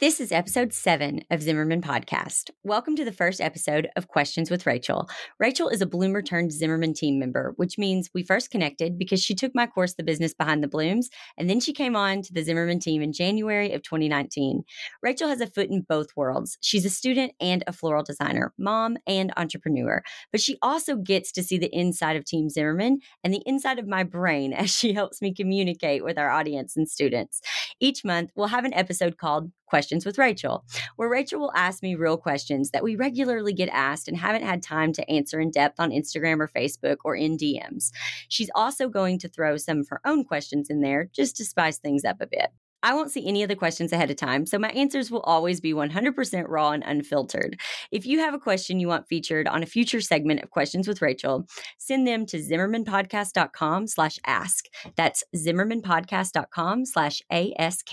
This 0.00 0.18
is 0.18 0.32
episode 0.32 0.72
seven 0.72 1.24
of 1.30 1.42
Zimmerman 1.42 1.82
Podcast. 1.82 2.48
Welcome 2.64 2.96
to 2.96 3.04
the 3.04 3.12
first 3.12 3.38
episode 3.38 3.90
of 3.96 4.08
Questions 4.08 4.50
with 4.50 4.64
Rachel. 4.64 5.10
Rachel 5.38 5.68
is 5.68 5.82
a 5.82 5.86
Bloomer 5.86 6.22
turned 6.22 6.52
Zimmerman 6.52 6.94
team 6.94 7.18
member, 7.18 7.52
which 7.56 7.76
means 7.76 8.08
we 8.14 8.22
first 8.22 8.50
connected 8.50 8.98
because 8.98 9.22
she 9.22 9.34
took 9.34 9.54
my 9.54 9.66
course, 9.66 9.92
The 9.92 10.02
Business 10.02 10.32
Behind 10.32 10.62
the 10.62 10.68
Blooms, 10.68 11.10
and 11.36 11.50
then 11.50 11.60
she 11.60 11.74
came 11.74 11.96
on 11.96 12.22
to 12.22 12.32
the 12.32 12.42
Zimmerman 12.42 12.80
team 12.80 13.02
in 13.02 13.12
January 13.12 13.74
of 13.74 13.82
2019. 13.82 14.62
Rachel 15.02 15.28
has 15.28 15.42
a 15.42 15.46
foot 15.46 15.68
in 15.68 15.82
both 15.86 16.16
worlds. 16.16 16.56
She's 16.62 16.86
a 16.86 16.90
student 16.90 17.34
and 17.38 17.62
a 17.66 17.72
floral 17.74 18.02
designer, 18.02 18.54
mom, 18.56 18.96
and 19.06 19.34
entrepreneur, 19.36 20.02
but 20.32 20.40
she 20.40 20.56
also 20.62 20.96
gets 20.96 21.30
to 21.32 21.42
see 21.42 21.58
the 21.58 21.74
inside 21.74 22.16
of 22.16 22.24
Team 22.24 22.48
Zimmerman 22.48 23.00
and 23.22 23.34
the 23.34 23.42
inside 23.44 23.78
of 23.78 23.86
my 23.86 24.04
brain 24.04 24.52
as 24.54 24.74
she 24.74 24.94
helps 24.94 25.20
me 25.20 25.34
communicate 25.34 26.02
with 26.02 26.16
our 26.16 26.30
audience 26.30 26.74
and 26.74 26.88
students. 26.88 27.42
Each 27.80 28.02
month, 28.02 28.30
we'll 28.34 28.46
have 28.46 28.64
an 28.64 28.72
episode 28.72 29.18
called 29.18 29.52
Questions 29.70 30.04
with 30.04 30.18
Rachel, 30.18 30.64
where 30.96 31.08
Rachel 31.08 31.38
will 31.38 31.52
ask 31.54 31.80
me 31.80 31.94
real 31.94 32.16
questions 32.16 32.70
that 32.72 32.82
we 32.82 32.96
regularly 32.96 33.52
get 33.52 33.68
asked 33.68 34.08
and 34.08 34.16
haven't 34.16 34.42
had 34.42 34.64
time 34.64 34.92
to 34.94 35.08
answer 35.08 35.38
in 35.38 35.52
depth 35.52 35.78
on 35.78 35.90
Instagram 35.90 36.40
or 36.40 36.48
Facebook 36.48 36.96
or 37.04 37.14
in 37.14 37.36
DMs. 37.36 37.92
She's 38.28 38.50
also 38.56 38.88
going 38.88 39.20
to 39.20 39.28
throw 39.28 39.56
some 39.56 39.78
of 39.78 39.88
her 39.90 40.00
own 40.04 40.24
questions 40.24 40.70
in 40.70 40.80
there 40.80 41.08
just 41.12 41.36
to 41.36 41.44
spice 41.44 41.78
things 41.78 42.04
up 42.04 42.20
a 42.20 42.26
bit. 42.26 42.50
I 42.82 42.94
won't 42.94 43.10
see 43.10 43.26
any 43.26 43.42
of 43.42 43.48
the 43.48 43.56
questions 43.56 43.92
ahead 43.92 44.10
of 44.10 44.16
time, 44.16 44.46
so 44.46 44.58
my 44.58 44.70
answers 44.70 45.10
will 45.10 45.20
always 45.20 45.60
be 45.60 45.72
100% 45.72 46.44
raw 46.48 46.70
and 46.70 46.82
unfiltered. 46.84 47.60
If 47.90 48.06
you 48.06 48.18
have 48.20 48.34
a 48.34 48.38
question 48.38 48.80
you 48.80 48.88
want 48.88 49.08
featured 49.08 49.46
on 49.46 49.62
a 49.62 49.66
future 49.66 50.00
segment 50.00 50.42
of 50.42 50.50
Questions 50.50 50.88
with 50.88 51.02
Rachel, 51.02 51.46
send 51.78 52.06
them 52.06 52.26
to 52.26 52.38
zimmermanpodcast.com 52.38 53.86
slash 53.86 54.18
ask. 54.26 54.66
That's 54.96 55.24
zimmermanpodcast.com 55.36 56.86
slash 56.86 57.22
ask. 57.30 57.86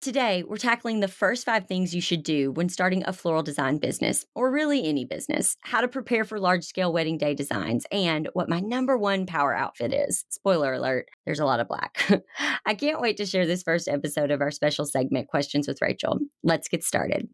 Today, 0.00 0.42
we're 0.46 0.58
tackling 0.58 1.00
the 1.00 1.08
first 1.08 1.46
five 1.46 1.66
things 1.66 1.94
you 1.94 2.02
should 2.02 2.22
do 2.22 2.52
when 2.52 2.68
starting 2.68 3.02
a 3.06 3.12
floral 3.12 3.42
design 3.42 3.78
business, 3.78 4.26
or 4.34 4.50
really 4.50 4.84
any 4.84 5.06
business, 5.06 5.56
how 5.62 5.80
to 5.80 5.88
prepare 5.88 6.24
for 6.24 6.38
large-scale 6.38 6.92
wedding 6.92 7.16
day 7.16 7.34
designs, 7.34 7.86
and 7.90 8.28
what 8.34 8.48
my 8.48 8.60
number 8.60 8.98
one 8.98 9.24
power 9.24 9.54
outfit 9.54 9.94
is. 9.94 10.26
Spoiler 10.28 10.74
alert, 10.74 11.08
there's 11.26 11.40
a 11.40 11.44
lot 11.44 11.60
of 11.60 11.68
black. 11.68 11.98
I 12.66 12.74
can't 12.74 13.00
wait 13.00 13.16
to 13.16 13.26
share 13.26 13.46
this 13.46 13.62
first 13.62 13.88
episode 13.88 14.30
of 14.30 14.40
our 14.40 14.50
special 14.50 14.84
segment, 14.84 15.28
Questions 15.28 15.66
with 15.66 15.80
Rachel. 15.80 16.18
Let's 16.42 16.68
get 16.68 16.84
started. 16.84 17.28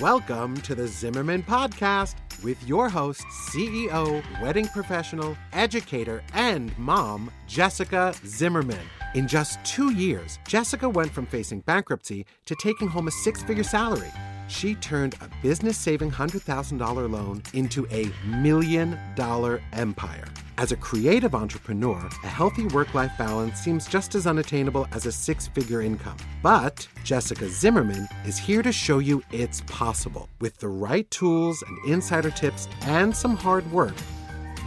Welcome 0.00 0.56
to 0.62 0.74
the 0.74 0.88
Zimmerman 0.88 1.44
Podcast 1.44 2.16
with 2.42 2.60
your 2.66 2.88
host, 2.88 3.24
CEO, 3.50 4.22
wedding 4.42 4.66
professional, 4.66 5.36
educator, 5.52 6.24
and 6.34 6.76
mom, 6.76 7.30
Jessica 7.46 8.12
Zimmerman. 8.26 8.80
In 9.14 9.28
just 9.28 9.62
two 9.64 9.92
years, 9.92 10.40
Jessica 10.48 10.88
went 10.88 11.12
from 11.12 11.26
facing 11.26 11.60
bankruptcy 11.60 12.26
to 12.46 12.56
taking 12.56 12.88
home 12.88 13.06
a 13.06 13.12
six 13.12 13.42
figure 13.44 13.62
salary 13.62 14.10
she 14.52 14.74
turned 14.76 15.14
a 15.20 15.30
business 15.42 15.78
saving 15.78 16.10
$100,000 16.10 17.10
loan 17.10 17.42
into 17.54 17.86
a 17.90 18.12
million 18.26 18.98
dollar 19.16 19.60
empire. 19.72 20.26
As 20.58 20.70
a 20.70 20.76
creative 20.76 21.34
entrepreneur, 21.34 22.08
a 22.22 22.28
healthy 22.28 22.66
work 22.66 22.94
life 22.94 23.12
balance 23.18 23.58
seems 23.58 23.86
just 23.88 24.14
as 24.14 24.26
unattainable 24.26 24.86
as 24.92 25.06
a 25.06 25.12
six 25.12 25.48
figure 25.48 25.80
income. 25.80 26.16
But 26.42 26.86
Jessica 27.02 27.48
Zimmerman 27.48 28.06
is 28.26 28.38
here 28.38 28.62
to 28.62 28.70
show 28.70 28.98
you 28.98 29.22
it's 29.32 29.62
possible. 29.62 30.28
With 30.40 30.58
the 30.58 30.68
right 30.68 31.10
tools 31.10 31.64
and 31.66 31.90
insider 31.90 32.30
tips 32.30 32.68
and 32.82 33.16
some 33.16 33.34
hard 33.34 33.70
work, 33.72 33.94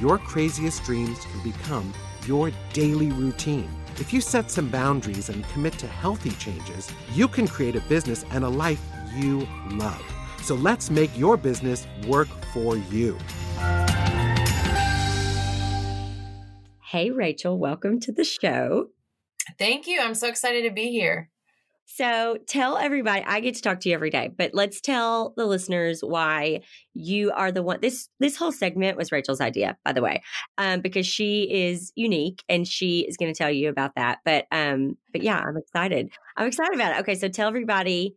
your 0.01 0.17
craziest 0.17 0.83
dreams 0.83 1.19
can 1.19 1.51
become 1.51 1.93
your 2.25 2.51
daily 2.73 3.11
routine. 3.11 3.69
If 3.97 4.11
you 4.11 4.19
set 4.19 4.51
some 4.51 4.67
boundaries 4.67 5.29
and 5.29 5.47
commit 5.49 5.73
to 5.77 5.87
healthy 5.87 6.31
changes, 6.31 6.91
you 7.13 7.29
can 7.29 7.47
create 7.47 7.77
a 7.77 7.81
business 7.81 8.25
and 8.31 8.43
a 8.43 8.49
life 8.49 8.81
you 9.15 9.47
love. 9.71 10.03
So 10.41 10.55
let's 10.55 10.89
make 10.89 11.17
your 11.17 11.37
business 11.37 11.87
work 12.07 12.27
for 12.53 12.77
you. 12.77 13.17
Hey, 16.83 17.11
Rachel, 17.11 17.57
welcome 17.57 17.99
to 18.01 18.11
the 18.11 18.23
show. 18.23 18.87
Thank 19.57 19.87
you. 19.87 19.99
I'm 20.01 20.15
so 20.15 20.27
excited 20.27 20.63
to 20.63 20.71
be 20.71 20.91
here. 20.91 21.29
So 21.87 22.37
tell 22.47 22.77
everybody, 22.77 23.23
I 23.25 23.39
get 23.39 23.55
to 23.55 23.61
talk 23.61 23.79
to 23.81 23.89
you 23.89 23.95
every 23.95 24.09
day, 24.09 24.31
but 24.35 24.51
let's 24.53 24.81
tell 24.81 25.33
the 25.37 25.45
listeners 25.45 26.01
why 26.01 26.61
you 26.93 27.31
are 27.31 27.51
the 27.51 27.61
one. 27.61 27.79
This 27.79 28.09
this 28.19 28.35
whole 28.35 28.51
segment 28.51 28.97
was 28.97 29.11
Rachel's 29.11 29.39
idea, 29.39 29.77
by 29.85 29.93
the 29.93 30.01
way, 30.01 30.23
um, 30.57 30.81
because 30.81 31.05
she 31.05 31.43
is 31.43 31.91
unique 31.95 32.43
and 32.49 32.67
she 32.67 33.01
is 33.01 33.17
going 33.17 33.31
to 33.31 33.37
tell 33.37 33.51
you 33.51 33.69
about 33.69 33.91
that. 33.95 34.19
But 34.25 34.45
um, 34.51 34.97
but 35.11 35.21
yeah, 35.21 35.37
I'm 35.37 35.57
excited. 35.57 36.09
I'm 36.35 36.47
excited 36.47 36.73
about 36.73 36.95
it. 36.95 36.99
Okay, 37.01 37.15
so 37.15 37.29
tell 37.29 37.47
everybody 37.47 38.15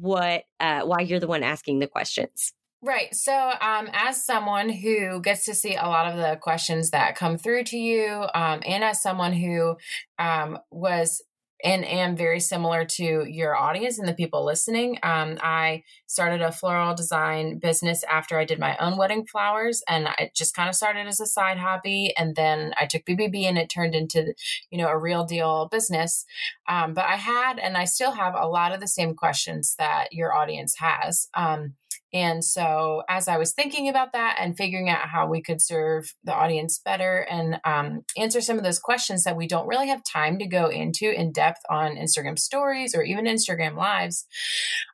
what 0.00 0.44
uh, 0.58 0.82
why 0.82 1.00
you're 1.00 1.20
the 1.20 1.26
one 1.26 1.42
asking 1.42 1.80
the 1.80 1.86
questions. 1.86 2.52
Right. 2.84 3.14
So, 3.14 3.32
um, 3.32 3.88
as 3.92 4.24
someone 4.24 4.68
who 4.68 5.20
gets 5.20 5.44
to 5.44 5.54
see 5.54 5.76
a 5.76 5.86
lot 5.86 6.10
of 6.10 6.16
the 6.16 6.36
questions 6.40 6.90
that 6.90 7.14
come 7.14 7.38
through 7.38 7.64
to 7.64 7.78
you, 7.78 8.26
um, 8.34 8.60
and 8.66 8.82
as 8.82 9.00
someone 9.00 9.32
who 9.32 9.76
um, 10.18 10.58
was 10.72 11.22
and 11.64 11.84
am 11.84 12.16
very 12.16 12.40
similar 12.40 12.84
to 12.84 13.24
your 13.28 13.56
audience 13.56 13.98
and 13.98 14.08
the 14.08 14.14
people 14.14 14.44
listening. 14.44 14.98
Um, 15.02 15.38
I 15.40 15.84
started 16.06 16.42
a 16.42 16.52
floral 16.52 16.94
design 16.94 17.58
business 17.58 18.04
after 18.10 18.38
I 18.38 18.44
did 18.44 18.58
my 18.58 18.76
own 18.78 18.96
wedding 18.96 19.26
flowers, 19.26 19.82
and 19.88 20.08
it 20.18 20.34
just 20.34 20.54
kind 20.54 20.68
of 20.68 20.74
started 20.74 21.06
as 21.06 21.20
a 21.20 21.26
side 21.26 21.58
hobby. 21.58 22.12
And 22.16 22.36
then 22.36 22.74
I 22.80 22.86
took 22.86 23.04
BBB, 23.04 23.44
and 23.44 23.58
it 23.58 23.68
turned 23.68 23.94
into, 23.94 24.34
you 24.70 24.78
know, 24.78 24.88
a 24.88 24.98
real 24.98 25.24
deal 25.24 25.68
business. 25.70 26.24
Um, 26.68 26.94
but 26.94 27.04
I 27.04 27.16
had, 27.16 27.58
and 27.58 27.76
I 27.76 27.84
still 27.84 28.12
have, 28.12 28.34
a 28.34 28.46
lot 28.46 28.72
of 28.72 28.80
the 28.80 28.88
same 28.88 29.14
questions 29.14 29.74
that 29.78 30.08
your 30.12 30.34
audience 30.34 30.76
has. 30.78 31.28
Um, 31.34 31.74
and 32.12 32.44
so, 32.44 33.02
as 33.08 33.26
I 33.26 33.38
was 33.38 33.54
thinking 33.54 33.88
about 33.88 34.12
that 34.12 34.36
and 34.38 34.56
figuring 34.56 34.90
out 34.90 35.08
how 35.08 35.26
we 35.26 35.40
could 35.40 35.62
serve 35.62 36.12
the 36.24 36.34
audience 36.34 36.78
better 36.84 37.26
and 37.30 37.58
um, 37.64 38.02
answer 38.18 38.42
some 38.42 38.58
of 38.58 38.64
those 38.64 38.78
questions 38.78 39.24
that 39.24 39.36
we 39.36 39.46
don't 39.46 39.66
really 39.66 39.88
have 39.88 40.02
time 40.04 40.38
to 40.38 40.46
go 40.46 40.68
into 40.68 41.10
in 41.10 41.32
depth 41.32 41.60
on 41.70 41.96
Instagram 41.96 42.38
stories 42.38 42.94
or 42.94 43.02
even 43.02 43.24
Instagram 43.24 43.76
lives, 43.76 44.26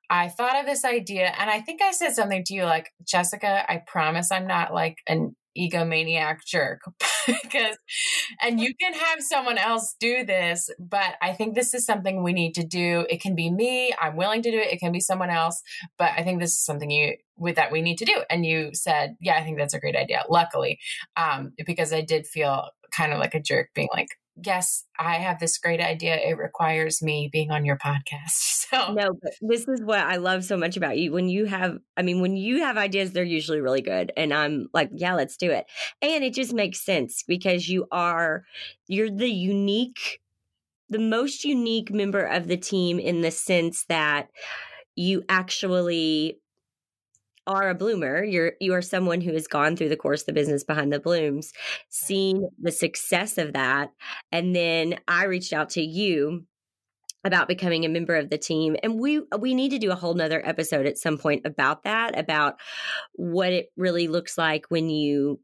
I 0.08 0.28
thought 0.28 0.60
of 0.60 0.66
this 0.66 0.84
idea. 0.84 1.34
And 1.38 1.50
I 1.50 1.60
think 1.60 1.82
I 1.82 1.90
said 1.90 2.14
something 2.14 2.44
to 2.44 2.54
you 2.54 2.64
like, 2.64 2.92
Jessica, 3.04 3.70
I 3.70 3.82
promise 3.86 4.30
I'm 4.30 4.46
not 4.46 4.72
like 4.72 4.98
an 5.08 5.34
egomaniac 5.56 6.38
jerk 6.46 6.80
because 7.26 7.76
and 8.42 8.60
you 8.60 8.74
can 8.80 8.92
have 8.92 9.20
someone 9.20 9.58
else 9.58 9.94
do 10.00 10.24
this 10.24 10.70
but 10.78 11.14
i 11.22 11.32
think 11.32 11.54
this 11.54 11.74
is 11.74 11.84
something 11.84 12.22
we 12.22 12.32
need 12.32 12.54
to 12.54 12.64
do. 12.64 13.06
It 13.08 13.20
can 13.20 13.34
be 13.34 13.50
me. 13.50 13.92
I'm 14.00 14.16
willing 14.16 14.42
to 14.42 14.50
do 14.50 14.58
it. 14.58 14.72
It 14.72 14.80
can 14.80 14.92
be 14.92 15.00
someone 15.00 15.30
else 15.30 15.62
but 15.98 16.12
i 16.16 16.22
think 16.22 16.40
this 16.40 16.52
is 16.52 16.64
something 16.64 16.90
you 16.90 17.14
with 17.36 17.56
that 17.56 17.70
we 17.70 17.82
need 17.82 17.98
to 17.98 18.04
do. 18.04 18.22
And 18.30 18.44
you 18.44 18.70
said 18.72 19.16
yeah 19.20 19.36
i 19.36 19.42
think 19.44 19.58
that's 19.58 19.74
a 19.74 19.80
great 19.80 19.96
idea 19.96 20.24
luckily 20.28 20.78
um 21.16 21.52
because 21.66 21.92
i 21.92 22.00
did 22.00 22.26
feel 22.26 22.70
kind 22.90 23.12
of 23.12 23.18
like 23.18 23.34
a 23.34 23.40
jerk 23.40 23.68
being 23.74 23.88
like 23.92 24.08
yes, 24.44 24.84
I 24.98 25.16
have 25.16 25.38
this 25.38 25.58
great 25.58 25.80
idea. 25.80 26.16
It 26.16 26.38
requires 26.38 27.02
me 27.02 27.28
being 27.32 27.50
on 27.50 27.64
your 27.64 27.76
podcast. 27.76 28.56
So 28.68 28.92
no, 28.92 29.18
but 29.22 29.32
this 29.40 29.66
is 29.66 29.82
what 29.82 30.00
I 30.00 30.16
love 30.16 30.44
so 30.44 30.54
much 30.54 30.76
about 30.76 30.98
you. 30.98 31.10
When 31.10 31.30
you 31.30 31.46
have, 31.46 31.78
I 31.96 32.02
mean, 32.02 32.20
when 32.20 32.36
you 32.36 32.60
have 32.60 32.76
ideas, 32.76 33.12
they're 33.12 33.24
usually 33.24 33.62
really 33.62 33.80
good. 33.80 34.12
And 34.14 34.34
I'm 34.34 34.68
like, 34.74 34.90
yeah, 34.92 35.14
let's 35.14 35.38
do 35.38 35.50
it. 35.50 35.64
And 36.02 36.22
it 36.22 36.34
just 36.34 36.52
makes 36.52 36.84
sense 36.84 37.24
because 37.26 37.66
you 37.66 37.86
are, 37.90 38.44
you're 38.86 39.08
the 39.08 39.30
unique, 39.30 40.20
the 40.90 40.98
most 40.98 41.46
unique 41.46 41.90
member 41.90 42.22
of 42.22 42.46
the 42.46 42.58
team 42.58 42.98
in 42.98 43.22
the 43.22 43.30
sense 43.30 43.86
that 43.88 44.28
you 44.96 45.24
actually 45.30 46.38
are 47.48 47.70
a 47.70 47.74
bloomer 47.74 48.22
you're 48.22 48.52
you 48.60 48.74
are 48.74 48.82
someone 48.82 49.20
who 49.22 49.32
has 49.32 49.48
gone 49.48 49.74
through 49.74 49.88
the 49.88 49.96
course 49.96 50.24
the 50.24 50.32
business 50.32 50.62
behind 50.62 50.92
the 50.92 51.00
blooms 51.00 51.52
seen 51.88 52.48
the 52.60 52.70
success 52.70 53.38
of 53.38 53.54
that 53.54 53.90
and 54.30 54.54
then 54.54 54.94
i 55.08 55.24
reached 55.24 55.54
out 55.54 55.70
to 55.70 55.82
you 55.82 56.44
about 57.24 57.48
becoming 57.48 57.84
a 57.84 57.88
member 57.88 58.14
of 58.14 58.30
the 58.30 58.38
team 58.38 58.76
and 58.82 59.00
we 59.00 59.22
we 59.40 59.54
need 59.54 59.70
to 59.70 59.78
do 59.78 59.90
a 59.90 59.96
whole 59.96 60.14
nother 60.14 60.46
episode 60.46 60.86
at 60.86 60.98
some 60.98 61.18
point 61.18 61.42
about 61.46 61.82
that 61.84 62.16
about 62.18 62.60
what 63.14 63.52
it 63.52 63.70
really 63.76 64.06
looks 64.06 64.36
like 64.38 64.66
when 64.68 64.90
you 64.90 65.40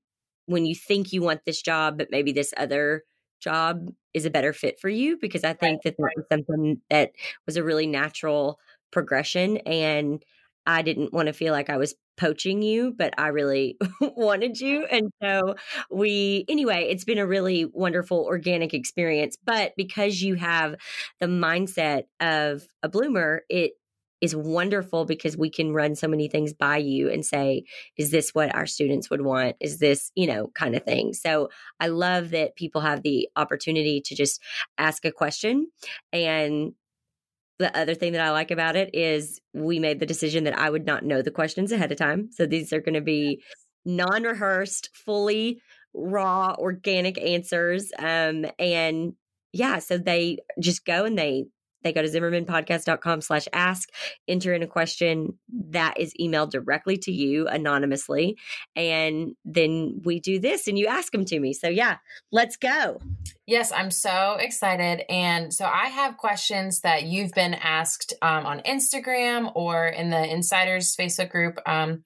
when 0.47 0.67
you 0.67 0.75
think 0.75 1.13
you 1.13 1.23
want 1.23 1.41
this 1.47 1.63
job 1.63 1.97
but 1.99 2.09
maybe 2.11 2.33
this 2.33 2.53
other 2.57 3.03
job 3.41 3.89
is 4.13 4.25
a 4.25 4.31
better 4.31 4.53
fit 4.53 4.79
for 4.79 4.91
you 4.91 5.17
because 5.17 5.43
i 5.43 5.53
think 5.55 5.81
right, 5.85 5.97
that 5.97 5.97
that 5.99 6.11
was 6.17 6.25
something 6.31 6.81
that 6.91 7.13
was 7.47 7.57
a 7.57 7.65
really 7.65 7.87
natural 7.87 8.59
progression 8.93 9.57
and 9.59 10.23
I 10.67 10.83
didn't 10.83 11.13
want 11.13 11.27
to 11.27 11.33
feel 11.33 11.53
like 11.53 11.71
I 11.71 11.77
was 11.77 11.95
poaching 12.17 12.63
you, 12.63 12.95
but 12.97 13.15
I 13.19 13.29
really 13.29 13.77
wanted 14.01 14.61
you. 14.61 14.85
And 14.85 15.11
so 15.23 15.57
we, 15.91 16.45
anyway, 16.49 16.87
it's 16.91 17.05
been 17.05 17.19
a 17.19 17.27
really 17.27 17.65
wonderful 17.65 18.25
organic 18.25 18.73
experience. 18.75 19.37
But 19.45 19.73
because 19.77 20.23
you 20.23 20.35
have 20.35 20.77
the 21.21 21.27
mindset 21.27 22.05
of 22.21 22.67
a 22.83 22.89
bloomer, 22.89 23.43
it, 23.49 23.73
is 24.25 24.35
wonderful 24.35 25.05
because 25.05 25.37
we 25.37 25.51
can 25.51 25.75
run 25.75 25.95
so 25.95 26.09
many 26.09 26.29
things 26.29 26.55
by 26.55 26.79
you 26.79 27.11
and 27.11 27.27
say, 27.27 27.63
is 27.99 28.11
this 28.11 28.31
what 28.31 28.55
our 28.55 28.65
students 28.65 29.11
would 29.11 29.21
want? 29.21 29.55
Is 29.61 29.81
this, 29.81 30.11
you 30.15 30.27
know, 30.27 30.51
kind 30.55 30.75
of 30.75 30.83
thing. 30.83 31.13
So 31.13 31.51
I 31.79 31.89
love 31.89 32.31
that 32.31 32.57
people 32.57 32.81
have 32.81 33.03
the 33.03 33.29
opportunity 33.37 34.01
to 34.01 34.15
just 34.15 34.41
ask 34.79 35.05
a 35.05 35.13
question. 35.13 35.67
And 36.11 36.73
the 37.59 37.77
other 37.77 37.95
thing 37.95 38.13
that 38.13 38.23
I 38.23 38.31
like 38.31 38.51
about 38.51 38.77
it 38.77 38.91
is 38.95 39.41
we 39.53 39.79
made 39.79 40.01
the 40.01 40.07
decision 40.07 40.45
that 40.45 40.59
I 40.59 40.69
would 40.69 40.87
not 40.87 41.05
know 41.05 41.23
the 41.23 41.31
questions 41.31 41.73
ahead 41.73 41.93
of 41.93 41.99
time. 41.99 42.31
So 42.33 42.47
these 42.47 42.73
are 42.73 42.81
going 42.81 42.95
to 42.95 43.01
be 43.01 43.43
non 43.85 44.25
rehearsed, 44.25 44.91
fully 44.93 45.61
raw, 45.93 46.55
organic 46.59 47.21
answers. 47.21 47.93
Um, 47.99 48.47
and 48.59 49.15
yeah, 49.53 49.79
so 49.79 49.99
they 49.99 50.39
just 50.61 50.85
go 50.85 51.05
and 51.05 51.17
they 51.17 51.45
they 51.85 51.93
go 51.93 52.03
to 52.03 52.09
zimmermanpodcast.com 52.09 53.21
slash 53.21 53.47
ask, 53.53 53.91
enter 54.27 54.55
in 54.55 54.63
a 54.63 54.67
question 54.67 55.39
that 55.71 56.01
is 56.01 56.15
emailed 56.19 56.51
directly 56.51 56.97
to 56.97 57.13
you 57.13 57.47
anonymously. 57.47 58.39
And 58.75 59.37
then 59.45 60.01
we 60.03 60.19
do 60.19 60.41
this 60.41 60.67
and 60.67 60.79
you 60.79 60.87
ask 60.87 61.13
them 61.13 61.27
to 61.27 61.39
me. 61.39 61.53
So 61.53 61.69
yeah, 61.69 61.99
let's 62.33 62.57
go. 62.57 63.01
Yes, 63.47 63.73
I'm 63.73 63.91
so 63.91 64.37
excited. 64.41 65.05
And 65.11 65.53
so 65.53 65.67
I 65.67 65.89
have 65.89 66.17
questions 66.17 66.81
that 66.81 67.03
you've 67.03 67.33
been 67.33 67.53
asked 67.53 68.15
um, 68.23 68.47
on 68.47 68.61
Instagram 68.61 69.53
or 69.55 69.87
in 69.87 70.09
the 70.09 70.33
Insiders 70.33 70.97
Facebook 70.97 71.31
group. 71.31 71.59
Um, 71.67 72.05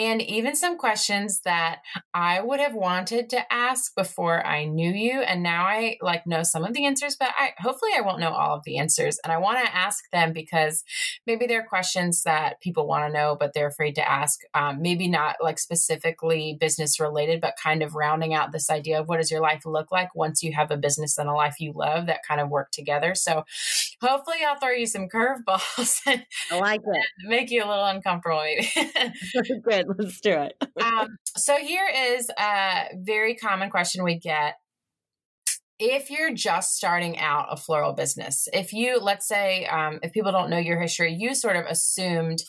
and 0.00 0.22
even 0.22 0.56
some 0.56 0.78
questions 0.78 1.42
that 1.42 1.80
I 2.14 2.40
would 2.40 2.58
have 2.58 2.74
wanted 2.74 3.28
to 3.30 3.52
ask 3.52 3.94
before 3.94 4.44
I 4.44 4.64
knew 4.64 4.90
you. 4.90 5.20
And 5.20 5.42
now 5.42 5.64
I 5.64 5.98
like 6.00 6.26
know 6.26 6.42
some 6.42 6.64
of 6.64 6.72
the 6.72 6.86
answers, 6.86 7.16
but 7.20 7.28
I 7.38 7.50
hopefully 7.58 7.92
I 7.96 8.00
won't 8.00 8.18
know 8.18 8.32
all 8.32 8.56
of 8.56 8.64
the 8.64 8.78
answers. 8.78 9.18
And 9.22 9.32
I 9.32 9.36
want 9.36 9.64
to 9.64 9.76
ask 9.76 10.10
them 10.10 10.32
because 10.32 10.84
maybe 11.26 11.46
they're 11.46 11.66
questions 11.66 12.22
that 12.22 12.60
people 12.62 12.86
want 12.86 13.06
to 13.06 13.12
know, 13.12 13.36
but 13.38 13.52
they're 13.52 13.68
afraid 13.68 13.94
to 13.96 14.10
ask. 14.10 14.40
Um, 14.54 14.80
maybe 14.80 15.06
not 15.06 15.36
like 15.42 15.58
specifically 15.58 16.56
business 16.58 16.98
related, 16.98 17.42
but 17.42 17.58
kind 17.62 17.82
of 17.82 17.94
rounding 17.94 18.32
out 18.32 18.52
this 18.52 18.70
idea 18.70 19.00
of 19.00 19.06
what 19.06 19.18
does 19.18 19.30
your 19.30 19.42
life 19.42 19.66
look 19.66 19.92
like 19.92 20.14
once 20.14 20.42
you 20.42 20.52
have 20.54 20.70
a 20.70 20.78
business 20.78 21.18
and 21.18 21.28
a 21.28 21.34
life 21.34 21.60
you 21.60 21.72
love 21.74 22.06
that 22.06 22.20
kind 22.26 22.40
of 22.40 22.48
work 22.48 22.70
together. 22.70 23.14
So 23.14 23.44
hopefully 24.02 24.38
I'll 24.48 24.58
throw 24.58 24.70
you 24.70 24.86
some 24.86 25.08
curveballs 25.08 26.00
and 26.06 26.24
I 26.50 26.58
like 26.58 26.80
it. 26.84 27.28
make 27.28 27.50
you 27.50 27.62
a 27.62 27.68
little 27.68 27.84
uncomfortable 27.84 28.40
maybe. 28.40 28.68
Good. 29.64 29.86
Let's 29.98 30.20
do 30.20 30.30
it. 30.30 30.54
um, 30.82 31.16
so 31.36 31.56
here 31.56 31.88
is 31.88 32.30
a 32.38 32.88
very 32.94 33.34
common 33.34 33.70
question 33.70 34.04
we 34.04 34.18
get 34.18 34.54
if 35.82 36.10
you're 36.10 36.34
just 36.34 36.76
starting 36.76 37.18
out 37.18 37.46
a 37.50 37.56
floral 37.56 37.94
business, 37.94 38.46
if 38.52 38.70
you, 38.74 38.98
let's 39.00 39.26
say, 39.26 39.64
um, 39.64 39.98
if 40.02 40.12
people 40.12 40.30
don't 40.30 40.50
know 40.50 40.58
your 40.58 40.78
history, 40.78 41.16
you 41.18 41.34
sort 41.34 41.56
of 41.56 41.64
assumed 41.64 42.42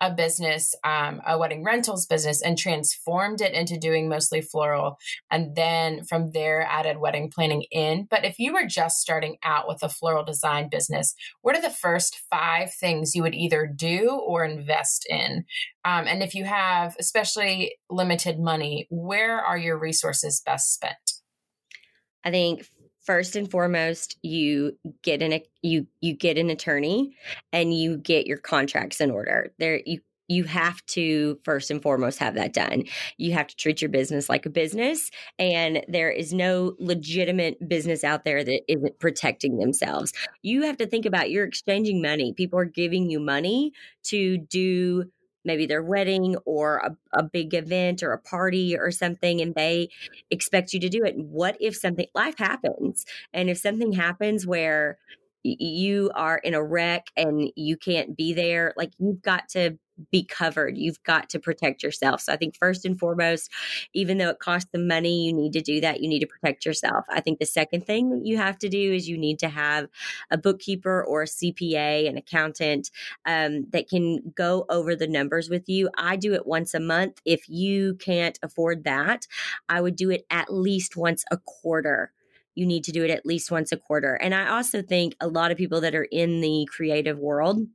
a 0.00 0.12
business, 0.12 0.74
um, 0.82 1.22
a 1.24 1.38
wedding 1.38 1.62
rentals 1.62 2.06
business, 2.06 2.42
and 2.42 2.58
transformed 2.58 3.40
it 3.40 3.54
into 3.54 3.78
doing 3.78 4.08
mostly 4.08 4.40
floral, 4.40 4.98
and 5.30 5.54
then 5.54 6.02
from 6.02 6.32
there 6.32 6.66
added 6.68 6.98
wedding 6.98 7.30
planning 7.32 7.64
in. 7.70 8.08
But 8.10 8.24
if 8.24 8.40
you 8.40 8.52
were 8.52 8.66
just 8.66 8.98
starting 8.98 9.36
out 9.44 9.68
with 9.68 9.78
a 9.82 9.88
floral 9.88 10.24
design 10.24 10.68
business, 10.68 11.14
what 11.42 11.56
are 11.56 11.62
the 11.62 11.70
first 11.70 12.20
five 12.30 12.74
things 12.74 13.14
you 13.14 13.22
would 13.22 13.34
either 13.34 13.64
do 13.64 14.10
or 14.10 14.44
invest 14.44 15.06
in? 15.08 15.44
Um, 15.84 16.06
and 16.08 16.20
if 16.20 16.34
you 16.34 16.44
have 16.44 16.96
especially 16.98 17.76
limited 17.88 18.40
money, 18.40 18.88
where 18.90 19.38
are 19.40 19.56
your 19.58 19.78
resources 19.78 20.42
best 20.44 20.74
spent? 20.74 20.96
I 22.24 22.30
think 22.30 22.66
first 23.04 23.34
and 23.36 23.50
foremost 23.50 24.16
you 24.22 24.78
get 25.02 25.22
an 25.22 25.40
you 25.62 25.86
you 26.00 26.14
get 26.14 26.38
an 26.38 26.50
attorney 26.50 27.16
and 27.52 27.74
you 27.74 27.96
get 27.96 28.26
your 28.26 28.38
contracts 28.38 29.00
in 29.00 29.10
order 29.10 29.52
there 29.58 29.80
you 29.84 30.00
you 30.28 30.44
have 30.44 30.84
to 30.86 31.38
first 31.44 31.70
and 31.70 31.82
foremost 31.82 32.18
have 32.18 32.34
that 32.34 32.52
done. 32.52 32.84
You 33.18 33.32
have 33.32 33.46
to 33.48 33.56
treat 33.56 33.82
your 33.82 33.90
business 33.90 34.28
like 34.28 34.46
a 34.46 34.50
business, 34.50 35.10
and 35.38 35.84
there 35.88 36.10
is 36.10 36.32
no 36.32 36.74
legitimate 36.78 37.68
business 37.68 38.02
out 38.02 38.24
there 38.24 38.42
that 38.42 38.62
isn't 38.68 38.98
protecting 38.98 39.58
themselves. 39.58 40.12
You 40.42 40.62
have 40.62 40.78
to 40.78 40.86
think 40.86 41.06
about 41.06 41.30
you're 41.30 41.44
exchanging 41.44 42.00
money. 42.00 42.32
People 42.32 42.58
are 42.58 42.64
giving 42.64 43.10
you 43.10 43.20
money 43.20 43.72
to 44.04 44.38
do 44.38 45.04
maybe 45.44 45.66
their 45.66 45.82
wedding 45.82 46.36
or 46.44 46.78
a, 46.78 46.96
a 47.18 47.22
big 47.22 47.54
event 47.54 48.02
or 48.02 48.12
a 48.12 48.18
party 48.18 48.76
or 48.76 48.90
something 48.90 49.40
and 49.40 49.54
they 49.54 49.88
expect 50.30 50.72
you 50.72 50.80
to 50.80 50.88
do 50.88 51.04
it. 51.04 51.16
What 51.16 51.56
if 51.60 51.76
something 51.76 52.06
life 52.14 52.38
happens 52.38 53.04
and 53.32 53.50
if 53.50 53.58
something 53.58 53.92
happens 53.92 54.46
where 54.46 54.98
you 55.44 56.10
are 56.14 56.38
in 56.38 56.54
a 56.54 56.62
wreck 56.62 57.08
and 57.16 57.50
you 57.56 57.76
can't 57.76 58.16
be 58.16 58.32
there 58.32 58.72
like 58.76 58.92
you've 58.98 59.22
got 59.22 59.48
to 59.48 59.76
be 60.10 60.24
covered. 60.24 60.76
You've 60.76 61.02
got 61.02 61.28
to 61.30 61.38
protect 61.38 61.82
yourself. 61.82 62.22
So 62.22 62.32
I 62.32 62.36
think 62.36 62.56
first 62.56 62.84
and 62.84 62.98
foremost, 62.98 63.50
even 63.94 64.18
though 64.18 64.28
it 64.28 64.38
costs 64.38 64.70
the 64.72 64.78
money, 64.78 65.26
you 65.26 65.32
need 65.32 65.52
to 65.52 65.60
do 65.60 65.80
that. 65.80 66.00
You 66.00 66.08
need 66.08 66.20
to 66.20 66.26
protect 66.26 66.64
yourself. 66.64 67.04
I 67.08 67.20
think 67.20 67.38
the 67.38 67.46
second 67.46 67.86
thing 67.86 68.10
that 68.10 68.26
you 68.26 68.36
have 68.36 68.58
to 68.58 68.68
do 68.68 68.92
is 68.92 69.08
you 69.08 69.18
need 69.18 69.38
to 69.40 69.48
have 69.48 69.88
a 70.30 70.38
bookkeeper 70.38 71.04
or 71.04 71.22
a 71.22 71.26
CPA, 71.26 72.08
an 72.08 72.16
accountant 72.16 72.90
um, 73.26 73.66
that 73.70 73.88
can 73.88 74.32
go 74.34 74.66
over 74.68 74.96
the 74.96 75.08
numbers 75.08 75.48
with 75.48 75.68
you. 75.68 75.90
I 75.96 76.16
do 76.16 76.34
it 76.34 76.46
once 76.46 76.74
a 76.74 76.80
month. 76.80 77.20
If 77.24 77.48
you 77.48 77.94
can't 77.96 78.38
afford 78.42 78.84
that, 78.84 79.26
I 79.68 79.80
would 79.80 79.96
do 79.96 80.10
it 80.10 80.24
at 80.30 80.52
least 80.52 80.96
once 80.96 81.24
a 81.30 81.38
quarter 81.38 82.12
you 82.54 82.66
need 82.66 82.84
to 82.84 82.92
do 82.92 83.04
it 83.04 83.10
at 83.10 83.26
least 83.26 83.50
once 83.50 83.72
a 83.72 83.76
quarter. 83.76 84.14
And 84.14 84.34
I 84.34 84.48
also 84.48 84.82
think 84.82 85.14
a 85.20 85.28
lot 85.28 85.50
of 85.50 85.56
people 85.56 85.80
that 85.80 85.94
are 85.94 86.06
in 86.10 86.40
the 86.40 86.68
creative 86.70 87.18
world, 87.18 87.66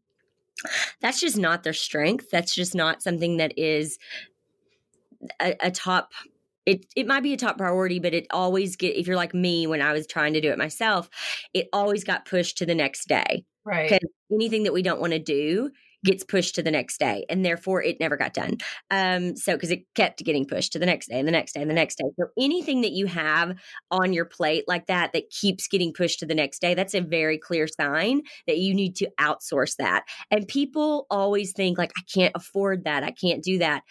that's 1.01 1.19
just 1.19 1.37
not 1.37 1.63
their 1.63 1.73
strength. 1.73 2.29
That's 2.31 2.53
just 2.53 2.75
not 2.75 3.01
something 3.01 3.37
that 3.37 3.57
is 3.57 3.97
a, 5.39 5.55
a 5.61 5.71
top 5.71 6.11
it 6.65 6.85
it 6.95 7.07
might 7.07 7.23
be 7.23 7.33
a 7.33 7.37
top 7.37 7.57
priority, 7.57 7.97
but 7.99 8.13
it 8.13 8.27
always 8.29 8.75
get 8.75 8.95
if 8.97 9.07
you're 9.07 9.15
like 9.15 9.33
me 9.33 9.65
when 9.67 9.81
I 9.81 9.93
was 9.93 10.05
trying 10.05 10.33
to 10.33 10.41
do 10.41 10.51
it 10.51 10.57
myself, 10.57 11.09
it 11.53 11.69
always 11.71 12.03
got 12.03 12.25
pushed 12.25 12.57
to 12.57 12.65
the 12.65 12.75
next 12.75 13.07
day. 13.07 13.45
Right. 13.63 13.89
Because 13.89 14.09
anything 14.31 14.63
that 14.63 14.73
we 14.73 14.81
don't 14.81 14.99
want 14.99 15.13
to 15.13 15.19
do 15.19 15.71
gets 16.05 16.23
pushed 16.23 16.55
to 16.55 16.63
the 16.63 16.71
next 16.71 16.99
day 16.99 17.25
and 17.29 17.43
therefore 17.43 17.81
it 17.81 17.99
never 17.99 18.17
got 18.17 18.33
done 18.33 18.57
um 18.91 19.35
so 19.35 19.53
because 19.53 19.71
it 19.71 19.83
kept 19.95 20.23
getting 20.23 20.45
pushed 20.45 20.71
to 20.71 20.79
the 20.79 20.85
next 20.85 21.07
day 21.09 21.19
and 21.19 21.27
the 21.27 21.31
next 21.31 21.53
day 21.53 21.61
and 21.61 21.69
the 21.69 21.75
next 21.75 21.97
day 21.97 22.05
so 22.19 22.27
anything 22.37 22.81
that 22.81 22.91
you 22.91 23.05
have 23.07 23.55
on 23.91 24.13
your 24.13 24.25
plate 24.25 24.63
like 24.67 24.85
that 24.87 25.11
that 25.13 25.29
keeps 25.29 25.67
getting 25.67 25.91
pushed 25.91 26.19
to 26.19 26.25
the 26.25 26.35
next 26.35 26.59
day 26.59 26.73
that's 26.73 26.93
a 26.93 27.01
very 27.01 27.37
clear 27.37 27.67
sign 27.67 28.21
that 28.45 28.57
you 28.57 28.73
need 28.73 28.95
to 28.95 29.09
outsource 29.19 29.75
that 29.77 30.03
and 30.31 30.47
people 30.47 31.07
always 31.09 31.51
think 31.51 31.77
like 31.77 31.91
i 31.97 32.01
can't 32.13 32.33
afford 32.35 32.83
that 32.83 33.03
i 33.03 33.11
can't 33.11 33.43
do 33.43 33.57
that 33.57 33.83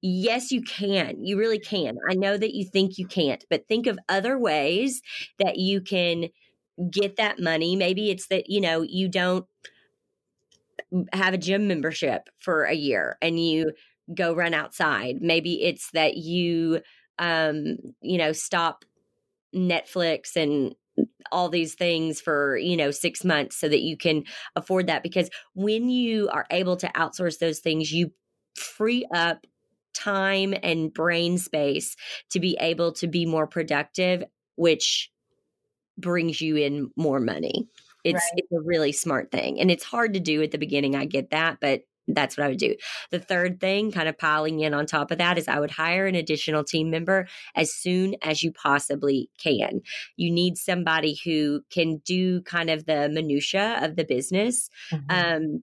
Yes, 0.00 0.52
you 0.52 0.62
can. 0.62 1.24
You 1.24 1.36
really 1.38 1.58
can. 1.58 1.96
I 2.08 2.14
know 2.14 2.36
that 2.36 2.54
you 2.54 2.64
think 2.64 2.98
you 2.98 3.06
can't, 3.06 3.44
but 3.50 3.66
think 3.66 3.86
of 3.88 3.98
other 4.08 4.38
ways 4.38 5.02
that 5.40 5.56
you 5.56 5.80
can 5.80 6.28
get 6.90 7.16
that 7.16 7.40
money. 7.40 7.74
Maybe 7.74 8.10
it's 8.10 8.28
that, 8.28 8.48
you 8.48 8.60
know, 8.60 8.82
you 8.82 9.08
don't 9.08 9.44
have 11.12 11.34
a 11.34 11.38
gym 11.38 11.68
membership 11.68 12.28
for 12.38 12.64
a 12.64 12.74
year 12.74 13.16
and 13.20 13.38
you 13.38 13.72
go 14.14 14.34
run 14.34 14.54
outside. 14.54 15.16
Maybe 15.20 15.62
it's 15.62 15.90
that 15.92 16.16
you, 16.16 16.80
um, 17.18 17.76
you 18.00 18.18
know, 18.18 18.32
stop 18.32 18.84
Netflix 19.54 20.36
and 20.36 20.74
all 21.30 21.48
these 21.48 21.74
things 21.74 22.20
for 22.20 22.56
you 22.56 22.76
know 22.76 22.90
six 22.90 23.24
months 23.24 23.56
so 23.56 23.68
that 23.68 23.82
you 23.82 23.96
can 23.96 24.24
afford 24.56 24.88
that 24.88 25.02
because 25.02 25.30
when 25.54 25.88
you 25.88 26.28
are 26.30 26.46
able 26.50 26.76
to 26.76 26.88
outsource 26.88 27.38
those 27.38 27.60
things 27.60 27.92
you 27.92 28.10
free 28.56 29.06
up 29.14 29.46
time 29.94 30.54
and 30.62 30.92
brain 30.92 31.38
space 31.38 31.96
to 32.30 32.40
be 32.40 32.56
able 32.60 32.92
to 32.92 33.06
be 33.06 33.26
more 33.26 33.46
productive 33.46 34.24
which 34.56 35.10
brings 35.96 36.40
you 36.40 36.56
in 36.56 36.90
more 36.96 37.20
money 37.20 37.68
it's, 38.08 38.16
right. 38.16 38.38
it's 38.38 38.52
a 38.52 38.60
really 38.64 38.92
smart 38.92 39.30
thing. 39.30 39.60
And 39.60 39.70
it's 39.70 39.84
hard 39.84 40.14
to 40.14 40.20
do 40.20 40.42
at 40.42 40.50
the 40.50 40.58
beginning. 40.58 40.96
I 40.96 41.04
get 41.04 41.30
that, 41.30 41.58
but 41.60 41.82
that's 42.08 42.36
what 42.36 42.44
I 42.44 42.48
would 42.48 42.58
do. 42.58 42.74
The 43.10 43.18
third 43.18 43.60
thing, 43.60 43.92
kind 43.92 44.08
of 44.08 44.16
piling 44.16 44.60
in 44.60 44.74
on 44.74 44.86
top 44.86 45.10
of 45.10 45.18
that, 45.18 45.38
is 45.38 45.46
I 45.46 45.60
would 45.60 45.70
hire 45.70 46.06
an 46.06 46.14
additional 46.14 46.64
team 46.64 46.90
member 46.90 47.28
as 47.54 47.72
soon 47.72 48.16
as 48.22 48.42
you 48.42 48.50
possibly 48.50 49.30
can. 49.38 49.82
You 50.16 50.30
need 50.30 50.56
somebody 50.56 51.18
who 51.22 51.62
can 51.70 51.98
do 51.98 52.40
kind 52.42 52.70
of 52.70 52.86
the 52.86 53.08
minutia 53.10 53.78
of 53.82 53.96
the 53.96 54.04
business. 54.04 54.70
Mm-hmm. 54.90 55.06
Um, 55.10 55.62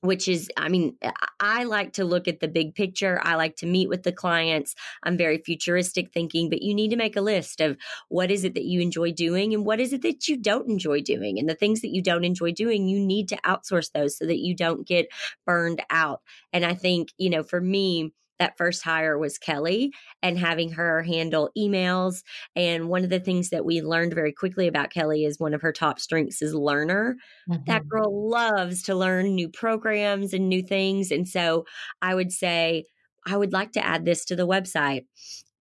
which 0.00 0.28
is, 0.28 0.48
I 0.56 0.68
mean, 0.68 0.96
uh, 1.02 1.12
I 1.40 1.64
like 1.64 1.94
to 1.94 2.04
look 2.04 2.28
at 2.28 2.40
the 2.40 2.48
big 2.48 2.74
picture. 2.74 3.20
I 3.22 3.34
like 3.34 3.56
to 3.56 3.66
meet 3.66 3.88
with 3.88 4.04
the 4.04 4.12
clients. 4.12 4.74
I'm 5.02 5.16
very 5.16 5.38
futuristic 5.38 6.12
thinking, 6.12 6.48
but 6.48 6.62
you 6.62 6.74
need 6.74 6.90
to 6.90 6.96
make 6.96 7.16
a 7.16 7.20
list 7.20 7.60
of 7.60 7.76
what 8.08 8.30
is 8.30 8.44
it 8.44 8.54
that 8.54 8.64
you 8.64 8.80
enjoy 8.80 9.12
doing 9.12 9.54
and 9.54 9.64
what 9.64 9.80
is 9.80 9.92
it 9.92 10.02
that 10.02 10.28
you 10.28 10.36
don't 10.36 10.70
enjoy 10.70 11.00
doing. 11.00 11.38
And 11.38 11.48
the 11.48 11.54
things 11.54 11.80
that 11.80 11.92
you 11.92 12.02
don't 12.02 12.24
enjoy 12.24 12.52
doing, 12.52 12.86
you 12.86 13.00
need 13.00 13.28
to 13.30 13.36
outsource 13.44 13.90
those 13.92 14.16
so 14.16 14.26
that 14.26 14.38
you 14.38 14.54
don't 14.54 14.86
get 14.86 15.08
burned 15.46 15.82
out. 15.90 16.20
And 16.52 16.64
I 16.64 16.74
think, 16.74 17.12
you 17.18 17.30
know, 17.30 17.42
for 17.42 17.60
me, 17.60 18.12
that 18.38 18.56
first 18.56 18.82
hire 18.82 19.18
was 19.18 19.38
Kelly 19.38 19.92
and 20.22 20.38
having 20.38 20.72
her 20.72 21.02
handle 21.02 21.50
emails. 21.56 22.22
And 22.54 22.88
one 22.88 23.04
of 23.04 23.10
the 23.10 23.20
things 23.20 23.50
that 23.50 23.64
we 23.64 23.82
learned 23.82 24.14
very 24.14 24.32
quickly 24.32 24.66
about 24.66 24.90
Kelly 24.90 25.24
is 25.24 25.38
one 25.38 25.54
of 25.54 25.62
her 25.62 25.72
top 25.72 26.00
strengths 26.00 26.42
is 26.42 26.54
learner. 26.54 27.16
Mm-hmm. 27.50 27.62
That 27.66 27.88
girl 27.88 28.30
loves 28.30 28.82
to 28.84 28.94
learn 28.94 29.34
new 29.34 29.48
programs 29.48 30.32
and 30.32 30.48
new 30.48 30.62
things. 30.62 31.10
And 31.10 31.28
so 31.28 31.64
I 32.02 32.14
would 32.14 32.32
say, 32.32 32.84
I 33.26 33.36
would 33.36 33.52
like 33.52 33.72
to 33.72 33.84
add 33.84 34.04
this 34.04 34.24
to 34.26 34.36
the 34.36 34.46
website 34.46 35.04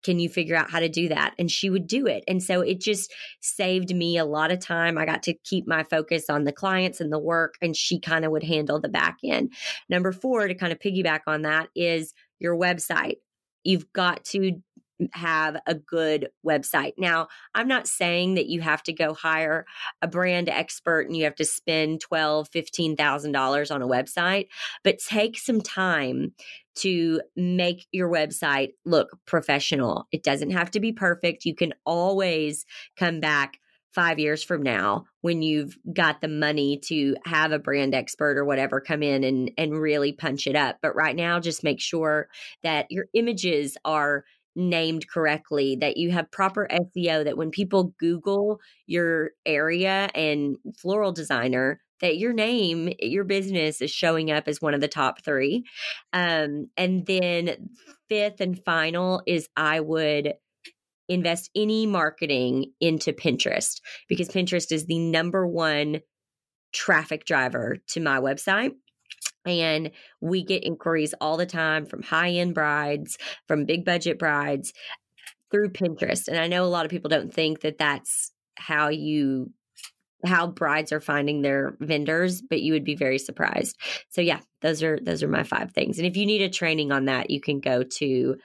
can 0.06 0.20
you 0.20 0.28
figure 0.28 0.54
out 0.54 0.70
how 0.70 0.78
to 0.78 0.88
do 0.88 1.08
that? 1.08 1.34
And 1.36 1.50
she 1.50 1.68
would 1.68 1.88
do 1.88 2.06
it. 2.06 2.22
And 2.28 2.40
so 2.40 2.60
it 2.60 2.80
just 2.80 3.12
saved 3.40 3.92
me 3.92 4.16
a 4.16 4.24
lot 4.24 4.52
of 4.52 4.60
time. 4.60 4.96
I 4.96 5.04
got 5.04 5.24
to 5.24 5.34
keep 5.34 5.66
my 5.66 5.82
focus 5.82 6.30
on 6.30 6.44
the 6.44 6.52
clients 6.52 7.00
and 7.00 7.12
the 7.12 7.18
work, 7.18 7.54
and 7.60 7.74
she 7.74 7.98
kind 7.98 8.24
of 8.24 8.30
would 8.30 8.44
handle 8.44 8.80
the 8.80 8.88
back 8.88 9.16
end. 9.24 9.52
Number 9.88 10.12
four, 10.12 10.46
to 10.46 10.54
kind 10.54 10.72
of 10.72 10.78
piggyback 10.78 11.22
on 11.26 11.42
that, 11.42 11.70
is 11.74 12.14
your 12.38 12.56
website. 12.56 13.16
You've 13.64 13.92
got 13.92 14.24
to 14.26 14.62
have 15.12 15.58
a 15.66 15.74
good 15.74 16.28
website. 16.46 16.94
Now, 16.96 17.28
I'm 17.54 17.68
not 17.68 17.86
saying 17.86 18.36
that 18.36 18.46
you 18.46 18.62
have 18.62 18.82
to 18.84 18.94
go 18.94 19.12
hire 19.12 19.66
a 20.00 20.08
brand 20.08 20.48
expert 20.48 21.02
and 21.02 21.14
you 21.14 21.24
have 21.24 21.34
to 21.34 21.44
spend 21.44 22.00
twelve, 22.00 22.48
fifteen 22.48 22.96
thousand 22.96 23.32
dollars 23.32 23.70
on 23.70 23.82
a 23.82 23.86
website, 23.86 24.46
but 24.82 24.98
take 24.98 25.38
some 25.38 25.60
time 25.60 26.32
to 26.76 27.20
make 27.36 27.86
your 27.92 28.10
website 28.10 28.70
look 28.84 29.08
professional. 29.26 30.06
It 30.12 30.22
doesn't 30.22 30.50
have 30.50 30.70
to 30.72 30.80
be 30.80 30.92
perfect. 30.92 31.44
You 31.44 31.54
can 31.54 31.74
always 31.84 32.64
come 32.96 33.20
back 33.20 33.58
five 33.96 34.18
years 34.18 34.44
from 34.44 34.62
now 34.62 35.06
when 35.22 35.42
you've 35.42 35.76
got 35.92 36.20
the 36.20 36.28
money 36.28 36.78
to 36.84 37.16
have 37.24 37.50
a 37.50 37.58
brand 37.58 37.94
expert 37.94 38.36
or 38.36 38.44
whatever 38.44 38.80
come 38.80 39.02
in 39.02 39.24
and 39.24 39.50
and 39.56 39.76
really 39.76 40.12
punch 40.12 40.46
it 40.46 40.54
up 40.54 40.76
but 40.82 40.94
right 40.94 41.16
now 41.16 41.40
just 41.40 41.64
make 41.64 41.80
sure 41.80 42.28
that 42.62 42.86
your 42.90 43.06
images 43.14 43.76
are 43.84 44.24
named 44.56 45.06
correctly, 45.08 45.76
that 45.76 45.98
you 45.98 46.10
have 46.10 46.30
proper 46.32 46.66
SEO, 46.70 47.24
that 47.24 47.36
when 47.36 47.50
people 47.50 47.94
Google 47.98 48.58
your 48.86 49.32
area 49.44 50.08
and 50.14 50.56
floral 50.78 51.12
designer, 51.12 51.80
that 52.00 52.16
your 52.16 52.32
name, 52.32 52.90
your 52.98 53.24
business 53.24 53.80
is 53.80 53.90
showing 53.90 54.30
up 54.30 54.48
as 54.48 54.60
one 54.60 54.74
of 54.74 54.80
the 54.80 54.88
top 54.88 55.22
three. 55.22 55.64
Um, 56.12 56.68
and 56.76 57.06
then 57.06 57.70
fifth 58.08 58.40
and 58.40 58.58
final 58.64 59.22
is 59.26 59.48
I 59.56 59.80
would 59.80 60.34
invest 61.08 61.50
any 61.54 61.86
marketing 61.86 62.72
into 62.80 63.12
Pinterest 63.12 63.80
because 64.08 64.28
Pinterest 64.28 64.72
is 64.72 64.86
the 64.86 64.98
number 64.98 65.46
one 65.46 66.00
traffic 66.72 67.24
driver 67.24 67.76
to 67.88 68.00
my 68.00 68.20
website. 68.20 68.72
And 69.44 69.92
we 70.20 70.42
get 70.42 70.64
inquiries 70.64 71.14
all 71.20 71.36
the 71.36 71.46
time 71.46 71.86
from 71.86 72.02
high 72.02 72.30
end 72.30 72.54
brides, 72.54 73.16
from 73.46 73.64
big 73.64 73.84
budget 73.84 74.18
brides 74.18 74.72
through 75.50 75.70
Pinterest. 75.70 76.28
And 76.28 76.38
I 76.38 76.48
know 76.48 76.64
a 76.64 76.66
lot 76.66 76.84
of 76.84 76.90
people 76.90 77.08
don't 77.08 77.32
think 77.32 77.60
that 77.60 77.78
that's 77.78 78.32
how 78.56 78.88
you 78.88 79.52
how 80.24 80.46
brides 80.46 80.92
are 80.92 81.00
finding 81.00 81.42
their 81.42 81.76
vendors 81.78 82.40
but 82.40 82.62
you 82.62 82.72
would 82.72 82.84
be 82.84 82.96
very 82.96 83.18
surprised 83.18 83.76
so 84.08 84.22
yeah 84.22 84.40
those 84.62 84.82
are 84.82 84.98
those 85.02 85.22
are 85.22 85.28
my 85.28 85.42
five 85.42 85.72
things 85.72 85.98
and 85.98 86.06
if 86.06 86.16
you 86.16 86.24
need 86.24 86.40
a 86.40 86.48
training 86.48 86.90
on 86.90 87.04
that 87.04 87.28
you 87.28 87.38
can 87.38 87.60
go 87.60 87.82
to 87.82 88.36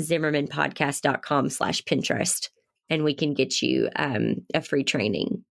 zimmermanpodcast.com 0.00 1.48
slash 1.48 1.82
pinterest 1.82 2.48
and 2.90 3.04
we 3.04 3.14
can 3.14 3.34
get 3.34 3.62
you 3.62 3.88
um, 3.96 4.36
a 4.54 4.60
free 4.60 4.84
training 4.84 5.44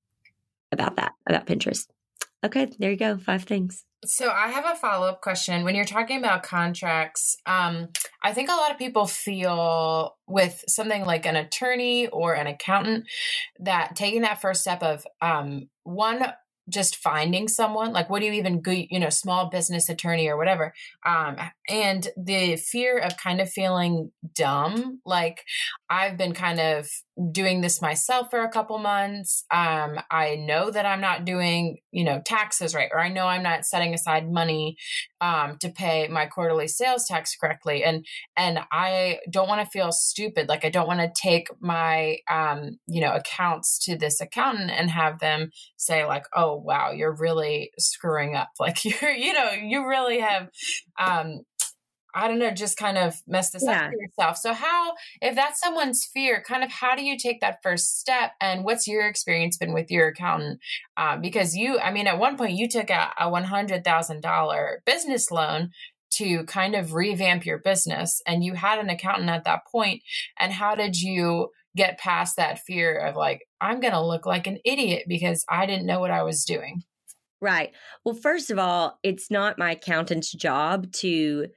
about 0.72 0.96
that 0.98 1.14
about 1.28 1.46
pinterest 1.46 1.88
okay 2.44 2.68
there 2.80 2.92
you 2.92 2.98
go 2.98 3.18
five 3.18 3.44
things 3.44 3.86
so 4.06 4.30
I 4.30 4.50
have 4.50 4.66
a 4.66 4.76
follow 4.76 5.08
up 5.08 5.22
question. 5.22 5.64
When 5.64 5.76
you're 5.76 5.86
talking 5.86 6.18
about 6.18 6.44
contracts, 6.44 7.38
um, 7.46 7.90
I 8.22 8.34
think 8.34 8.50
a 8.50 8.56
lot 8.56 8.72
of 8.72 8.78
people 8.78 9.08
feel 9.08 10.18
with 10.28 10.64
something 10.68 11.06
like 11.06 11.26
an 11.26 11.36
attorney 11.36 12.08
or 12.08 12.34
an 12.34 12.48
accountant 12.48 13.06
that 13.60 13.96
taking 13.96 14.22
that 14.22 14.42
first 14.42 14.62
step 14.62 14.84
of 14.84 15.06
um, 15.22 15.70
one 15.84 16.26
just 16.70 16.96
finding 16.96 17.48
someone 17.48 17.92
like 17.92 18.10
what 18.10 18.20
do 18.20 18.26
you 18.26 18.32
even 18.32 18.62
go 18.62 18.72
you 18.72 19.00
know 19.00 19.10
small 19.10 19.50
business 19.50 19.90
attorney 19.90 20.28
or 20.28 20.38
whatever 20.38 20.74
um 21.06 21.36
and 21.70 22.08
the 22.16 22.56
fear 22.56 22.98
of 22.98 23.18
kind 23.18 23.42
of 23.42 23.50
feeling 23.50 24.12
dumb 24.34 25.00
like 25.06 25.44
i've 25.90 26.18
been 26.18 26.34
kind 26.34 26.60
of 26.60 26.88
doing 27.32 27.62
this 27.62 27.82
myself 27.82 28.30
for 28.30 28.42
a 28.42 28.50
couple 28.50 28.78
months 28.78 29.44
um 29.52 30.00
i 30.10 30.36
know 30.36 30.72
that 30.72 30.86
i'm 30.86 31.02
not 31.02 31.26
doing 31.26 31.78
you 31.92 32.04
know 32.04 32.22
taxes 32.26 32.74
right 32.74 32.90
or 32.94 33.00
i 33.00 33.10
know 33.10 33.28
i'm 33.28 33.44
not 33.44 33.66
setting 33.66 33.94
aside 33.94 34.32
money 34.32 34.78
um 35.24 35.58
to 35.58 35.70
pay 35.70 36.08
my 36.10 36.26
quarterly 36.26 36.68
sales 36.68 37.06
tax 37.06 37.36
correctly 37.40 37.82
and 37.84 38.06
and 38.36 38.60
i 38.74 39.18
don't 39.30 39.48
want 39.48 39.62
to 39.62 39.72
feel 39.72 39.92
stupid 39.92 40.50
like 40.50 40.66
i 40.66 40.70
don't 40.70 40.88
want 40.88 41.00
to 41.00 41.12
take 41.20 41.48
my 41.62 42.18
um 42.30 42.78
you 42.88 43.00
know 43.00 43.14
accounts 43.14 43.80
to 43.80 43.96
this 43.96 44.20
accountant 44.20 44.70
and 44.70 44.92
have 44.92 45.20
them 45.20 45.50
say 45.78 46.06
like 46.06 46.26
oh 46.36 46.56
wow 46.58 46.92
you're 46.92 47.16
really 47.16 47.72
screwing 47.80 48.36
up 48.36 48.50
like 48.60 48.84
you're 48.84 49.12
you 49.12 49.32
know 49.32 49.52
you 49.52 49.88
really 49.88 50.20
have 50.20 50.50
um 51.00 51.40
I 52.14 52.28
don't 52.28 52.40
know, 52.40 52.52
just 52.52 52.78
kind 52.78 52.98
of 52.98 53.22
mess 53.28 53.52
this 53.52 53.64
yeah. 53.66 53.86
up 53.86 53.92
for 53.92 53.98
yourself. 53.98 54.38
So, 54.38 54.54
how, 54.54 54.94
if 55.22 55.36
that's 55.36 55.60
someone's 55.60 56.06
fear, 56.06 56.44
kind 56.46 56.64
of 56.64 56.72
how 56.72 56.96
do 56.96 57.04
you 57.04 57.18
take 57.18 57.42
that 57.42 57.60
first 57.64 58.00
step? 58.00 58.32
And 58.40 58.64
what's 58.64 58.88
your 58.88 59.08
experience 59.08 59.58
been 59.58 59.74
with 59.74 59.90
your 59.90 60.10
accountant? 60.10 60.60
Um, 60.98 61.22
because 61.22 61.56
you, 61.56 61.80
I 61.80 61.92
mean, 61.92 62.08
at 62.08 62.20
one 62.20 62.38
point 62.38 62.54
you 62.54 62.70
took 62.70 62.90
a, 62.90 63.12
a 63.20 63.26
$100,000 63.26 64.76
business 64.86 65.32
loan 65.32 65.72
to 66.12 66.44
kind 66.44 66.76
of 66.76 66.94
revamp 66.94 67.46
your 67.46 67.58
business, 67.58 68.22
and 68.28 68.44
you 68.44 68.54
had 68.54 68.80
an 68.80 68.90
accountant 68.90 69.30
at 69.30 69.46
that 69.46 69.62
point. 69.72 70.04
And 70.40 70.54
how 70.54 70.76
did 70.76 71.02
you 71.02 71.50
get 71.76 71.98
past 71.98 72.36
that 72.38 72.60
fear 72.60 72.98
of 72.98 73.16
like, 73.16 73.48
I'm 73.60 73.80
going 73.80 73.94
to 73.94 74.06
look 74.06 74.26
like 74.26 74.46
an 74.46 74.60
idiot 74.64 75.06
because 75.08 75.44
I 75.50 75.66
didn't 75.66 75.88
know 75.88 76.00
what 76.00 76.12
I 76.12 76.24
was 76.24 76.46
doing? 76.46 76.84
Right. 77.42 77.72
Well, 78.06 78.16
first 78.16 78.52
of 78.52 78.60
all, 78.60 79.00
it's 79.04 79.30
not 79.30 79.58
my 79.58 79.72
accountant's 79.72 80.32
job 80.32 80.92
to 80.94 81.48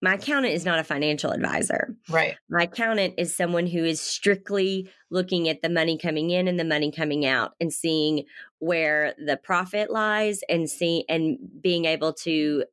my 0.00 0.14
accountant 0.14 0.54
is 0.54 0.64
not 0.64 0.78
a 0.78 0.84
financial 0.84 1.30
advisor. 1.30 1.96
Right. 2.08 2.36
My 2.48 2.64
accountant 2.64 3.14
is 3.18 3.34
someone 3.34 3.66
who 3.66 3.84
is 3.84 4.00
strictly 4.00 4.88
looking 5.10 5.48
at 5.48 5.62
the 5.62 5.68
money 5.68 5.98
coming 5.98 6.30
in 6.30 6.46
and 6.46 6.58
the 6.58 6.64
money 6.64 6.92
coming 6.92 7.26
out 7.26 7.52
and 7.60 7.72
seeing 7.72 8.24
where 8.60 9.14
the 9.18 9.36
profit 9.36 9.90
lies 9.90 10.40
and 10.48 10.70
see 10.70 11.04
and 11.08 11.38
being 11.60 11.84
able 11.84 12.12
to 12.12 12.64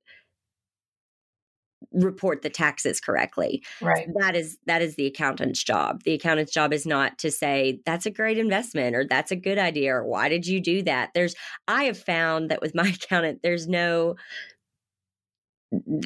report 1.92 2.42
the 2.42 2.50
taxes 2.50 3.00
correctly. 3.00 3.64
Right. 3.82 4.08
That 4.20 4.36
is 4.36 4.58
that 4.66 4.82
is 4.82 4.96
the 4.96 5.06
accountant's 5.06 5.64
job. 5.64 6.04
The 6.04 6.14
accountant's 6.14 6.52
job 6.52 6.74
is 6.74 6.86
not 6.86 7.18
to 7.20 7.32
say 7.32 7.80
that's 7.86 8.06
a 8.06 8.12
great 8.12 8.38
investment 8.38 8.96
or 8.96 9.06
that's 9.06 9.32
a 9.32 9.36
good 9.36 9.58
idea 9.58 9.96
or 9.96 10.06
why 10.06 10.30
did 10.30 10.46
you 10.46 10.60
do 10.60 10.84
that? 10.84 11.12
There's 11.14 11.36
I 11.68 11.86
have 11.86 11.98
found 11.98 12.52
that 12.52 12.62
with 12.62 12.76
my 12.76 12.88
accountant 13.04 13.42
there's 13.44 13.68
no 13.68 14.16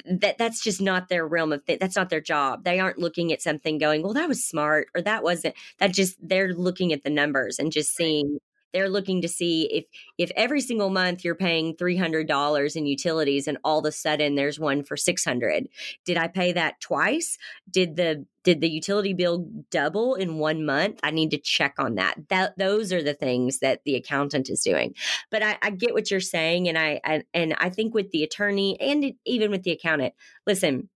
that 0.05 0.37
that's 0.37 0.63
just 0.63 0.81
not 0.81 1.09
their 1.09 1.27
realm 1.27 1.53
of 1.53 1.65
th- 1.65 1.79
that's 1.79 1.95
not 1.95 2.09
their 2.09 2.21
job. 2.21 2.63
They 2.63 2.79
aren't 2.79 2.97
looking 2.97 3.31
at 3.33 3.41
something 3.41 3.77
going 3.77 4.03
well 4.03 4.13
that 4.13 4.27
was 4.27 4.43
smart 4.43 4.87
or 4.95 5.01
that 5.01 5.23
wasn't 5.23 5.55
that 5.79 5.93
just 5.93 6.15
they're 6.21 6.53
looking 6.53 6.93
at 6.93 7.03
the 7.03 7.09
numbers 7.09 7.59
and 7.59 7.71
just 7.71 7.95
seeing 7.95 8.39
they're 8.73 8.89
looking 8.89 9.21
to 9.21 9.27
see 9.27 9.63
if 9.71 9.85
if 10.17 10.31
every 10.35 10.61
single 10.61 10.89
month 10.89 11.23
you're 11.23 11.35
paying 11.35 11.75
$300 11.75 12.75
in 12.75 12.85
utilities 12.85 13.47
and 13.47 13.57
all 13.63 13.79
of 13.79 13.85
a 13.85 13.91
sudden 13.91 14.35
there's 14.35 14.59
one 14.59 14.83
for 14.83 14.97
600 14.97 15.67
did 16.05 16.17
i 16.17 16.27
pay 16.27 16.51
that 16.53 16.79
twice? 16.79 17.37
Did 17.69 17.95
the 17.95 18.25
did 18.43 18.61
the 18.61 18.69
utility 18.69 19.13
bill 19.13 19.49
double 19.69 20.15
in 20.15 20.37
one 20.37 20.65
month? 20.65 20.99
I 21.03 21.11
need 21.11 21.31
to 21.31 21.37
check 21.37 21.75
on 21.77 21.95
that. 21.95 22.15
That 22.29 22.57
those 22.57 22.93
are 22.93 23.03
the 23.03 23.13
things 23.13 23.59
that 23.59 23.81
the 23.83 23.95
accountant 23.95 24.49
is 24.49 24.61
doing. 24.61 24.95
But 25.29 25.43
i, 25.43 25.57
I 25.61 25.69
get 25.71 25.93
what 25.93 26.09
you're 26.09 26.19
saying 26.19 26.67
and 26.67 26.77
I, 26.77 26.99
I 27.03 27.23
and 27.33 27.55
i 27.59 27.69
think 27.69 27.93
with 27.93 28.11
the 28.11 28.23
attorney 28.23 28.79
and 28.79 29.13
even 29.25 29.51
with 29.51 29.63
the 29.63 29.71
accountant 29.71 30.13
listen 30.45 30.89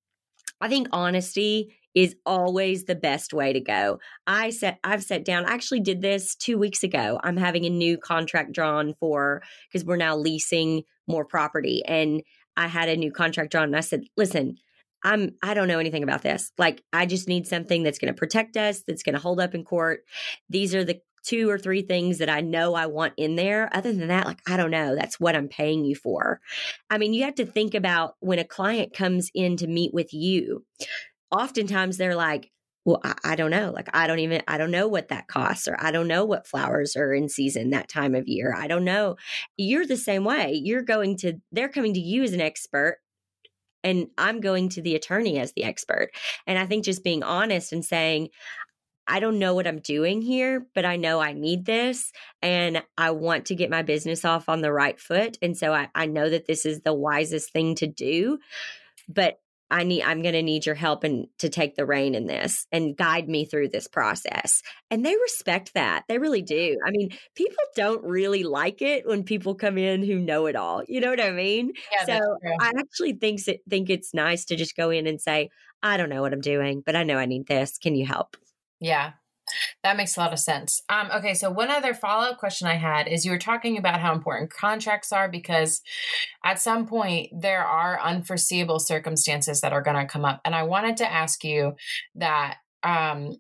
i 0.62 0.68
think 0.68 0.88
honesty 0.92 1.76
is 1.96 2.16
always 2.26 2.86
the 2.86 2.96
best 2.96 3.34
way 3.34 3.54
to 3.54 3.60
go. 3.60 4.00
I 4.28 4.50
set 4.50 4.80
I've 4.84 5.04
sat 5.04 5.26
down. 5.26 5.46
I 5.46 5.54
actually 5.54 5.82
did 5.82 6.02
this 6.02 6.36
2 6.36 6.58
weeks 6.58 6.84
ago. 6.84 7.20
I'm 7.24 7.38
having 7.38 7.66
a 7.66 7.70
new 7.70 7.98
contract 7.98 8.52
drawn 8.52 8.94
for 9.00 9.42
because 9.68 9.86
we're 9.86 9.98
now 9.98 10.16
leasing 10.18 10.84
more 11.08 11.26
property 11.26 11.84
and 11.86 12.24
I 12.56 12.68
had 12.68 12.90
a 12.90 12.96
new 12.96 13.12
contract 13.12 13.52
drawn 13.52 13.66
and 13.66 13.76
I 13.76 13.82
said, 13.82 14.04
"Listen, 14.16 14.58
I'm 15.04 15.32
I 15.44 15.54
don't 15.54 15.68
know 15.68 15.80
anything 15.80 16.04
about 16.04 16.22
this. 16.22 16.52
Like 16.58 16.84
I 16.94 17.06
just 17.06 17.28
need 17.28 17.48
something 17.48 17.84
that's 17.84 18.00
going 18.00 18.14
to 18.14 18.18
protect 18.18 18.58
us, 18.58 18.84
that's 18.88 19.04
going 19.04 19.16
to 19.16 19.22
hold 19.22 19.40
up 19.40 19.54
in 19.56 19.64
court. 19.64 20.02
These 20.50 20.74
are 20.76 20.84
the 20.84 21.02
two 21.24 21.50
or 21.50 21.58
three 21.58 21.82
things 21.82 22.18
that 22.18 22.30
I 22.30 22.42
know 22.42 22.74
I 22.74 22.86
want 22.86 23.14
in 23.18 23.36
there. 23.36 23.70
Other 23.74 23.94
than 23.94 24.10
that, 24.10 24.26
like, 24.26 24.42
I 24.48 24.58
don't 24.58 24.72
know. 24.72 24.94
That's 24.94 25.20
what 25.22 25.36
I'm 25.36 25.48
paying 25.48 25.86
you 25.86 25.96
for. 25.96 26.42
I 26.90 26.98
mean, 26.98 27.14
you 27.14 27.24
have 27.24 27.36
to 27.36 27.46
think 27.46 27.74
about 27.74 28.16
when 28.20 28.40
a 28.40 28.44
client 28.44 28.94
comes 28.94 29.32
in 29.34 29.56
to 29.58 29.68
meet 29.68 29.94
with 29.94 30.14
you 30.14 30.66
oftentimes 31.34 31.98
they're 31.98 32.16
like, 32.16 32.52
well, 32.86 33.00
I, 33.04 33.16
I, 33.24 33.36
don't 33.36 33.52
know. 33.52 33.72
Like, 33.72 33.90
I 33.94 34.08
don't 34.08 34.20
even, 34.20 34.44
I 34.48 34.58
don't 34.58 34.72
know 34.72 34.88
what 34.88 35.08
that 35.08 35.28
costs, 35.28 35.68
or 35.68 35.78
I 35.80 35.92
don't 35.92 36.08
know 36.08 36.26
what 36.26 36.48
flowers 36.48 36.96
are 36.96 37.14
in 37.14 37.30
season 37.30 37.70
that 37.70 37.90
time 37.90 38.14
of 38.14 38.28
year. 38.28 38.54
I 38.56 38.68
don't 38.68 38.84
know. 38.84 39.16
You're 39.58 39.86
the 39.86 39.98
same 39.98 40.26
way. 40.26 40.60
You're 40.62 40.82
going 40.82 41.18
to, 41.18 41.36
they're 41.52 41.70
coming 41.70 41.94
to 41.94 42.00
you 42.00 42.24
as 42.24 42.34
an 42.34 42.42
expert 42.42 42.98
and 43.84 44.08
I'm 44.18 44.40
going 44.40 44.70
to 44.70 44.82
the 44.82 44.96
attorney 44.96 45.40
as 45.40 45.54
the 45.54 45.64
expert. 45.64 46.12
And 46.48 46.58
I 46.58 46.66
think 46.66 46.86
just 46.86 47.04
being 47.04 47.24
honest 47.24 47.74
and 47.74 47.84
saying, 47.84 48.30
I 49.06 49.20
don't 49.20 49.40
know 49.40 49.54
what 49.54 49.68
I'm 49.68 49.80
doing 49.80 50.22
here, 50.22 50.66
but 50.74 50.86
I 50.86 50.96
know 50.96 51.20
I 51.20 51.34
need 51.34 51.66
this 51.66 52.14
and 52.42 52.82
I 52.98 53.12
want 53.12 53.48
to 53.48 53.56
get 53.56 53.70
my 53.70 53.82
business 53.82 54.24
off 54.24 54.48
on 54.48 54.62
the 54.62 54.72
right 54.72 54.98
foot. 54.98 55.38
And 55.42 55.58
so 55.58 55.74
I, 55.74 55.90
I 55.94 56.06
know 56.06 56.30
that 56.30 56.48
this 56.48 56.66
is 56.66 56.82
the 56.82 56.94
wisest 56.94 57.52
thing 57.52 57.76
to 57.76 57.88
do. 57.88 58.40
But 59.10 59.40
I 59.74 59.84
need 59.84 60.04
I'm 60.04 60.22
going 60.22 60.36
to 60.36 60.44
need 60.44 60.68
your 60.68 60.76
help 60.76 61.04
and 61.04 61.26
to 61.40 61.50
take 61.50 61.76
the 61.76 61.86
rein 61.86 62.14
in 62.14 62.28
this 62.28 62.68
and 62.72 62.96
guide 62.96 63.28
me 63.28 63.44
through 63.44 63.70
this 63.70 63.88
process. 63.88 64.62
And 64.92 65.04
they 65.04 65.16
respect 65.16 65.74
that. 65.74 66.04
They 66.08 66.20
really 66.20 66.44
do. 66.44 66.78
I 66.86 66.92
mean, 66.92 67.10
people 67.36 67.58
don't 67.76 68.04
really 68.04 68.44
like 68.44 68.84
it 68.84 69.08
when 69.08 69.24
people 69.24 69.56
come 69.56 69.80
in 69.80 70.04
who 70.04 70.20
know 70.20 70.46
it 70.46 70.56
all. 70.56 70.84
You 70.88 71.02
know 71.02 71.10
what 71.10 71.20
I 71.20 71.32
mean? 71.32 71.74
Yeah, 71.92 72.20
so 72.20 72.38
I 72.62 72.72
actually 72.78 73.14
think 73.14 73.42
think 73.68 73.90
it's 73.90 74.14
nice 74.14 74.46
to 74.46 74.56
just 74.56 74.78
go 74.78 74.92
in 74.92 75.08
and 75.08 75.20
say, 75.20 75.50
I 75.82 75.98
don't 75.98 76.10
know 76.10 76.22
what 76.22 76.34
I'm 76.34 76.42
doing, 76.42 76.84
but 76.86 76.96
I 76.96 77.04
know 77.04 77.18
I 77.18 77.26
need 77.26 77.48
this. 77.48 77.80
Can 77.80 77.96
you 77.96 78.06
help? 78.06 78.38
Yeah, 78.80 79.14
that 79.84 79.98
makes 79.98 80.16
a 80.16 80.20
lot 80.20 80.34
of 80.34 80.40
sense. 80.40 80.82
Um, 80.90 81.10
okay, 81.16 81.34
so 81.34 81.50
one 81.50 81.70
other 81.70 81.94
follow 81.94 82.28
up 82.28 82.38
question 82.38 82.68
I 82.68 82.76
had 82.76 83.08
is 83.08 83.26
you 83.26 83.32
were 83.32 83.38
talking 83.38 83.78
about 83.78 84.00
how 84.00 84.14
important 84.14 84.54
contracts 84.54 85.12
are 85.12 85.30
because 85.30 85.82
at 86.44 86.62
some 86.62 86.86
point 86.86 87.30
there 87.38 87.66
are 87.66 88.00
unforeseeable 88.02 88.80
circumstances 88.80 89.62
that 89.62 89.74
are 89.74 89.82
going 89.82 89.98
to 89.98 90.06
come 90.06 90.26
up. 90.26 90.42
And 90.46 90.56
I 90.56 90.64
wanted 90.64 90.98
to 90.98 91.12
ask 91.12 91.44
you 91.44 91.74
that 92.16 92.58
um, 92.84 93.38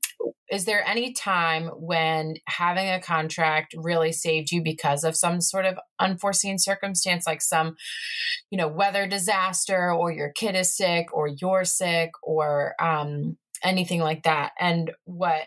is 0.50 0.66
there 0.66 0.88
any 0.88 1.14
time 1.14 1.68
when 1.76 2.36
having 2.48 2.90
a 2.90 3.02
contract 3.02 3.74
really 3.78 4.12
saved 4.12 4.52
you 4.52 4.62
because 4.62 5.04
of 5.04 5.18
some 5.18 5.42
sort 5.42 5.66
of 5.66 5.78
unforeseen 6.00 6.58
circumstance 6.58 7.26
like 7.26 7.42
some 7.42 7.76
you 8.52 8.58
know 8.58 8.68
weather 8.68 9.08
disaster 9.08 9.92
or 9.92 10.12
your 10.12 10.30
kid 10.30 10.56
is 10.56 10.76
sick 10.76 11.08
or 11.12 11.28
you're 11.28 11.66
sick 11.66 12.12
or 12.22 12.76
um, 12.80 13.38
anything 13.64 14.00
like 14.00 14.24
that 14.24 14.52
and 14.60 14.92
what 15.06 15.44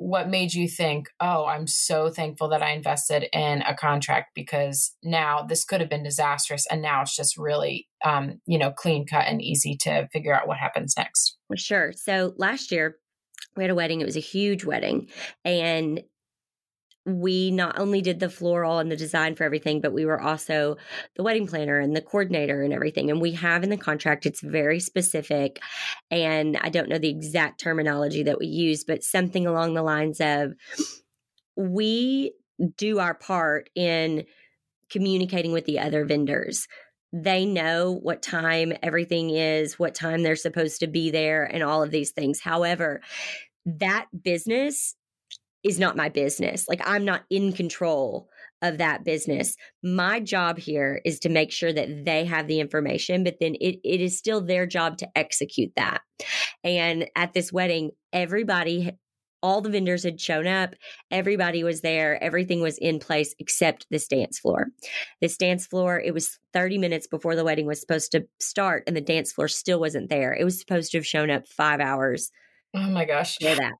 what 0.00 0.28
made 0.28 0.52
you 0.54 0.68
think 0.68 1.08
oh 1.20 1.46
i'm 1.46 1.66
so 1.66 2.08
thankful 2.08 2.48
that 2.48 2.62
i 2.62 2.70
invested 2.70 3.28
in 3.32 3.62
a 3.62 3.74
contract 3.74 4.30
because 4.34 4.94
now 5.02 5.42
this 5.42 5.64
could 5.64 5.80
have 5.80 5.90
been 5.90 6.02
disastrous 6.02 6.66
and 6.70 6.80
now 6.80 7.02
it's 7.02 7.16
just 7.16 7.36
really 7.36 7.88
um, 8.04 8.40
you 8.46 8.58
know 8.58 8.70
clean 8.70 9.06
cut 9.06 9.26
and 9.26 9.42
easy 9.42 9.76
to 9.76 10.06
figure 10.12 10.34
out 10.34 10.46
what 10.46 10.58
happens 10.58 10.94
next 10.96 11.38
sure. 11.56 11.92
So 11.92 12.34
last 12.36 12.70
year 12.72 12.96
we 13.56 13.64
had 13.64 13.70
a 13.70 13.74
wedding. 13.74 14.00
It 14.00 14.06
was 14.06 14.16
a 14.16 14.20
huge 14.20 14.64
wedding. 14.64 15.08
And 15.44 16.02
we 17.08 17.50
not 17.50 17.78
only 17.78 18.02
did 18.02 18.20
the 18.20 18.28
floral 18.28 18.78
and 18.78 18.92
the 18.92 18.96
design 18.96 19.34
for 19.34 19.44
everything, 19.44 19.80
but 19.80 19.94
we 19.94 20.04
were 20.04 20.20
also 20.20 20.76
the 21.16 21.22
wedding 21.22 21.46
planner 21.46 21.78
and 21.78 21.96
the 21.96 22.02
coordinator 22.02 22.62
and 22.62 22.72
everything. 22.72 23.10
And 23.10 23.20
we 23.20 23.32
have 23.32 23.62
in 23.62 23.70
the 23.70 23.78
contract, 23.78 24.26
it's 24.26 24.42
very 24.42 24.78
specific. 24.78 25.58
And 26.10 26.58
I 26.60 26.68
don't 26.68 26.88
know 26.88 26.98
the 26.98 27.08
exact 27.08 27.60
terminology 27.60 28.22
that 28.24 28.38
we 28.38 28.46
use, 28.46 28.84
but 28.84 29.02
something 29.02 29.46
along 29.46 29.74
the 29.74 29.82
lines 29.82 30.20
of 30.20 30.52
we 31.56 32.32
do 32.76 32.98
our 32.98 33.14
part 33.14 33.70
in 33.74 34.26
communicating 34.90 35.52
with 35.52 35.64
the 35.64 35.78
other 35.78 36.04
vendors. 36.04 36.66
They 37.12 37.46
know 37.46 37.98
what 38.02 38.22
time 38.22 38.74
everything 38.82 39.30
is, 39.30 39.78
what 39.78 39.94
time 39.94 40.22
they're 40.22 40.36
supposed 40.36 40.80
to 40.80 40.86
be 40.86 41.10
there, 41.10 41.44
and 41.44 41.62
all 41.62 41.82
of 41.82 41.90
these 41.90 42.10
things. 42.10 42.40
However, 42.40 43.00
that 43.64 44.06
business 44.22 44.94
is 45.64 45.78
not 45.78 45.96
my 45.96 46.08
business. 46.08 46.68
Like 46.68 46.80
I'm 46.84 47.04
not 47.04 47.24
in 47.30 47.52
control 47.52 48.28
of 48.62 48.78
that 48.78 49.04
business. 49.04 49.56
My 49.82 50.20
job 50.20 50.58
here 50.58 51.00
is 51.04 51.20
to 51.20 51.28
make 51.28 51.52
sure 51.52 51.72
that 51.72 52.04
they 52.04 52.24
have 52.24 52.46
the 52.46 52.60
information, 52.60 53.24
but 53.24 53.36
then 53.40 53.54
it, 53.60 53.78
it 53.84 54.00
is 54.00 54.18
still 54.18 54.40
their 54.40 54.66
job 54.66 54.98
to 54.98 55.08
execute 55.16 55.72
that. 55.76 56.00
And 56.64 57.08
at 57.14 57.32
this 57.32 57.52
wedding, 57.52 57.90
everybody, 58.12 58.90
all 59.42 59.60
the 59.60 59.70
vendors 59.70 60.02
had 60.02 60.20
shown 60.20 60.48
up, 60.48 60.74
everybody 61.10 61.62
was 61.62 61.80
there, 61.80 62.22
everything 62.22 62.60
was 62.60 62.78
in 62.78 62.98
place 62.98 63.34
except 63.38 63.86
this 63.90 64.08
dance 64.08 64.38
floor. 64.38 64.66
This 65.20 65.36
dance 65.36 65.66
floor, 65.66 66.00
it 66.00 66.12
was 66.12 66.38
30 66.52 66.78
minutes 66.78 67.06
before 67.06 67.36
the 67.36 67.44
wedding 67.44 67.66
was 67.66 67.80
supposed 67.80 68.10
to 68.12 68.26
start, 68.40 68.82
and 68.86 68.96
the 68.96 69.00
dance 69.00 69.32
floor 69.32 69.46
still 69.46 69.78
wasn't 69.78 70.10
there. 70.10 70.34
It 70.34 70.44
was 70.44 70.58
supposed 70.58 70.90
to 70.92 70.98
have 70.98 71.06
shown 71.06 71.30
up 71.30 71.46
five 71.46 71.78
hours. 71.80 72.32
Oh 72.74 72.90
my 72.90 73.04
gosh. 73.04 73.36
For 73.38 73.54
that. 73.54 73.74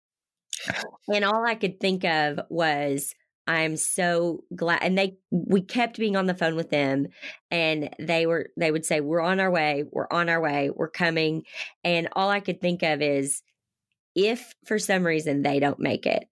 And 1.12 1.24
all 1.24 1.44
I 1.44 1.54
could 1.54 1.80
think 1.80 2.04
of 2.04 2.40
was, 2.48 3.14
I'm 3.46 3.76
so 3.76 4.44
glad. 4.54 4.80
And 4.82 4.98
they, 4.98 5.16
we 5.30 5.62
kept 5.62 5.98
being 5.98 6.16
on 6.16 6.26
the 6.26 6.34
phone 6.34 6.54
with 6.54 6.68
them 6.68 7.06
and 7.50 7.88
they 7.98 8.26
were, 8.26 8.50
they 8.58 8.70
would 8.70 8.84
say, 8.84 9.00
We're 9.00 9.22
on 9.22 9.40
our 9.40 9.50
way. 9.50 9.84
We're 9.90 10.08
on 10.10 10.28
our 10.28 10.40
way. 10.40 10.68
We're 10.68 10.90
coming. 10.90 11.44
And 11.82 12.08
all 12.12 12.28
I 12.28 12.40
could 12.40 12.60
think 12.60 12.82
of 12.82 13.00
is, 13.00 13.42
if 14.14 14.54
for 14.66 14.78
some 14.78 15.06
reason 15.06 15.42
they 15.42 15.60
don't 15.60 15.80
make 15.80 16.04
it, 16.04 16.28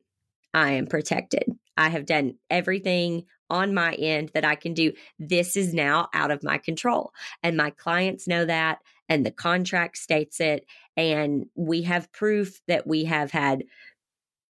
I 0.53 0.73
am 0.73 0.87
protected. 0.87 1.45
I 1.77 1.89
have 1.89 2.05
done 2.05 2.35
everything 2.51 3.25
on 3.49 3.75
my 3.75 3.93
end 3.95 4.31
that 4.35 4.45
I 4.45 4.55
can 4.55 4.75
do. 4.75 4.93
This 5.19 5.57
is 5.57 5.73
now 5.73 6.09
out 6.13 6.31
of 6.31 6.43
my 6.43 6.59
control. 6.59 7.13
And 7.43 7.57
my 7.57 7.71
clients 7.71 8.27
know 8.27 8.45
that. 8.45 8.79
And 9.09 9.25
the 9.25 9.31
contract 9.31 9.99
states 9.99 10.41
it. 10.41 10.67
And 10.97 11.47
we 11.55 11.83
have 11.83 12.13
proof 12.13 12.61
that 12.67 12.87
we 12.87 13.05
have 13.05 13.31
had 13.31 13.65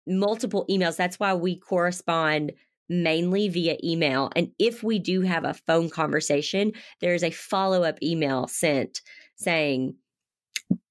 multiple 0.07 0.67
emails. 0.71 0.97
That's 0.97 1.19
why 1.19 1.35
we 1.35 1.59
correspond 1.59 2.53
mainly 2.89 3.49
via 3.49 3.77
email. 3.83 4.31
And 4.37 4.51
if 4.59 4.83
we 4.83 4.99
do 4.99 5.23
have 5.23 5.45
a 5.45 5.55
phone 5.55 5.89
conversation, 5.89 6.73
there's 7.01 7.23
a 7.23 7.31
follow 7.31 7.85
up 7.85 8.03
email 8.03 8.49
sent 8.49 9.01
saying, 9.37 9.95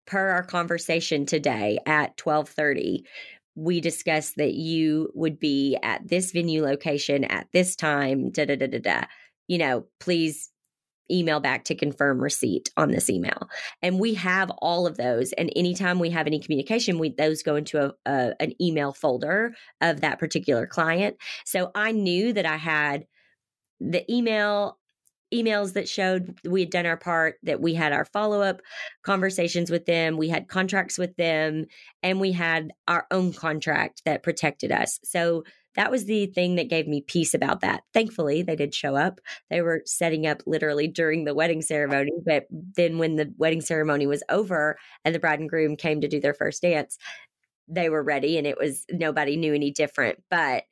per 0.08 0.30
our 0.30 0.44
conversation 0.44 1.26
today 1.26 1.80
at 1.86 2.20
1230 2.22 3.06
we 3.56 3.82
discussed 3.82 4.36
that 4.38 4.54
you 4.54 5.10
would 5.14 5.40
be 5.40 5.78
at 5.84 6.08
this 6.08 6.32
venue 6.32 6.64
location 6.64 7.24
at 7.24 7.48
this 7.54 7.76
time 7.76 8.30
da 8.32 8.46
da 8.46 8.56
da 8.56 8.68
da 8.68 8.80
da 8.80 9.04
you 9.48 9.58
know 9.58 9.86
please 10.00 10.51
email 11.12 11.40
back 11.40 11.66
to 11.66 11.76
confirm 11.76 12.20
receipt 12.22 12.70
on 12.78 12.92
this 12.92 13.10
email. 13.10 13.50
And 13.82 14.00
we 14.00 14.14
have 14.16 14.50
all 14.60 14.88
of 14.88 14.98
those. 14.98 15.34
And 15.34 15.52
anytime 15.56 16.00
we 16.00 16.10
have 16.12 16.28
any 16.28 16.40
communication, 16.40 17.00
we 17.00 17.10
those 17.10 17.44
go 17.44 17.56
into 17.56 17.84
a, 17.84 17.94
a, 18.06 18.34
an 18.40 18.54
email 18.62 18.94
folder 18.94 19.54
of 19.82 20.02
that 20.02 20.20
particular 20.20 20.66
client. 20.66 21.18
So 21.46 21.72
I 21.76 21.92
knew 21.92 22.34
that 22.34 22.46
I 22.46 22.58
had 22.58 23.06
the 23.80 24.10
email 24.12 24.78
emails 25.34 25.74
that 25.74 25.88
showed 25.88 26.38
we 26.44 26.60
had 26.62 26.70
done 26.70 26.86
our 26.86 26.98
part, 26.98 27.36
that 27.44 27.62
we 27.62 27.74
had 27.74 27.94
our 27.94 28.06
follow 28.06 28.42
up 28.42 28.62
conversations 29.04 29.72
with 29.72 29.86
them, 29.86 30.18
we 30.18 30.28
had 30.28 30.48
contracts 30.48 30.98
with 30.98 31.16
them, 31.16 31.66
and 32.04 32.20
we 32.20 32.34
had 32.34 32.72
our 32.88 33.08
own 33.12 33.32
contract 33.32 34.02
that 34.06 34.24
protected 34.24 34.72
us. 34.72 35.00
So 35.04 35.44
that 35.76 35.92
was 35.92 36.06
the 36.06 36.26
thing 36.28 36.56
that 36.56 36.70
gave 36.70 36.88
me 36.88 37.02
peace 37.02 37.34
about 37.34 37.62
that. 37.62 37.84
Thankfully, 37.94 38.42
they 38.42 38.56
did 38.56 38.76
show 38.76 38.96
up. 38.96 39.20
They 39.50 39.62
were 39.62 39.84
setting 39.86 40.28
up 40.28 40.44
literally 40.46 40.88
during 40.88 41.24
the 41.24 41.34
wedding 41.34 41.62
ceremony. 41.62 42.12
But 42.26 42.46
then 42.50 42.98
when 42.98 43.16
the 43.16 43.34
wedding 43.38 43.62
ceremony 43.62 44.06
was 44.08 44.24
over 44.30 44.78
and 45.06 45.16
the 45.16 45.20
bride 45.20 45.40
and 45.40 45.50
groom 45.50 45.78
came 45.78 46.02
to 46.02 46.08
do 46.08 46.20
their 46.20 46.34
first 46.34 46.62
dance, 46.62 46.98
they 47.68 47.90
were 47.90 48.04
ready 48.04 48.38
and 48.38 48.46
it 48.46 48.58
was 48.58 48.86
nobody 48.92 49.38
knew 49.38 49.54
any 49.54 49.72
different. 49.72 50.20
But 50.30 50.64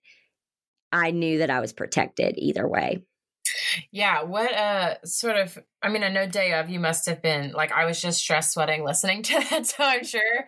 I 0.92 1.12
knew 1.12 1.38
that 1.40 1.50
I 1.50 1.60
was 1.60 1.72
protected 1.72 2.36
either 2.38 2.68
way. 2.68 3.04
Yeah. 3.92 4.24
What 4.24 4.54
uh 4.54 4.96
sort 5.06 5.38
of 5.38 5.58
I 5.82 5.90
mean, 5.90 6.04
I 6.04 6.10
know 6.10 6.28
day 6.28 6.54
of 6.54 6.70
you 6.70 6.80
must 6.80 7.06
have 7.08 7.22
been 7.22 7.52
like 7.52 7.72
I 7.72 7.86
was 7.86 8.02
just 8.02 8.20
stress 8.20 8.54
sweating 8.54 8.84
listening 8.84 9.24
to 9.30 9.34
that. 9.50 9.66
So 9.68 9.84
I'm 9.84 10.04
sure 10.04 10.48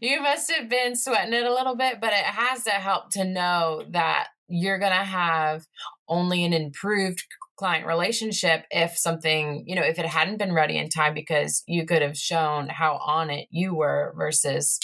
you 0.00 0.20
must 0.20 0.50
have 0.52 0.68
been 0.68 0.96
sweating 0.96 1.34
it 1.34 1.44
a 1.44 1.52
little 1.54 1.76
bit, 1.76 2.00
but 2.00 2.12
it 2.12 2.24
has 2.24 2.64
to 2.64 2.70
help 2.70 3.10
to 3.12 3.24
know 3.24 3.84
that 3.90 4.28
you're 4.48 4.78
gonna 4.78 5.04
have 5.04 5.64
only 6.08 6.44
an 6.44 6.52
improved 6.52 7.24
client 7.56 7.86
relationship 7.86 8.64
if 8.70 8.98
something, 8.98 9.64
you 9.66 9.76
know, 9.76 9.82
if 9.82 9.98
it 9.98 10.06
hadn't 10.06 10.38
been 10.38 10.52
ready 10.52 10.76
in 10.76 10.88
time 10.88 11.14
because 11.14 11.62
you 11.66 11.86
could 11.86 12.02
have 12.02 12.16
shown 12.16 12.68
how 12.68 12.96
on 12.96 13.30
it 13.30 13.46
you 13.50 13.74
were 13.74 14.12
versus, 14.16 14.78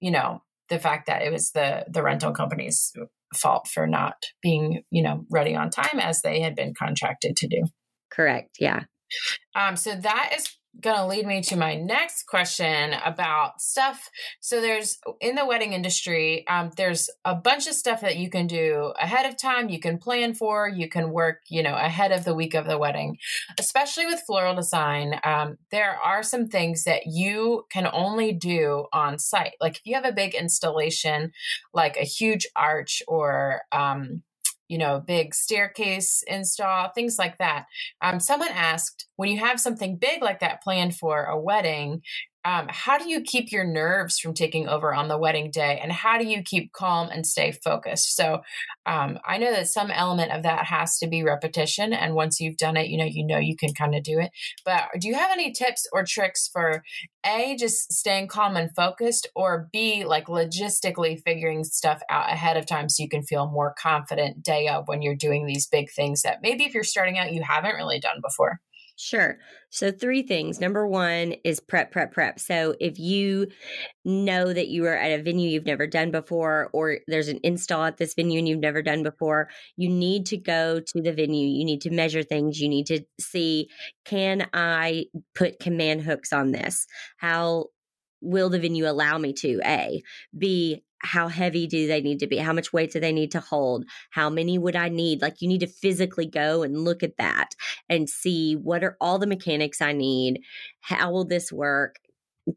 you 0.00 0.10
know, 0.10 0.42
the 0.68 0.78
fact 0.78 1.06
that 1.06 1.22
it 1.22 1.30
was 1.30 1.52
the 1.52 1.84
the 1.88 2.02
rental 2.02 2.32
company's 2.32 2.92
fault 3.34 3.68
for 3.72 3.86
not 3.86 4.14
being, 4.42 4.82
you 4.90 5.02
know, 5.02 5.24
ready 5.30 5.54
on 5.54 5.70
time 5.70 5.98
as 6.00 6.22
they 6.22 6.40
had 6.40 6.54
been 6.54 6.74
contracted 6.78 7.36
to 7.36 7.48
do. 7.48 7.64
Correct. 8.10 8.56
Yeah. 8.60 8.84
Um, 9.54 9.76
so 9.76 9.94
that 9.94 10.32
is 10.36 10.56
going 10.80 10.96
to 10.96 11.06
lead 11.06 11.26
me 11.26 11.40
to 11.42 11.56
my 11.56 11.74
next 11.74 12.26
question 12.26 12.94
about 13.04 13.60
stuff. 13.60 14.08
So 14.40 14.60
there's 14.60 14.98
in 15.20 15.34
the 15.34 15.46
wedding 15.46 15.72
industry, 15.72 16.46
um, 16.48 16.70
there's 16.76 17.08
a 17.24 17.34
bunch 17.34 17.66
of 17.66 17.74
stuff 17.74 18.00
that 18.02 18.16
you 18.16 18.30
can 18.30 18.46
do 18.46 18.92
ahead 19.00 19.26
of 19.26 19.38
time. 19.38 19.68
You 19.68 19.80
can 19.80 19.98
plan 19.98 20.34
for. 20.34 20.68
You 20.68 20.88
can 20.88 21.10
work, 21.10 21.40
you 21.48 21.62
know, 21.62 21.74
ahead 21.74 22.12
of 22.12 22.24
the 22.24 22.34
week 22.34 22.54
of 22.54 22.66
the 22.66 22.78
wedding. 22.78 23.16
Especially 23.58 24.06
with 24.06 24.22
floral 24.26 24.54
design, 24.54 25.18
um, 25.24 25.56
there 25.70 25.96
are 26.04 26.22
some 26.22 26.48
things 26.48 26.84
that 26.84 27.02
you 27.06 27.64
can 27.70 27.88
only 27.92 28.32
do 28.32 28.86
on 28.92 29.18
site. 29.18 29.54
Like 29.60 29.76
if 29.76 29.82
you 29.84 29.94
have 29.94 30.04
a 30.04 30.12
big 30.12 30.34
installation, 30.34 31.32
like 31.72 31.96
a 31.96 32.04
huge 32.04 32.46
arch 32.56 33.02
or 33.08 33.62
um, 33.72 34.22
you 34.68 34.78
know, 34.78 35.00
big 35.00 35.34
staircase 35.34 36.22
install, 36.26 36.90
things 36.90 37.18
like 37.18 37.38
that. 37.38 37.66
Um, 38.02 38.20
someone 38.20 38.50
asked, 38.52 39.06
when 39.16 39.30
you 39.30 39.38
have 39.38 39.60
something 39.60 39.96
big 39.96 40.22
like 40.22 40.40
that 40.40 40.62
planned 40.62 40.96
for 40.96 41.24
a 41.24 41.38
wedding, 41.38 42.02
um, 42.46 42.68
how 42.70 42.96
do 42.96 43.10
you 43.10 43.22
keep 43.22 43.50
your 43.50 43.64
nerves 43.64 44.20
from 44.20 44.32
taking 44.32 44.68
over 44.68 44.94
on 44.94 45.08
the 45.08 45.18
wedding 45.18 45.50
day 45.50 45.80
and 45.82 45.90
how 45.90 46.16
do 46.16 46.24
you 46.24 46.44
keep 46.44 46.72
calm 46.72 47.08
and 47.10 47.26
stay 47.26 47.50
focused? 47.50 48.14
So 48.14 48.42
um, 48.86 49.18
i 49.24 49.36
know 49.36 49.50
that 49.50 49.66
some 49.66 49.90
element 49.90 50.30
of 50.30 50.44
that 50.44 50.64
has 50.64 50.96
to 50.98 51.08
be 51.08 51.24
repetition 51.24 51.92
and 51.92 52.14
once 52.14 52.38
you've 52.38 52.56
done 52.56 52.76
it 52.76 52.86
you 52.86 52.96
know 52.96 53.04
you 53.04 53.26
know 53.26 53.38
you 53.38 53.56
can 53.56 53.74
kind 53.74 53.96
of 53.96 54.04
do 54.04 54.20
it. 54.20 54.30
But 54.64 54.84
do 55.00 55.08
you 55.08 55.14
have 55.14 55.32
any 55.32 55.50
tips 55.52 55.88
or 55.92 56.04
tricks 56.04 56.48
for 56.52 56.84
a 57.26 57.56
just 57.56 57.92
staying 57.92 58.28
calm 58.28 58.56
and 58.56 58.72
focused 58.76 59.28
or 59.34 59.68
b 59.72 60.04
like 60.04 60.26
logistically 60.26 61.20
figuring 61.24 61.64
stuff 61.64 62.00
out 62.08 62.30
ahead 62.30 62.56
of 62.56 62.66
time 62.66 62.88
so 62.88 63.02
you 63.02 63.08
can 63.08 63.24
feel 63.24 63.50
more 63.50 63.74
confident 63.76 64.42
day 64.44 64.68
of 64.68 64.86
when 64.86 65.02
you're 65.02 65.16
doing 65.16 65.46
these 65.46 65.66
big 65.66 65.90
things 65.90 66.22
that 66.22 66.38
maybe 66.42 66.64
if 66.64 66.74
you're 66.74 66.84
starting 66.84 67.18
out 67.18 67.32
you 67.32 67.42
haven't 67.42 67.74
really 67.74 67.98
done 67.98 68.20
before 68.22 68.60
Sure. 68.98 69.38
So, 69.68 69.92
three 69.92 70.22
things. 70.22 70.58
Number 70.58 70.86
one 70.86 71.34
is 71.44 71.60
prep, 71.60 71.92
prep, 71.92 72.12
prep. 72.12 72.40
So, 72.40 72.74
if 72.80 72.98
you 72.98 73.48
know 74.06 74.52
that 74.54 74.68
you 74.68 74.86
are 74.86 74.96
at 74.96 75.20
a 75.20 75.22
venue 75.22 75.50
you've 75.50 75.66
never 75.66 75.86
done 75.86 76.10
before, 76.10 76.70
or 76.72 77.00
there's 77.06 77.28
an 77.28 77.40
install 77.42 77.84
at 77.84 77.98
this 77.98 78.14
venue 78.14 78.38
and 78.38 78.48
you've 78.48 78.58
never 78.60 78.80
done 78.80 79.02
before, 79.02 79.50
you 79.76 79.90
need 79.90 80.24
to 80.26 80.38
go 80.38 80.80
to 80.80 81.02
the 81.02 81.12
venue. 81.12 81.46
You 81.46 81.64
need 81.66 81.82
to 81.82 81.90
measure 81.90 82.22
things. 82.22 82.58
You 82.58 82.70
need 82.70 82.86
to 82.86 83.02
see 83.20 83.68
can 84.06 84.48
I 84.54 85.06
put 85.34 85.60
command 85.60 86.02
hooks 86.02 86.32
on 86.32 86.52
this? 86.52 86.86
How 87.18 87.66
will 88.22 88.48
the 88.48 88.58
venue 88.60 88.88
allow 88.88 89.18
me 89.18 89.32
to? 89.34 89.60
A. 89.66 90.02
B 90.36 90.82
how 90.98 91.28
heavy 91.28 91.66
do 91.66 91.86
they 91.86 92.00
need 92.00 92.20
to 92.20 92.26
be? 92.26 92.38
How 92.38 92.52
much 92.52 92.72
weight 92.72 92.92
do 92.92 93.00
they 93.00 93.12
need 93.12 93.32
to 93.32 93.40
hold? 93.40 93.84
How 94.10 94.30
many 94.30 94.58
would 94.58 94.76
I 94.76 94.88
need? 94.88 95.22
Like 95.22 95.40
you 95.40 95.48
need 95.48 95.60
to 95.60 95.66
physically 95.66 96.26
go 96.26 96.62
and 96.62 96.84
look 96.84 97.02
at 97.02 97.16
that 97.18 97.54
and 97.88 98.08
see 98.08 98.54
what 98.54 98.82
are 98.82 98.96
all 99.00 99.18
the 99.18 99.26
mechanics 99.26 99.80
I 99.80 99.92
need? 99.92 100.40
How 100.80 101.10
will 101.10 101.24
this 101.24 101.52
work? 101.52 101.96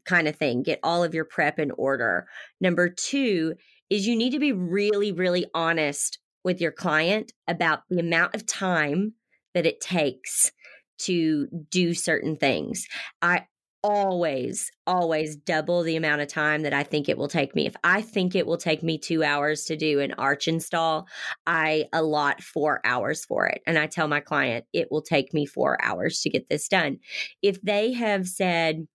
Kind 0.04 0.28
of 0.28 0.36
thing. 0.36 0.62
Get 0.62 0.80
all 0.82 1.02
of 1.02 1.14
your 1.14 1.24
prep 1.24 1.58
in 1.58 1.72
order. 1.72 2.26
Number 2.60 2.88
two 2.88 3.54
is 3.90 4.06
you 4.06 4.16
need 4.16 4.30
to 4.30 4.38
be 4.38 4.52
really, 4.52 5.10
really 5.10 5.46
honest 5.52 6.18
with 6.44 6.60
your 6.60 6.72
client 6.72 7.32
about 7.48 7.82
the 7.90 7.98
amount 7.98 8.34
of 8.34 8.46
time 8.46 9.14
that 9.52 9.66
it 9.66 9.80
takes 9.80 10.52
to 10.98 11.48
do 11.70 11.94
certain 11.94 12.36
things. 12.36 12.86
I 13.20 13.46
always, 13.82 14.70
always 14.86 15.36
double 15.36 15.82
the 15.82 15.96
amount 15.96 16.20
of 16.20 16.28
time 16.28 16.62
that 16.62 16.74
I 16.74 16.82
think 16.82 17.08
it 17.08 17.16
will 17.16 17.28
take 17.28 17.54
me. 17.54 17.66
If 17.66 17.76
I 17.82 18.02
think 18.02 18.34
it 18.34 18.46
will 18.46 18.58
take 18.58 18.82
me 18.82 18.98
two 18.98 19.22
hours 19.24 19.64
to 19.64 19.76
do 19.76 20.00
an 20.00 20.12
arch 20.12 20.48
install, 20.48 21.08
I 21.46 21.86
allot 21.92 22.42
four 22.42 22.80
hours 22.84 23.24
for 23.24 23.46
it. 23.46 23.62
And 23.66 23.78
I 23.78 23.86
tell 23.86 24.08
my 24.08 24.20
client 24.20 24.66
it 24.72 24.88
will 24.90 25.02
take 25.02 25.32
me 25.32 25.46
four 25.46 25.82
hours 25.82 26.20
to 26.20 26.30
get 26.30 26.48
this 26.48 26.68
done. 26.68 26.98
If 27.42 27.60
they 27.62 27.92
have 27.92 28.26
said, 28.26 28.86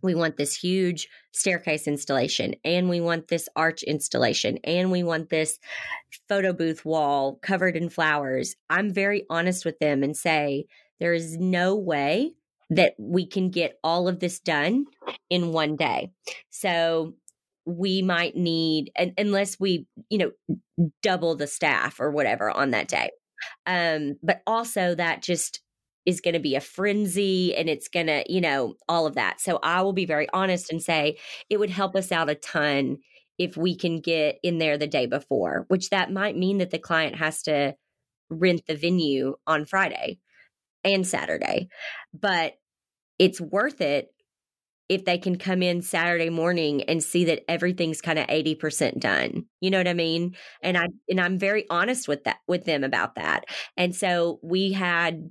we 0.00 0.14
want 0.14 0.36
this 0.36 0.54
huge 0.54 1.08
staircase 1.32 1.88
installation 1.88 2.54
and 2.64 2.88
we 2.88 3.00
want 3.00 3.28
this 3.28 3.48
arch 3.56 3.82
installation 3.82 4.58
and 4.62 4.92
we 4.92 5.02
want 5.02 5.28
this 5.28 5.58
photo 6.28 6.52
booth 6.52 6.84
wall 6.84 7.38
covered 7.42 7.76
in 7.76 7.88
flowers. 7.88 8.54
I'm 8.70 8.92
very 8.92 9.24
honest 9.28 9.64
with 9.64 9.78
them 9.80 10.04
and 10.04 10.16
say, 10.16 10.66
there 11.00 11.14
is 11.14 11.36
no 11.36 11.74
way 11.74 12.34
that 12.70 12.94
we 12.98 13.26
can 13.26 13.50
get 13.50 13.78
all 13.82 14.08
of 14.08 14.20
this 14.20 14.40
done 14.40 14.86
in 15.30 15.52
one 15.52 15.76
day. 15.76 16.10
So 16.50 17.14
we 17.64 18.02
might 18.02 18.36
need, 18.36 18.90
and, 18.96 19.12
unless 19.18 19.58
we, 19.58 19.86
you 20.10 20.18
know, 20.18 20.90
double 21.02 21.34
the 21.36 21.46
staff 21.46 22.00
or 22.00 22.10
whatever 22.10 22.50
on 22.50 22.70
that 22.70 22.88
day. 22.88 23.10
Um, 23.66 24.16
but 24.22 24.42
also 24.46 24.94
that 24.94 25.22
just 25.22 25.60
is 26.06 26.20
going 26.20 26.34
to 26.34 26.40
be 26.40 26.54
a 26.54 26.60
frenzy 26.60 27.54
and 27.54 27.68
it's 27.68 27.88
going 27.88 28.06
to, 28.06 28.24
you 28.26 28.40
know, 28.40 28.74
all 28.88 29.06
of 29.06 29.14
that. 29.14 29.40
So 29.40 29.58
I 29.62 29.82
will 29.82 29.92
be 29.92 30.06
very 30.06 30.28
honest 30.32 30.70
and 30.70 30.82
say 30.82 31.18
it 31.50 31.58
would 31.58 31.70
help 31.70 31.94
us 31.94 32.10
out 32.10 32.30
a 32.30 32.34
ton 32.34 32.98
if 33.38 33.56
we 33.56 33.76
can 33.76 34.00
get 34.00 34.38
in 34.42 34.58
there 34.58 34.78
the 34.78 34.86
day 34.86 35.06
before, 35.06 35.66
which 35.68 35.90
that 35.90 36.12
might 36.12 36.36
mean 36.36 36.58
that 36.58 36.70
the 36.70 36.78
client 36.78 37.16
has 37.16 37.42
to 37.42 37.74
rent 38.30 38.62
the 38.66 38.74
venue 38.74 39.36
on 39.46 39.64
Friday 39.64 40.18
and 40.84 41.06
Saturday. 41.06 41.68
But 42.12 42.54
it's 43.18 43.40
worth 43.40 43.80
it 43.80 44.08
if 44.88 45.04
they 45.04 45.18
can 45.18 45.36
come 45.36 45.62
in 45.62 45.82
Saturday 45.82 46.30
morning 46.30 46.82
and 46.84 47.02
see 47.02 47.26
that 47.26 47.42
everything's 47.48 48.00
kind 48.00 48.18
of 48.18 48.26
80% 48.26 49.00
done. 49.00 49.44
You 49.60 49.70
know 49.70 49.78
what 49.78 49.88
I 49.88 49.94
mean? 49.94 50.34
And 50.62 50.78
I 50.78 50.88
and 51.08 51.20
I'm 51.20 51.38
very 51.38 51.66
honest 51.68 52.08
with 52.08 52.24
that 52.24 52.38
with 52.48 52.64
them 52.64 52.84
about 52.84 53.16
that. 53.16 53.44
And 53.76 53.94
so 53.94 54.40
we 54.42 54.72
had 54.72 55.30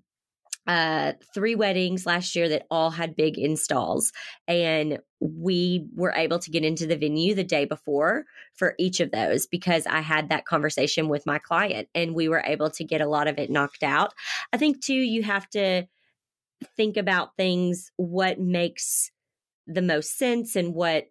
uh, 0.67 1.13
three 1.33 1.55
weddings 1.55 2.05
last 2.05 2.35
year 2.35 2.49
that 2.49 2.65
all 2.69 2.89
had 2.89 3.15
big 3.15 3.37
installs 3.37 4.11
and 4.47 4.99
we 5.19 5.87
were 5.95 6.11
able 6.11 6.39
to 6.39 6.51
get 6.51 6.65
into 6.65 6.85
the 6.85 6.97
venue 6.97 7.33
the 7.33 7.43
day 7.43 7.65
before 7.65 8.25
for 8.53 8.75
each 8.77 8.99
of 8.99 9.11
those 9.11 9.47
because 9.47 9.87
I 9.87 10.01
had 10.01 10.29
that 10.29 10.45
conversation 10.45 11.07
with 11.07 11.25
my 11.25 11.39
client 11.39 11.87
and 11.95 12.13
we 12.13 12.27
were 12.27 12.43
able 12.45 12.69
to 12.71 12.83
get 12.83 13.01
a 13.01 13.07
lot 13.07 13.27
of 13.27 13.39
it 13.39 13.49
knocked 13.49 13.81
out. 13.81 14.13
I 14.51 14.57
think 14.57 14.81
too 14.81 14.93
you 14.93 15.23
have 15.23 15.49
to 15.51 15.87
think 16.75 16.97
about 16.97 17.37
things 17.37 17.91
what 17.95 18.39
makes 18.39 19.11
the 19.67 19.81
most 19.81 20.17
sense 20.17 20.55
and 20.55 20.73
what 20.73 21.07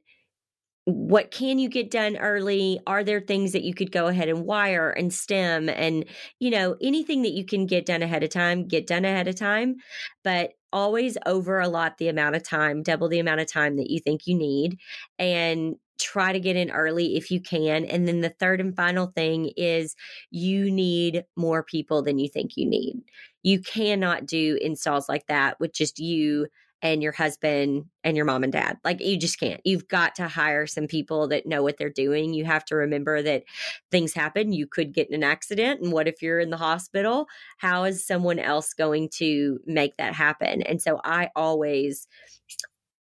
what 0.86 1.32
can 1.32 1.58
you 1.58 1.68
get 1.68 1.90
done 1.90 2.16
early? 2.16 2.80
Are 2.86 3.02
there 3.02 3.20
things 3.20 3.52
that 3.52 3.64
you 3.64 3.74
could 3.74 3.90
go 3.90 4.06
ahead 4.06 4.28
and 4.28 4.44
wire 4.46 4.90
and 4.90 5.12
stem 5.12 5.68
and 5.68 6.04
you 6.38 6.50
know 6.50 6.76
anything 6.80 7.22
that 7.22 7.32
you 7.32 7.44
can 7.44 7.66
get 7.66 7.86
done 7.86 8.02
ahead 8.02 8.22
of 8.22 8.30
time 8.30 8.66
get 8.68 8.86
done 8.86 9.04
ahead 9.04 9.26
of 9.28 9.34
time 9.34 9.76
but 10.22 10.52
always 10.72 11.16
over 11.26 11.60
a 11.60 11.68
lot 11.68 11.98
the 11.98 12.08
amount 12.08 12.36
of 12.36 12.42
time 12.42 12.82
double 12.82 13.08
the 13.08 13.18
amount 13.18 13.40
of 13.40 13.50
time 13.50 13.76
that 13.76 13.90
you 13.90 13.98
think 13.98 14.26
you 14.26 14.34
need 14.36 14.78
and 15.18 15.76
try 15.98 16.32
to 16.32 16.40
get 16.40 16.56
in 16.56 16.70
early 16.70 17.16
if 17.16 17.30
you 17.30 17.40
can 17.40 17.84
and 17.86 18.06
then 18.06 18.20
the 18.20 18.28
third 18.28 18.60
and 18.60 18.76
final 18.76 19.06
thing 19.06 19.50
is 19.56 19.96
you 20.30 20.70
need 20.70 21.24
more 21.36 21.62
people 21.62 22.02
than 22.02 22.18
you 22.18 22.28
think 22.28 22.52
you 22.56 22.66
need. 22.68 22.96
You 23.42 23.60
cannot 23.60 24.26
do 24.26 24.58
installs 24.60 25.08
like 25.08 25.26
that 25.28 25.58
with 25.58 25.72
just 25.72 25.98
you 25.98 26.48
and 26.82 27.02
your 27.02 27.12
husband 27.12 27.86
and 28.04 28.16
your 28.16 28.26
mom 28.26 28.44
and 28.44 28.52
dad. 28.52 28.78
Like 28.84 29.00
you 29.00 29.16
just 29.16 29.40
can't. 29.40 29.60
You've 29.64 29.88
got 29.88 30.14
to 30.16 30.28
hire 30.28 30.66
some 30.66 30.86
people 30.86 31.28
that 31.28 31.46
know 31.46 31.62
what 31.62 31.78
they're 31.78 31.88
doing. 31.90 32.34
You 32.34 32.44
have 32.44 32.64
to 32.66 32.76
remember 32.76 33.22
that 33.22 33.44
things 33.90 34.12
happen. 34.12 34.52
You 34.52 34.66
could 34.66 34.92
get 34.92 35.08
in 35.08 35.14
an 35.14 35.24
accident. 35.24 35.80
And 35.80 35.92
what 35.92 36.06
if 36.06 36.20
you're 36.20 36.38
in 36.38 36.50
the 36.50 36.56
hospital? 36.56 37.26
How 37.58 37.84
is 37.84 38.06
someone 38.06 38.38
else 38.38 38.74
going 38.74 39.08
to 39.14 39.58
make 39.66 39.96
that 39.96 40.14
happen? 40.14 40.62
And 40.62 40.80
so 40.80 41.00
I 41.02 41.30
always 41.34 42.06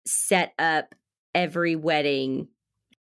set 0.06 0.54
up 0.60 0.94
every 1.34 1.76
wedding 1.76 2.48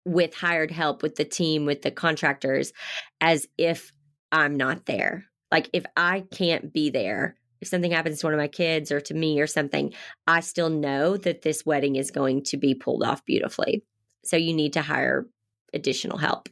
with 0.05 0.33
hired 0.33 0.71
help, 0.71 1.03
with 1.03 1.15
the 1.15 1.25
team, 1.25 1.65
with 1.65 1.81
the 1.81 1.91
contractors, 1.91 2.73
as 3.21 3.47
if 3.57 3.91
I'm 4.31 4.57
not 4.57 4.85
there. 4.85 5.25
Like 5.51 5.69
if 5.71 5.85
I 5.95 6.25
can't 6.31 6.73
be 6.73 6.89
there, 6.89 7.37
if 7.63 7.69
something 7.69 7.91
happens 7.91 8.19
to 8.19 8.27
one 8.27 8.33
of 8.33 8.39
my 8.39 8.47
kids 8.47 8.91
or 8.91 8.99
to 8.99 9.13
me 9.13 9.39
or 9.39 9.47
something, 9.47 9.93
I 10.27 10.41
still 10.41 10.69
know 10.69 11.15
that 11.17 11.41
this 11.41 11.65
wedding 11.65 11.95
is 11.95 12.11
going 12.11 12.43
to 12.45 12.57
be 12.57 12.75
pulled 12.75 13.03
off 13.03 13.25
beautifully. 13.25 13.83
So 14.25 14.35
you 14.35 14.53
need 14.53 14.73
to 14.73 14.81
hire 14.81 15.25
additional 15.73 16.17
help. 16.17 16.49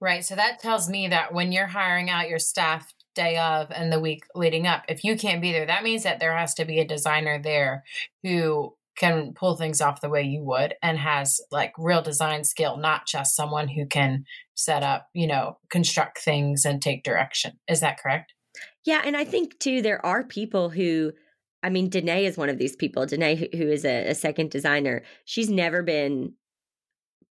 Right. 0.00 0.22
So 0.24 0.36
that 0.36 0.60
tells 0.60 0.88
me 0.88 1.08
that 1.08 1.32
when 1.32 1.50
you're 1.50 1.66
hiring 1.66 2.10
out 2.10 2.28
your 2.28 2.38
staff 2.38 2.92
day 3.14 3.38
of 3.38 3.70
and 3.70 3.90
the 3.90 4.00
week 4.00 4.24
leading 4.34 4.66
up, 4.66 4.84
if 4.86 5.02
you 5.02 5.16
can't 5.16 5.40
be 5.40 5.50
there, 5.50 5.66
that 5.66 5.82
means 5.82 6.02
that 6.02 6.20
there 6.20 6.36
has 6.36 6.52
to 6.54 6.66
be 6.66 6.78
a 6.78 6.86
designer 6.86 7.40
there 7.42 7.84
who 8.22 8.74
can 8.98 9.32
pull 9.32 9.56
things 9.56 9.80
off 9.80 10.02
the 10.02 10.10
way 10.10 10.22
you 10.22 10.42
would 10.44 10.74
and 10.82 10.98
has 10.98 11.40
like 11.50 11.72
real 11.78 12.02
design 12.02 12.44
skill, 12.44 12.76
not 12.76 13.06
just 13.06 13.34
someone 13.34 13.68
who 13.68 13.86
can 13.86 14.24
set 14.54 14.82
up, 14.82 15.08
you 15.14 15.26
know, 15.26 15.56
construct 15.70 16.18
things 16.18 16.66
and 16.66 16.82
take 16.82 17.02
direction. 17.02 17.58
Is 17.66 17.80
that 17.80 17.98
correct? 17.98 18.34
Yeah. 18.84 19.02
And 19.04 19.16
I 19.16 19.24
think 19.24 19.58
too, 19.58 19.82
there 19.82 20.04
are 20.04 20.24
people 20.24 20.70
who, 20.70 21.12
I 21.62 21.70
mean, 21.70 21.88
Danae 21.88 22.24
is 22.24 22.36
one 22.36 22.48
of 22.48 22.58
these 22.58 22.76
people. 22.76 23.06
Danae, 23.06 23.36
who 23.36 23.68
is 23.68 23.84
a, 23.84 24.08
a 24.08 24.14
second 24.14 24.50
designer, 24.50 25.02
she's 25.24 25.48
never 25.48 25.82
been 25.82 26.34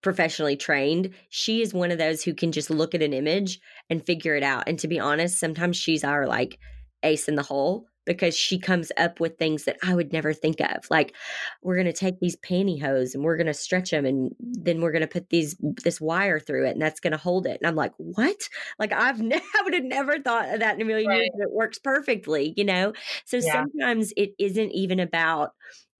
professionally 0.03 0.57
trained. 0.57 1.11
She 1.29 1.61
is 1.61 1.75
one 1.75 1.91
of 1.91 1.99
those 1.99 2.23
who 2.23 2.35
can 2.35 2.53
just 2.53 2.71
look 2.71 2.95
at 2.95 3.03
an 3.03 3.13
image 3.13 3.61
and 3.91 4.05
figure 4.05 4.35
it 4.35 4.43
out. 4.43 4.65
And 4.67 4.79
to 4.79 4.89
be 4.89 4.99
honest, 4.99 5.39
sometimes 5.39 5.77
she's 5.77 6.05
our 6.05 6.27
like 6.27 6.59
ace 7.03 7.29
in 7.29 7.35
the 7.35 7.43
hole 7.43 7.87
because 8.11 8.37
she 8.37 8.59
comes 8.59 8.90
up 8.96 9.20
with 9.20 9.38
things 9.38 9.64
that 9.64 9.77
I 9.85 9.94
would 9.94 10.12
never 10.12 10.33
think 10.33 10.61
of. 10.61 10.90
Like 10.90 11.14
we're 11.62 11.77
going 11.77 11.87
to 11.87 11.92
take 11.92 12.18
these 12.18 12.35
pantyhose 12.35 13.14
and 13.14 13.23
we're 13.23 13.37
going 13.37 13.46
to 13.46 13.55
stretch 13.55 13.92
them 13.92 14.05
and 14.05 14.35
then 14.40 14.81
we're 14.81 14.90
going 14.90 15.03
to 15.03 15.07
put 15.07 15.31
these 15.31 15.55
this 15.85 16.01
wire 16.01 16.40
through 16.40 16.66
it 16.66 16.73
and 16.73 16.83
that's 16.83 16.99
going 16.99 17.12
to 17.12 17.16
hold 17.16 17.46
it. 17.46 17.61
And 17.61 17.68
I'm 17.68 17.77
like, 17.77 17.92
"What?" 17.99 18.49
Like 18.81 18.92
I've 18.92 19.20
never 19.20 19.44
I 19.59 19.62
would 19.62 19.75
have 19.75 19.85
never 19.85 20.18
thought 20.18 20.53
of 20.53 20.59
that 20.59 20.75
in 20.75 20.83
a 20.83 20.85
million 20.85 21.09
right. 21.09 21.18
years. 21.18 21.31
It 21.35 21.53
works 21.53 21.79
perfectly, 21.79 22.53
you 22.57 22.64
know? 22.64 22.92
So 23.27 23.37
yeah. 23.37 23.53
sometimes 23.53 24.12
it 24.16 24.31
isn't 24.40 24.73
even 24.73 24.99
about 24.99 25.53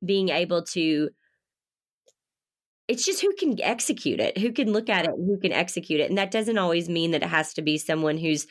being 0.05 0.31
able 0.31 0.65
to 0.65 1.11
it's 2.89 3.05
just 3.05 3.21
who 3.21 3.33
can 3.39 3.57
execute 3.63 4.19
it, 4.19 4.37
who 4.37 4.51
can 4.51 4.73
look 4.73 4.89
at 4.89 5.05
it, 5.05 5.13
who 5.17 5.39
can 5.39 5.53
execute 5.53 6.01
it. 6.01 6.09
And 6.09 6.19
that 6.19 6.33
doesn't 6.33 6.59
always 6.59 6.89
mean 6.89 7.13
that 7.13 7.23
it 7.23 7.29
has 7.29 7.55
to 7.55 7.63
be 7.63 7.79
someone 7.79 8.19
who's 8.19 8.49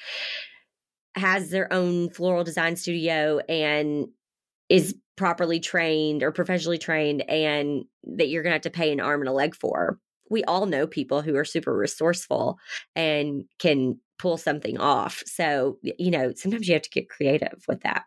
has 1.15 1.49
their 1.49 1.71
own 1.71 2.09
floral 2.09 2.43
design 2.43 2.75
studio 2.75 3.39
and 3.49 4.07
is 4.69 4.95
properly 5.17 5.59
trained 5.59 6.23
or 6.23 6.31
professionally 6.31 6.77
trained 6.77 7.27
and 7.29 7.83
that 8.03 8.29
you're 8.29 8.43
going 8.43 8.51
to 8.51 8.55
have 8.55 8.61
to 8.61 8.69
pay 8.69 8.91
an 8.91 9.01
arm 9.01 9.21
and 9.21 9.29
a 9.29 9.33
leg 9.33 9.55
for. 9.55 9.99
We 10.29 10.43
all 10.43 10.65
know 10.65 10.87
people 10.87 11.21
who 11.21 11.35
are 11.35 11.45
super 11.45 11.75
resourceful 11.75 12.57
and 12.95 13.43
can 13.57 13.99
pull 14.19 14.37
something 14.37 14.77
off. 14.77 15.23
So, 15.25 15.77
you 15.81 16.11
know, 16.11 16.33
sometimes 16.35 16.67
you 16.67 16.73
have 16.73 16.83
to 16.83 16.89
get 16.89 17.09
creative 17.09 17.63
with 17.67 17.81
that. 17.81 18.03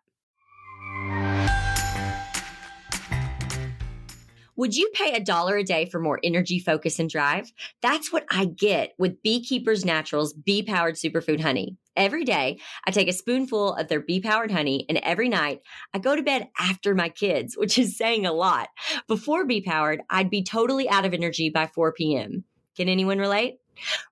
Would 4.63 4.77
you 4.77 4.93
pay 4.95 5.13
a 5.13 5.19
dollar 5.19 5.57
a 5.57 5.65
day 5.65 5.87
for 5.87 5.99
more 5.99 6.21
energy, 6.23 6.61
focus, 6.61 7.01
and 7.01 7.11
drive? 7.11 7.53
That's 7.81 8.13
what 8.13 8.25
I 8.31 8.45
get 8.45 8.93
with 8.97 9.21
Beekeepers 9.21 9.85
Naturals 9.85 10.35
bee 10.35 10.63
powered 10.63 10.95
superfood 10.95 11.41
honey. 11.41 11.79
Every 11.97 12.23
day, 12.23 12.61
I 12.87 12.93
take 12.93 13.09
a 13.09 13.13
spoonful 13.13 13.75
of 13.75 13.89
their 13.89 13.99
bee 13.99 14.21
powered 14.21 14.53
honey, 14.53 14.87
and 14.89 14.99
every 14.99 15.29
night 15.29 15.63
I 15.93 15.99
go 15.99 16.15
to 16.15 16.23
bed 16.23 16.49
after 16.61 16.95
my 16.95 17.09
kids, 17.09 17.57
which 17.57 17.77
is 17.77 17.97
saying 17.97 18.25
a 18.25 18.33
lot. 18.33 18.69
Before 19.09 19.45
bee 19.45 19.63
powered, 19.63 20.03
I'd 20.09 20.31
be 20.31 20.45
totally 20.45 20.89
out 20.89 21.05
of 21.05 21.13
energy 21.13 21.51
by 21.51 21.67
4 21.67 21.93
p.m. 21.95 22.45
Can 22.77 22.89
anyone 22.89 23.19
relate? 23.19 23.57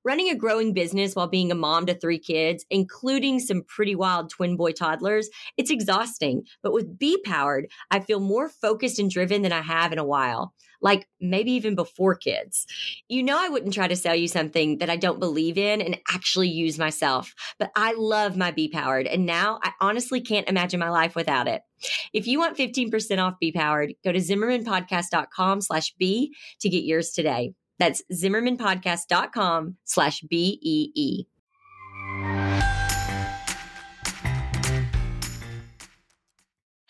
Running 0.04 0.28
a 0.28 0.34
growing 0.34 0.72
business 0.72 1.14
while 1.14 1.28
being 1.28 1.50
a 1.50 1.54
mom 1.54 1.86
to 1.86 1.94
three 1.94 2.18
kids, 2.18 2.64
including 2.70 3.38
some 3.40 3.62
pretty 3.62 3.94
wild 3.94 4.30
twin 4.30 4.56
boy 4.56 4.72
toddlers, 4.72 5.28
it's 5.56 5.70
exhausting. 5.70 6.44
But 6.62 6.72
with 6.72 6.98
Bee 6.98 7.20
Powered, 7.24 7.68
I 7.90 8.00
feel 8.00 8.20
more 8.20 8.48
focused 8.48 8.98
and 8.98 9.10
driven 9.10 9.42
than 9.42 9.52
I 9.52 9.62
have 9.62 9.92
in 9.92 9.98
a 9.98 10.04
while, 10.04 10.54
like 10.80 11.06
maybe 11.20 11.52
even 11.52 11.74
before 11.74 12.14
kids. 12.14 12.66
You 13.08 13.22
know, 13.22 13.38
I 13.38 13.48
wouldn't 13.48 13.74
try 13.74 13.88
to 13.88 13.96
sell 13.96 14.14
you 14.14 14.28
something 14.28 14.78
that 14.78 14.90
I 14.90 14.96
don't 14.96 15.20
believe 15.20 15.58
in 15.58 15.80
and 15.80 15.98
actually 16.08 16.48
use 16.48 16.78
myself, 16.78 17.34
but 17.58 17.70
I 17.76 17.94
love 17.96 18.36
my 18.36 18.50
Bee 18.50 18.68
Powered, 18.68 19.06
and 19.06 19.26
now 19.26 19.60
I 19.62 19.72
honestly 19.80 20.20
can't 20.20 20.48
imagine 20.48 20.80
my 20.80 20.90
life 20.90 21.14
without 21.14 21.48
it. 21.48 21.62
If 22.12 22.26
you 22.26 22.38
want 22.38 22.58
15% 22.58 23.18
off 23.18 23.38
Bee 23.40 23.52
Powered, 23.52 23.94
go 24.04 24.12
to 24.12 24.18
zimmermanpodcast.com 24.18 25.60
slash 25.62 25.94
B 25.98 26.34
to 26.60 26.68
get 26.68 26.84
yours 26.84 27.10
today. 27.10 27.54
That's 27.80 28.02
zimmermanpodcast.com 28.12 29.76
slash 29.84 30.20
B-E-E. 30.20 31.24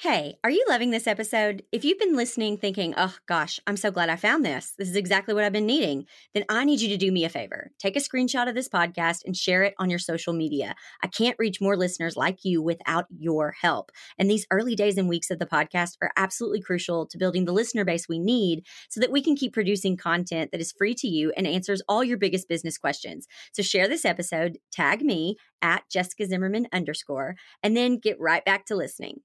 Hey, 0.02 0.38
are 0.42 0.50
you 0.50 0.64
loving 0.66 0.92
this 0.92 1.06
episode? 1.06 1.62
If 1.72 1.84
you've 1.84 1.98
been 1.98 2.16
listening 2.16 2.56
thinking, 2.56 2.94
oh 2.96 3.14
gosh, 3.26 3.60
I'm 3.66 3.76
so 3.76 3.90
glad 3.90 4.08
I 4.08 4.16
found 4.16 4.46
this, 4.46 4.72
this 4.78 4.88
is 4.88 4.96
exactly 4.96 5.34
what 5.34 5.44
I've 5.44 5.52
been 5.52 5.66
needing, 5.66 6.06
then 6.32 6.46
I 6.48 6.64
need 6.64 6.80
you 6.80 6.88
to 6.88 6.96
do 6.96 7.12
me 7.12 7.26
a 7.26 7.28
favor. 7.28 7.70
Take 7.78 7.96
a 7.96 8.00
screenshot 8.00 8.48
of 8.48 8.54
this 8.54 8.66
podcast 8.66 9.26
and 9.26 9.36
share 9.36 9.62
it 9.62 9.74
on 9.78 9.90
your 9.90 9.98
social 9.98 10.32
media. 10.32 10.74
I 11.02 11.06
can't 11.06 11.36
reach 11.38 11.60
more 11.60 11.76
listeners 11.76 12.16
like 12.16 12.46
you 12.46 12.62
without 12.62 13.04
your 13.10 13.54
help. 13.60 13.92
And 14.18 14.30
these 14.30 14.46
early 14.50 14.74
days 14.74 14.96
and 14.96 15.06
weeks 15.06 15.30
of 15.30 15.38
the 15.38 15.44
podcast 15.44 15.98
are 16.00 16.12
absolutely 16.16 16.62
crucial 16.62 17.04
to 17.04 17.18
building 17.18 17.44
the 17.44 17.52
listener 17.52 17.84
base 17.84 18.08
we 18.08 18.18
need 18.18 18.64
so 18.88 19.00
that 19.00 19.12
we 19.12 19.20
can 19.20 19.36
keep 19.36 19.52
producing 19.52 19.98
content 19.98 20.50
that 20.52 20.62
is 20.62 20.72
free 20.72 20.94
to 20.94 21.08
you 21.08 21.30
and 21.36 21.46
answers 21.46 21.82
all 21.90 22.02
your 22.02 22.16
biggest 22.16 22.48
business 22.48 22.78
questions. 22.78 23.26
So 23.52 23.62
share 23.62 23.86
this 23.86 24.06
episode, 24.06 24.56
tag 24.72 25.02
me 25.02 25.36
at 25.60 25.82
Jessica 25.90 26.24
Zimmerman 26.24 26.68
underscore, 26.72 27.34
and 27.62 27.76
then 27.76 27.98
get 27.98 28.18
right 28.18 28.46
back 28.46 28.64
to 28.64 28.74
listening. 28.74 29.20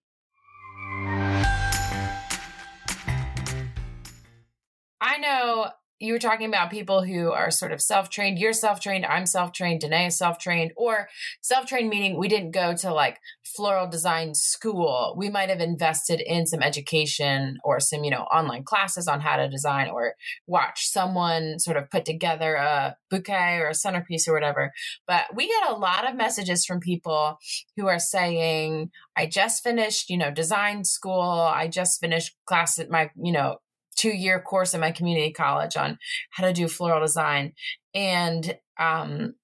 I 5.02 5.18
know 5.18 5.68
you 6.00 6.14
were 6.14 6.20
talking 6.20 6.48
about 6.48 6.72
people 6.72 7.04
who 7.04 7.32
are 7.32 7.50
sort 7.50 7.72
of 7.72 7.82
self-trained 7.82 8.38
you're 8.38 8.52
self-trained 8.52 9.06
i'm 9.06 9.26
self-trained 9.26 9.80
danae 9.80 10.08
is 10.08 10.18
self-trained 10.18 10.74
or 10.76 11.08
self-trained 11.42 11.90
meaning 11.90 12.20
we 12.20 12.28
didn't 12.28 12.52
go 12.52 12.76
to 12.76 12.94
like 12.94 13.18
floral 13.56 13.88
design 13.88 14.34
school. 14.34 15.16
We 15.18 15.30
might 15.30 15.50
have 15.50 15.62
invested 15.62 16.20
in 16.20 16.46
some 16.46 16.62
education 16.62 17.58
or 17.64 17.80
some 17.80 18.04
you 18.04 18.12
know 18.12 18.24
online 18.24 18.64
classes 18.64 19.08
on 19.08 19.22
how 19.22 19.38
to 19.38 19.50
design 19.50 19.90
or 19.90 20.16
watch 20.48 20.88
someone 20.88 21.60
sort 21.60 21.78
of 21.78 21.90
put 21.90 22.06
together 22.06 22.56
a 22.56 22.98
bouquet 23.10 23.60
or 23.60 23.70
a 23.70 23.76
centerpiece 23.76 24.28
or 24.28 24.34
whatever. 24.34 24.72
But 25.08 25.26
we 25.34 25.48
get 25.48 25.70
a 25.70 25.76
lot 25.76 26.08
of 26.08 26.16
messages 26.16 26.66
from 26.66 26.80
people 26.80 27.38
who 27.78 27.88
are 27.88 28.00
saying 28.00 28.92
i 29.18 29.26
just 29.26 29.64
finished 29.64 30.10
you 30.10 30.18
know 30.18 30.32
design 30.32 30.84
school. 30.84 31.22
I 31.22 31.68
just 31.68 32.00
finished 32.02 32.36
class 32.46 32.80
at 32.80 32.90
my 32.90 33.10
you 33.16 33.32
know 33.32 33.58
two 33.96 34.10
year 34.10 34.40
course 34.40 34.74
in 34.74 34.82
my 34.82 34.92
community 34.92 35.32
college 35.32 35.78
on 35.78 35.98
how 36.32 36.46
to 36.46 36.54
do 36.54 36.68
floral 36.68 37.02
design. 37.02 37.54
And, 37.94 38.58
um, 38.80 39.36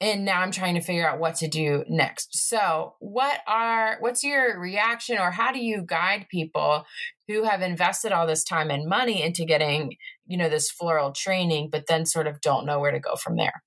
and 0.00 0.24
now 0.24 0.40
I'm 0.40 0.50
trying 0.50 0.74
to 0.74 0.80
figure 0.80 1.08
out 1.08 1.20
what 1.20 1.36
to 1.36 1.48
do 1.48 1.84
next. 1.88 2.48
So, 2.48 2.94
what 2.98 3.38
are 3.46 3.98
what's 4.00 4.24
your 4.24 4.58
reaction 4.58 5.16
or 5.16 5.30
how 5.30 5.52
do 5.52 5.60
you 5.60 5.84
guide 5.86 6.26
people 6.28 6.84
who 7.28 7.44
have 7.44 7.62
invested 7.62 8.10
all 8.10 8.26
this 8.26 8.42
time 8.42 8.68
and 8.70 8.88
money 8.88 9.22
into 9.22 9.44
getting, 9.44 9.96
you 10.26 10.36
know, 10.36 10.48
this 10.48 10.72
floral 10.72 11.12
training 11.12 11.68
but 11.70 11.86
then 11.86 12.04
sort 12.04 12.26
of 12.26 12.40
don't 12.40 12.66
know 12.66 12.80
where 12.80 12.90
to 12.90 12.98
go 12.98 13.14
from 13.14 13.36
there? 13.36 13.62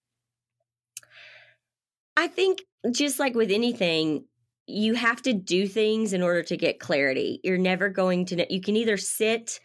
I 2.18 2.28
think 2.28 2.64
just 2.92 3.18
like 3.18 3.34
with 3.34 3.52
anything, 3.52 4.26
you 4.68 4.96
have 4.96 5.22
to 5.24 5.34
do 5.34 5.68
things 5.68 6.14
in 6.14 6.22
order 6.22 6.44
to 6.44 6.58
get 6.58 6.80
clarity. 6.80 7.40
You're 7.44 7.58
never 7.58 7.90
going 7.90 8.26
to, 8.28 8.36
know. 8.38 8.46
you 8.50 8.62
can 8.62 8.76
either 8.76 8.98
sit 8.98 9.60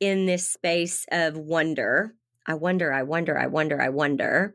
in 0.00 0.26
this 0.26 0.48
space 0.48 1.06
of 1.10 1.36
wonder. 1.36 2.14
I 2.46 2.54
wonder, 2.54 2.92
I 2.92 3.04
wonder, 3.04 3.38
I 3.38 3.46
wonder, 3.46 3.80
I 3.80 3.88
wonder. 3.88 4.54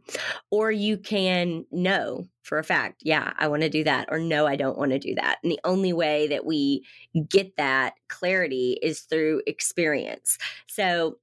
Or 0.52 0.72
you 0.72 0.98
can 0.98 1.66
know 1.72 2.28
for 2.44 2.60
a 2.60 2.64
fact, 2.64 3.02
yeah, 3.04 3.34
I 3.38 3.48
want 3.48 3.64
to 3.64 3.70
do 3.70 3.84
that, 3.84 4.08
or 4.12 4.20
no, 4.20 4.46
I 4.46 4.56
don't 4.56 4.78
want 4.78 4.92
to 4.92 5.00
do 5.00 5.16
that. 5.16 5.38
And 5.44 5.52
the 5.52 5.60
only 5.64 5.94
way 5.94 6.28
that 6.28 6.46
we 6.46 6.86
get 7.28 7.58
that 7.58 7.96
clarity 8.08 8.78
is 8.82 9.02
through 9.02 9.42
experience. 9.48 10.38
So 10.68 11.18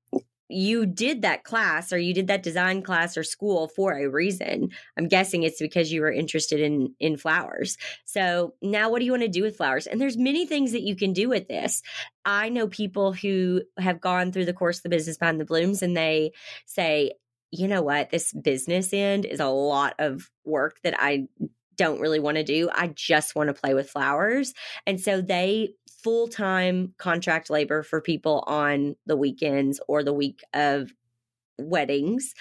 you 0.49 0.87
did 0.87 1.23
that 1.23 1.45
class 1.45 1.93
or 1.93 1.99
you 1.99 2.15
did 2.15 2.29
that 2.29 2.43
design 2.43 2.83
class 2.83 3.17
or 3.17 3.25
school 3.25 3.69
for 3.69 3.93
a 3.93 4.09
reason. 4.09 4.71
I'm 4.97 5.09
guessing 5.09 5.43
it's 5.43 5.61
because 5.61 5.93
you 5.93 6.01
were 6.01 6.13
interested 6.13 6.61
in 6.61 6.95
in 7.01 7.17
flowers. 7.17 7.77
So 8.05 8.55
now 8.63 8.91
what 8.91 9.01
do 9.01 9.05
you 9.05 9.13
want 9.13 9.23
to 9.23 9.29
do 9.29 9.43
with 9.43 9.57
flowers? 9.57 9.87
And 9.87 10.01
there's 10.01 10.17
many 10.17 10.47
things 10.47 10.73
that 10.73 10.83
you 10.83 10.97
can 10.97 11.13
do 11.13 11.29
with 11.29 11.49
this. 11.49 11.83
I 12.25 12.49
know 12.49 12.69
people 12.69 13.13
who 13.13 13.63
have 13.79 14.01
gone 14.01 14.33
through 14.33 14.47
the 14.47 14.53
course 14.53 14.79
of 14.79 14.83
the 14.85 14.89
business 14.89 15.19
behind 15.19 15.41
the 15.41 15.45
blooms 15.45 15.83
and 15.83 15.97
they 15.97 16.33
say, 16.67 17.13
you 17.51 17.69
know 17.69 17.83
what, 17.83 18.11
this 18.11 18.33
business 18.33 18.93
end 18.93 19.25
is 19.25 19.41
a 19.41 19.47
lot 19.47 19.95
of 19.99 20.31
work 20.45 20.79
that 20.83 20.95
I 20.99 21.29
don't 21.77 22.01
really 22.01 22.19
want 22.19 22.37
to 22.37 22.45
do. 22.45 22.69
I 22.73 22.89
just 22.89 23.35
want 23.35 23.49
to 23.49 23.55
play 23.55 23.75
with 23.75 23.91
flowers. 23.91 24.55
And 24.87 25.01
so 25.01 25.21
they 25.21 25.75
full 26.03 26.29
time 26.29 26.95
contract 26.99 27.51
labor 27.51 27.83
for 27.83 28.01
people 28.01 28.45
on 28.47 28.97
the 29.07 29.17
weekends 29.17 29.81
or 29.89 30.03
the 30.03 30.13
week 30.13 30.43
of 30.55 30.93
weddings. 31.59 32.35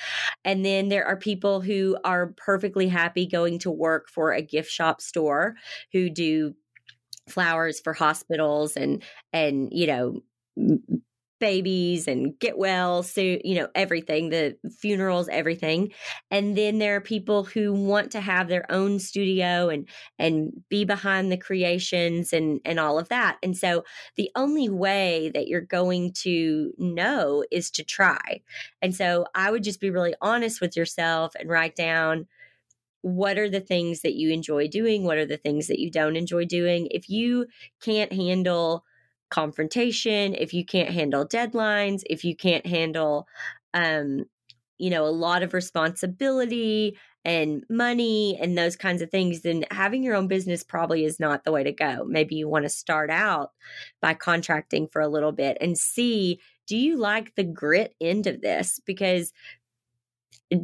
And 0.44 0.66
then 0.66 0.90
there 0.90 1.06
are 1.06 1.18
people 1.18 1.62
who 1.62 1.98
are 2.04 2.34
perfectly 2.38 2.88
happy 2.88 3.26
going 3.26 3.60
to 3.60 3.72
work 3.72 4.10
for 4.10 4.32
a 4.32 4.42
gift 4.42 4.70
shop 4.70 5.02
store 5.02 5.56
who 5.92 6.10
do 6.10 6.54
flowers 7.28 7.80
for 7.80 7.94
hospitals 7.94 8.76
and 8.78 9.02
and 9.34 9.70
you 9.72 9.88
know 9.88 10.22
babies 11.40 12.08
and 12.08 12.40
get 12.40 12.58
well 12.58 13.04
so 13.04 13.22
you 13.22 13.56
know 13.56 13.68
everything 13.76 14.30
the 14.30 14.58
funerals 14.80 15.28
everything. 15.30 15.92
And 16.32 16.58
then 16.58 16.80
there 16.80 16.96
are 16.96 17.02
people 17.02 17.44
who 17.44 17.74
want 17.74 18.12
to 18.12 18.22
have 18.22 18.48
their 18.48 18.70
own 18.72 19.00
studio 19.00 19.70
and 19.70 19.88
and 20.18 20.52
be 20.70 20.86
behind 20.86 21.32
the 21.32 21.38
creations 21.38 22.34
and 22.34 22.62
and 22.66 22.80
all 22.80 22.98
of 22.98 23.10
that. 23.10 23.38
And 23.44 23.58
so 23.58 23.84
the 24.16 24.32
only 24.36 24.70
way 24.70 25.32
that 25.34 25.48
you're 25.48 25.62
going 25.62 26.14
to 26.24 26.74
know 26.78 27.44
is 27.52 27.70
to 27.72 27.84
try. 27.84 28.42
And 28.82 28.96
so 28.96 29.26
i 29.36 29.52
would 29.52 29.64
just 29.64 29.82
be 29.82 29.90
really 29.90 30.16
honest 30.22 30.62
with 30.62 30.78
yourself 30.78 31.34
and 31.40 31.50
write 31.50 31.76
down 31.76 32.28
what 33.02 33.38
are 33.38 33.50
the 33.50 33.60
things 33.60 34.02
that 34.02 34.16
you 34.16 34.32
enjoy 34.32 34.68
doing 34.68 35.04
what 35.04 35.18
are 35.18 35.26
the 35.26 35.38
things 35.38 35.68
that 35.68 35.80
you 35.80 35.92
don't 35.92 36.16
enjoy 36.16 36.46
doing. 36.46 36.88
If 36.92 37.10
you 37.10 37.48
can't 37.82 38.12
handle 38.12 38.84
confrontation, 39.30 40.36
if 40.36 40.54
you 40.54 40.66
can't 40.66 40.90
handle 40.90 41.28
deadlines, 41.28 42.02
if 42.10 42.24
you 42.24 42.36
can't 42.36 42.66
handle, 42.66 43.28
um, 43.74 44.26
you 44.78 44.90
know, 44.90 45.06
a 45.06 45.10
lot 45.10 45.44
of 45.44 45.54
responsibility 45.54 46.98
and 47.24 47.64
money 47.70 48.38
and 48.40 48.58
those 48.58 48.76
kinds 48.76 49.02
of 49.02 49.10
things, 49.10 49.42
then 49.42 49.66
having 49.72 50.04
your 50.04 50.16
own 50.16 50.28
business 50.28 50.64
probably 50.64 51.06
is 51.06 51.20
not 51.20 51.44
the 51.44 51.52
way 51.52 51.64
to 51.64 51.72
go. 51.72 52.06
Maybe 52.08 52.36
you 52.36 52.48
want 52.48 52.66
to 52.66 52.70
start 52.70 53.10
out 53.10 53.52
by 54.02 54.14
contracting 54.14 54.88
for 54.88 55.02
a 55.02 55.08
little 55.08 55.32
bit 55.32 55.58
and 55.60 55.78
see 55.78 56.40
do 56.68 56.78
you 56.78 56.98
like 56.98 57.36
the 57.36 57.44
grit 57.44 57.96
end 58.02 58.26
of 58.26 58.42
this? 58.42 58.80
Because 58.86 59.32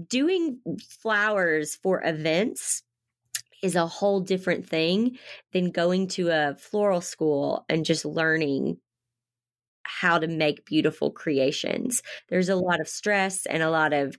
doing 0.08 0.60
flowers 0.82 1.76
for 1.76 2.02
events 2.04 2.84
is 3.62 3.76
a 3.76 3.88
whole 3.88 4.20
different 4.20 4.68
thing 4.68 5.18
than 5.54 5.72
going 5.72 6.08
to 6.08 6.30
a 6.30 6.56
floral 6.56 7.02
school 7.02 7.66
and 7.70 7.86
just 7.86 8.06
learning 8.06 8.78
how 9.84 10.18
to 10.18 10.28
make 10.28 10.66
beautiful 10.66 11.12
creations. 11.12 12.02
There's 12.30 12.50
a 12.50 12.56
lot 12.56 12.80
of 12.80 12.88
stress 12.88 13.46
and 13.46 13.62
a 13.62 13.70
lot 13.70 13.94
of 13.94 14.16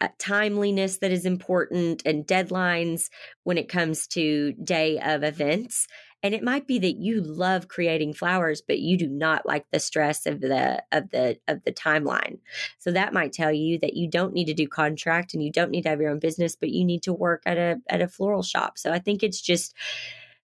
uh, 0.00 0.08
timeliness 0.18 0.98
that 0.98 1.10
is 1.10 1.24
important 1.24 2.02
and 2.04 2.26
deadlines 2.26 3.08
when 3.44 3.58
it 3.58 3.68
comes 3.68 4.06
to 4.08 4.52
day 4.52 4.98
of 4.98 5.22
events 5.22 5.86
and 6.26 6.34
it 6.34 6.42
might 6.42 6.66
be 6.66 6.80
that 6.80 6.96
you 6.96 7.20
love 7.20 7.68
creating 7.68 8.12
flowers 8.12 8.60
but 8.60 8.80
you 8.80 8.98
do 8.98 9.06
not 9.06 9.46
like 9.46 9.64
the 9.70 9.78
stress 9.78 10.26
of 10.26 10.40
the 10.40 10.82
of 10.90 11.10
the 11.10 11.38
of 11.46 11.62
the 11.64 11.72
timeline. 11.72 12.38
So 12.78 12.90
that 12.90 13.12
might 13.12 13.32
tell 13.32 13.52
you 13.52 13.78
that 13.78 13.94
you 13.94 14.10
don't 14.10 14.34
need 14.34 14.46
to 14.46 14.54
do 14.54 14.66
contract 14.66 15.34
and 15.34 15.42
you 15.42 15.52
don't 15.52 15.70
need 15.70 15.82
to 15.82 15.88
have 15.88 16.00
your 16.00 16.10
own 16.10 16.18
business 16.18 16.56
but 16.56 16.70
you 16.70 16.84
need 16.84 17.04
to 17.04 17.12
work 17.12 17.44
at 17.46 17.58
a 17.58 17.76
at 17.88 18.02
a 18.02 18.08
floral 18.08 18.42
shop. 18.42 18.76
So 18.76 18.92
i 18.92 18.98
think 18.98 19.22
it's 19.22 19.40
just 19.40 19.72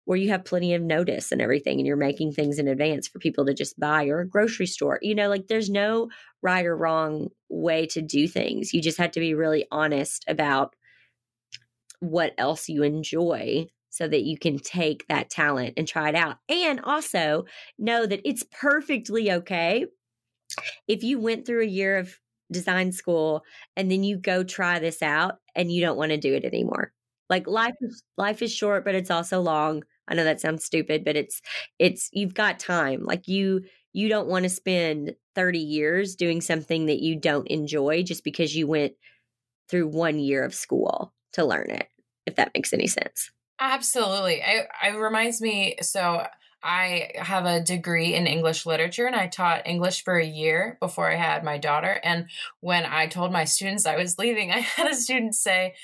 where 0.04 0.18
you 0.18 0.30
have 0.30 0.44
plenty 0.44 0.74
of 0.74 0.82
notice 0.82 1.32
and 1.32 1.42
everything 1.42 1.78
and 1.78 1.86
you're 1.86 1.96
making 1.96 2.32
things 2.32 2.58
in 2.58 2.68
advance 2.68 3.08
for 3.08 3.18
people 3.18 3.46
to 3.46 3.54
just 3.54 3.78
buy 3.78 4.06
or 4.06 4.20
a 4.20 4.28
grocery 4.28 4.66
store. 4.66 5.00
You 5.02 5.16
know 5.16 5.28
like 5.28 5.48
there's 5.48 5.70
no 5.70 6.10
right 6.42 6.64
or 6.64 6.76
wrong 6.76 7.28
way 7.48 7.86
to 7.86 8.00
do 8.02 8.28
things. 8.28 8.72
You 8.72 8.80
just 8.80 8.98
have 8.98 9.12
to 9.12 9.20
be 9.20 9.34
really 9.34 9.66
honest 9.72 10.24
about 10.28 10.76
what 11.98 12.34
else 12.38 12.68
you 12.68 12.84
enjoy 12.84 13.66
so 13.92 14.08
that 14.08 14.22
you 14.22 14.38
can 14.38 14.58
take 14.58 15.06
that 15.08 15.28
talent 15.28 15.74
and 15.76 15.86
try 15.86 16.08
it 16.08 16.14
out. 16.14 16.38
And 16.48 16.80
also 16.80 17.44
know 17.78 18.06
that 18.06 18.22
it's 18.24 18.42
perfectly 18.50 19.30
okay 19.30 19.84
if 20.88 21.02
you 21.02 21.20
went 21.20 21.46
through 21.46 21.62
a 21.62 21.66
year 21.66 21.98
of 21.98 22.18
design 22.50 22.90
school 22.90 23.44
and 23.76 23.90
then 23.90 24.02
you 24.02 24.16
go 24.16 24.42
try 24.42 24.78
this 24.78 25.02
out 25.02 25.36
and 25.54 25.70
you 25.70 25.82
don't 25.82 25.98
want 25.98 26.10
to 26.10 26.16
do 26.16 26.34
it 26.34 26.44
anymore. 26.44 26.92
Like 27.28 27.46
life 27.46 27.74
is 27.82 28.02
life 28.16 28.40
is 28.40 28.52
short 28.52 28.84
but 28.84 28.94
it's 28.94 29.10
also 29.10 29.40
long. 29.42 29.82
I 30.08 30.14
know 30.14 30.24
that 30.24 30.40
sounds 30.40 30.64
stupid 30.64 31.04
but 31.04 31.16
it's 31.16 31.42
it's 31.78 32.08
you've 32.12 32.34
got 32.34 32.58
time. 32.58 33.04
Like 33.04 33.28
you 33.28 33.62
you 33.92 34.08
don't 34.08 34.28
want 34.28 34.44
to 34.44 34.48
spend 34.48 35.14
30 35.34 35.58
years 35.58 36.16
doing 36.16 36.40
something 36.40 36.86
that 36.86 37.02
you 37.02 37.14
don't 37.14 37.48
enjoy 37.48 38.02
just 38.02 38.24
because 38.24 38.56
you 38.56 38.66
went 38.66 38.94
through 39.68 39.88
one 39.88 40.18
year 40.18 40.44
of 40.44 40.54
school 40.54 41.12
to 41.34 41.44
learn 41.44 41.70
it 41.70 41.88
if 42.24 42.36
that 42.36 42.52
makes 42.54 42.72
any 42.72 42.86
sense. 42.86 43.30
Absolutely. 43.64 44.42
I, 44.42 44.66
it 44.88 44.96
reminds 44.98 45.40
me 45.40 45.76
so 45.82 46.26
I 46.62 47.10
have 47.16 47.44
a 47.44 47.60
degree 47.60 48.14
in 48.14 48.26
English 48.26 48.66
literature 48.66 49.06
and 49.06 49.16
I 49.16 49.26
taught 49.26 49.66
English 49.66 50.04
for 50.04 50.16
a 50.16 50.26
year 50.26 50.76
before 50.80 51.10
I 51.10 51.16
had 51.16 51.44
my 51.44 51.58
daughter. 51.58 52.00
And 52.04 52.26
when 52.60 52.84
I 52.84 53.06
told 53.06 53.32
my 53.32 53.44
students 53.44 53.86
I 53.86 53.96
was 53.96 54.18
leaving, 54.18 54.50
I 54.52 54.58
had 54.60 54.90
a 54.90 54.94
student 54.94 55.34
say, 55.34 55.74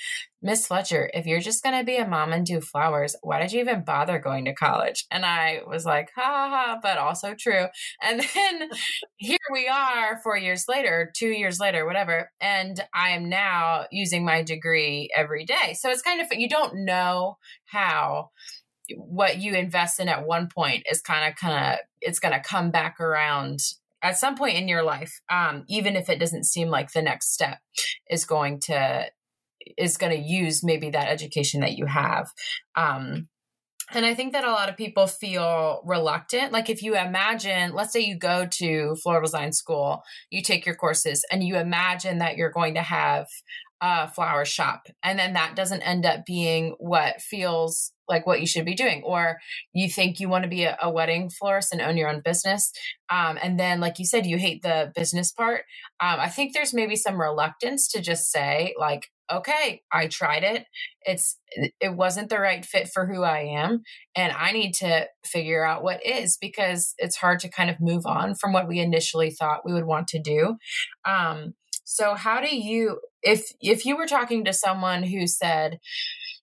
Miss 0.41 0.67
Fletcher, 0.67 1.11
if 1.13 1.25
you're 1.25 1.41
just 1.41 1.63
going 1.63 1.77
to 1.77 1.83
be 1.83 1.97
a 1.97 2.07
mom 2.07 2.31
and 2.31 2.45
do 2.45 2.61
flowers, 2.61 3.13
why 3.21 3.41
did 3.41 3.51
you 3.51 3.59
even 3.59 3.83
bother 3.83 4.19
going 4.19 4.45
to 4.45 4.53
college? 4.53 5.05
And 5.11 5.25
I 5.25 5.61
was 5.67 5.85
like, 5.85 6.11
ha 6.15 6.47
ha, 6.49 6.79
but 6.81 6.97
also 6.97 7.35
true. 7.37 7.65
And 8.01 8.21
then 8.21 8.69
here 9.17 9.37
we 9.51 9.67
are 9.67 10.21
four 10.23 10.37
years 10.37 10.65
later, 10.69 11.11
two 11.13 11.27
years 11.27 11.59
later, 11.59 11.85
whatever. 11.85 12.31
And 12.39 12.81
I 12.93 13.09
am 13.09 13.27
now 13.27 13.85
using 13.91 14.23
my 14.23 14.41
degree 14.41 15.09
every 15.15 15.43
day. 15.43 15.75
So 15.77 15.89
it's 15.89 16.01
kind 16.01 16.21
of, 16.21 16.27
you 16.31 16.47
don't 16.47 16.85
know 16.85 17.37
how 17.65 18.29
what 18.97 19.39
you 19.39 19.53
invest 19.53 19.99
in 19.99 20.09
at 20.09 20.25
one 20.25 20.47
point 20.47 20.83
is 20.89 21.01
kind 21.01 21.29
of 21.29 21.35
kind 21.37 21.73
of 21.73 21.79
it's 22.01 22.19
going 22.19 22.33
to 22.33 22.39
come 22.39 22.71
back 22.71 22.99
around 22.99 23.59
at 24.01 24.17
some 24.17 24.35
point 24.35 24.57
in 24.57 24.67
your 24.67 24.83
life 24.83 25.19
um, 25.29 25.63
even 25.67 25.95
if 25.95 26.09
it 26.09 26.19
doesn't 26.19 26.45
seem 26.45 26.69
like 26.69 26.91
the 26.91 27.01
next 27.01 27.33
step 27.33 27.59
is 28.09 28.25
going 28.25 28.59
to 28.59 29.05
is 29.77 29.97
going 29.97 30.11
to 30.11 30.27
use 30.27 30.63
maybe 30.63 30.89
that 30.89 31.09
education 31.09 31.61
that 31.61 31.77
you 31.77 31.85
have 31.85 32.29
um, 32.75 33.27
and 33.91 34.05
I 34.05 34.13
think 34.13 34.33
that 34.33 34.43
a 34.43 34.51
lot 34.51 34.69
of 34.69 34.77
people 34.77 35.07
feel 35.07 35.81
reluctant. 35.83 36.51
Like 36.51 36.69
if 36.69 36.83
you 36.83 36.95
imagine, 36.95 37.73
let's 37.73 37.91
say 37.91 38.01
you 38.01 38.17
go 38.17 38.45
to 38.45 38.95
floral 39.01 39.23
design 39.23 39.51
school, 39.51 40.03
you 40.29 40.43
take 40.43 40.65
your 40.65 40.75
courses, 40.75 41.25
and 41.31 41.43
you 41.43 41.57
imagine 41.57 42.19
that 42.19 42.37
you're 42.37 42.51
going 42.51 42.75
to 42.75 42.83
have 42.83 43.27
a 43.81 44.09
flower 44.09 44.45
shop, 44.45 44.87
and 45.03 45.19
then 45.19 45.33
that 45.33 45.55
doesn't 45.55 45.81
end 45.83 46.05
up 46.05 46.25
being 46.25 46.75
what 46.79 47.21
feels 47.21 47.91
like 48.09 48.27
what 48.27 48.41
you 48.41 48.47
should 48.47 48.65
be 48.65 48.75
doing 48.75 49.03
or 49.05 49.39
you 49.73 49.89
think 49.89 50.19
you 50.19 50.29
want 50.29 50.43
to 50.43 50.49
be 50.49 50.63
a, 50.65 50.77
a 50.81 50.91
wedding 50.91 51.29
florist 51.29 51.73
and 51.73 51.81
own 51.81 51.97
your 51.97 52.09
own 52.09 52.21
business 52.25 52.71
um, 53.11 53.39
and 53.41 53.59
then 53.59 53.79
like 53.81 53.99
you 53.99 54.05
said 54.05 54.25
you 54.27 54.37
hate 54.37 54.63
the 54.63 54.91
business 54.95 55.31
part. 55.31 55.63
Um, 56.01 56.19
i 56.19 56.29
think 56.29 56.53
there's 56.53 56.73
maybe 56.75 56.97
some 56.97 57.21
reluctance 57.21 57.89
to 57.89 58.01
just 58.01 58.31
say 58.31 58.75
like 58.79 59.09
okay 59.33 59.81
i 59.93 60.07
tried 60.07 60.43
it. 60.45 60.65
It's 61.03 61.37
it 61.81 61.95
wasn't 61.95 62.29
the 62.29 62.39
right 62.39 62.65
fit 62.65 62.89
for 62.89 63.07
who 63.07 63.23
i 63.23 63.41
am 63.41 63.83
and 64.15 64.33
i 64.37 64.51
need 64.53 64.73
to 64.75 65.07
figure 65.25 65.65
out 65.65 65.83
what 65.83 66.05
is 66.05 66.37
because 66.37 66.95
it's 66.99 67.17
hard 67.17 67.39
to 67.41 67.49
kind 67.49 67.69
of 67.71 67.81
move 67.81 68.05
on 68.07 68.35
from 68.35 68.53
what 68.53 68.67
we 68.69 68.79
initially 68.79 69.31
thought 69.31 69.65
we 69.65 69.73
would 69.73 69.85
want 69.85 70.09
to 70.09 70.19
do. 70.21 70.57
Um, 71.05 71.53
so 71.91 72.13
how 72.13 72.39
do 72.39 72.55
you 72.55 72.99
if 73.23 73.51
if 73.59 73.83
you 73.83 73.97
were 73.97 74.05
talking 74.05 74.45
to 74.45 74.53
someone 74.53 75.01
who 75.01 75.25
said 75.25 75.79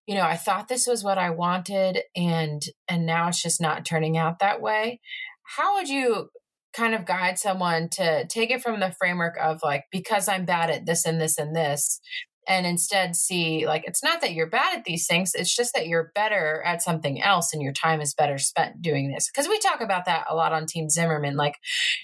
you 0.04 0.14
know 0.16 0.24
i 0.24 0.36
thought 0.36 0.66
this 0.66 0.88
was 0.88 1.04
what 1.04 1.18
i 1.18 1.30
wanted 1.30 2.00
and 2.16 2.64
and 2.88 3.06
now 3.06 3.28
it's 3.28 3.40
just 3.40 3.60
not 3.60 3.84
turning 3.84 4.18
out 4.18 4.40
that 4.40 4.60
way 4.60 5.00
how 5.44 5.76
would 5.76 5.88
you 5.88 6.30
kind 6.76 6.96
of 6.96 7.06
guide 7.06 7.38
someone 7.38 7.88
to 7.88 8.26
take 8.26 8.50
it 8.50 8.60
from 8.60 8.80
the 8.80 8.90
framework 8.98 9.36
of 9.40 9.60
like 9.62 9.84
because 9.92 10.26
i'm 10.26 10.44
bad 10.44 10.68
at 10.68 10.84
this 10.84 11.06
and 11.06 11.20
this 11.20 11.38
and 11.38 11.54
this 11.54 12.00
and 12.46 12.66
instead 12.66 13.16
see 13.16 13.66
like 13.66 13.84
it's 13.86 14.02
not 14.02 14.20
that 14.20 14.32
you're 14.32 14.48
bad 14.48 14.76
at 14.76 14.84
these 14.84 15.06
things 15.06 15.32
it's 15.34 15.54
just 15.54 15.74
that 15.74 15.86
you're 15.86 16.12
better 16.14 16.62
at 16.64 16.82
something 16.82 17.22
else 17.22 17.52
and 17.52 17.62
your 17.62 17.72
time 17.72 18.00
is 18.00 18.14
better 18.14 18.38
spent 18.38 18.80
doing 18.80 19.10
this 19.10 19.28
because 19.30 19.48
we 19.48 19.58
talk 19.58 19.80
about 19.80 20.04
that 20.04 20.24
a 20.28 20.34
lot 20.34 20.52
on 20.52 20.66
team 20.66 20.88
zimmerman 20.88 21.36
like 21.36 21.56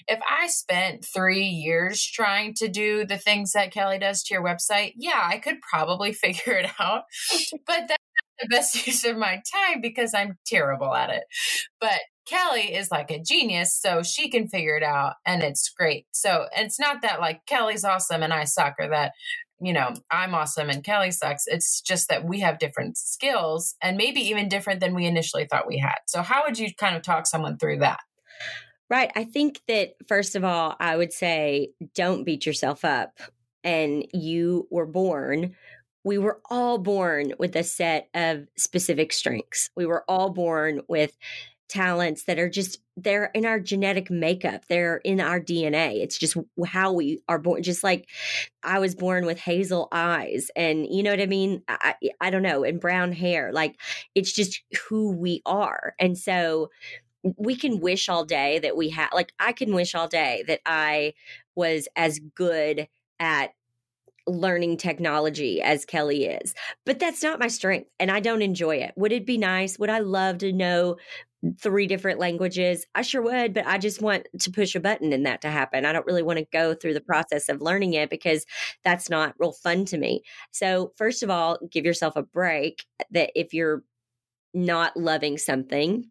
if 0.07 0.19
i 0.29 0.47
spent 0.47 1.05
three 1.05 1.45
years 1.45 2.03
trying 2.03 2.53
to 2.53 2.67
do 2.67 3.05
the 3.05 3.17
things 3.17 3.51
that 3.51 3.71
kelly 3.71 3.99
does 3.99 4.23
to 4.23 4.33
your 4.33 4.43
website 4.43 4.93
yeah 4.95 5.27
i 5.29 5.37
could 5.37 5.57
probably 5.61 6.13
figure 6.23 6.53
it 6.53 6.69
out 6.79 7.03
but 7.65 7.87
that's 7.87 7.89
not 7.89 8.41
the 8.41 8.47
best 8.49 8.87
use 8.87 9.05
of 9.05 9.17
my 9.17 9.41
time 9.53 9.81
because 9.81 10.13
i'm 10.13 10.37
terrible 10.45 10.93
at 10.93 11.09
it 11.09 11.23
but 11.79 11.99
Kelly 12.25 12.73
is 12.73 12.89
like 12.89 13.11
a 13.11 13.19
genius, 13.19 13.77
so 13.77 14.01
she 14.01 14.29
can 14.29 14.47
figure 14.47 14.77
it 14.77 14.83
out 14.83 15.15
and 15.25 15.43
it's 15.43 15.69
great. 15.69 16.05
So 16.11 16.45
it's 16.55 16.79
not 16.79 17.01
that 17.01 17.19
like 17.19 17.45
Kelly's 17.45 17.83
awesome 17.83 18.23
and 18.23 18.31
I 18.31 18.45
suck 18.45 18.75
or 18.79 18.87
that 18.89 19.11
you 19.63 19.73
know, 19.73 19.93
I'm 20.11 20.35
awesome 20.35 20.69
and 20.69 20.83
Kelly 20.83 21.11
sucks. 21.11 21.47
It's 21.47 21.81
just 21.81 22.09
that 22.09 22.25
we 22.25 22.39
have 22.41 22.59
different 22.59 22.97
skills 22.97 23.75
and 23.81 23.97
maybe 23.97 24.21
even 24.21 24.49
different 24.49 24.79
than 24.79 24.93
we 24.93 25.05
initially 25.05 25.45
thought 25.45 25.67
we 25.67 25.77
had. 25.77 25.97
So, 26.07 26.21
how 26.21 26.43
would 26.45 26.59
you 26.59 26.73
kind 26.75 26.95
of 26.95 27.01
talk 27.01 27.25
someone 27.25 27.57
through 27.57 27.79
that? 27.79 27.99
Right. 28.89 29.11
I 29.15 29.23
think 29.23 29.61
that, 29.67 29.93
first 30.07 30.35
of 30.35 30.43
all, 30.43 30.75
I 30.79 30.97
would 30.97 31.13
say 31.13 31.69
don't 31.95 32.25
beat 32.25 32.45
yourself 32.45 32.85
up. 32.85 33.19
And 33.63 34.05
you 34.11 34.67
were 34.69 34.85
born 34.85 35.55
we 36.03 36.17
were 36.17 36.41
all 36.49 36.77
born 36.77 37.33
with 37.39 37.55
a 37.55 37.63
set 37.63 38.09
of 38.13 38.47
specific 38.57 39.13
strengths. 39.13 39.69
We 39.75 39.85
were 39.85 40.03
all 40.07 40.29
born 40.29 40.81
with 40.87 41.15
talents 41.73 42.25
that 42.25 42.37
are 42.37 42.49
just 42.49 42.77
they're 42.95 43.31
in 43.33 43.47
our 43.47 43.59
genetic 43.59 44.11
makeup 44.11 44.63
they're 44.69 44.97
in 44.97 45.19
our 45.19 45.41
dna 45.41 46.03
it's 46.03 46.19
just 46.19 46.37
how 46.67 46.93
we 46.93 47.19
are 47.27 47.39
born 47.39 47.63
just 47.63 47.83
like 47.83 48.07
i 48.61 48.77
was 48.77 48.93
born 48.93 49.25
with 49.25 49.39
hazel 49.39 49.87
eyes 49.91 50.51
and 50.55 50.85
you 50.87 51.01
know 51.01 51.09
what 51.09 51.19
i 51.19 51.25
mean 51.25 51.63
i 51.67 51.95
i 52.21 52.29
don't 52.29 52.43
know 52.43 52.63
and 52.63 52.79
brown 52.79 53.11
hair 53.11 53.51
like 53.51 53.75
it's 54.13 54.31
just 54.31 54.61
who 54.87 55.11
we 55.11 55.41
are 55.47 55.95
and 55.97 56.15
so 56.15 56.69
we 57.37 57.55
can 57.55 57.79
wish 57.79 58.07
all 58.07 58.23
day 58.23 58.59
that 58.59 58.77
we 58.77 58.89
have 58.89 59.09
like 59.11 59.33
i 59.39 59.51
can 59.51 59.73
wish 59.73 59.95
all 59.95 60.07
day 60.07 60.43
that 60.45 60.59
i 60.67 61.11
was 61.55 61.87
as 61.95 62.19
good 62.35 62.87
at 63.19 63.49
learning 64.25 64.77
technology 64.77 65.61
as 65.61 65.83
Kelly 65.83 66.25
is. 66.25 66.53
But 66.85 66.97
that's 66.97 67.21
not 67.21 67.39
my 67.39 67.49
strength 67.49 67.89
and 67.99 68.09
I 68.09 68.21
don't 68.21 68.41
enjoy 68.41 68.77
it. 68.77 68.93
Would 68.95 69.11
it 69.11 69.25
be 69.25 69.37
nice? 69.37 69.77
Would 69.77 69.89
I 69.89 69.99
love 69.99 70.37
to 70.37 70.53
know 70.53 70.95
three 71.59 71.87
different 71.87 72.19
languages? 72.19 72.85
I 72.95 73.01
sure 73.01 73.21
would, 73.21 73.53
but 73.53 73.65
I 73.65 73.77
just 73.77 74.01
want 74.01 74.27
to 74.39 74.51
push 74.51 74.75
a 74.75 74.79
button 74.79 75.13
in 75.13 75.23
that 75.23 75.41
to 75.41 75.49
happen. 75.49 75.85
I 75.85 75.91
don't 75.91 76.05
really 76.05 76.23
want 76.23 76.39
to 76.39 76.47
go 76.51 76.73
through 76.73 76.93
the 76.93 77.01
process 77.01 77.49
of 77.49 77.61
learning 77.61 77.93
it 77.93 78.09
because 78.09 78.45
that's 78.83 79.09
not 79.09 79.35
real 79.39 79.51
fun 79.51 79.85
to 79.85 79.97
me. 79.97 80.23
So, 80.51 80.91
first 80.95 81.23
of 81.23 81.29
all, 81.29 81.57
give 81.69 81.85
yourself 81.85 82.15
a 82.15 82.23
break 82.23 82.85
eh, 82.99 83.03
that 83.11 83.31
if 83.35 83.53
you're 83.53 83.83
not 84.53 84.95
loving 84.95 85.37
something. 85.37 86.09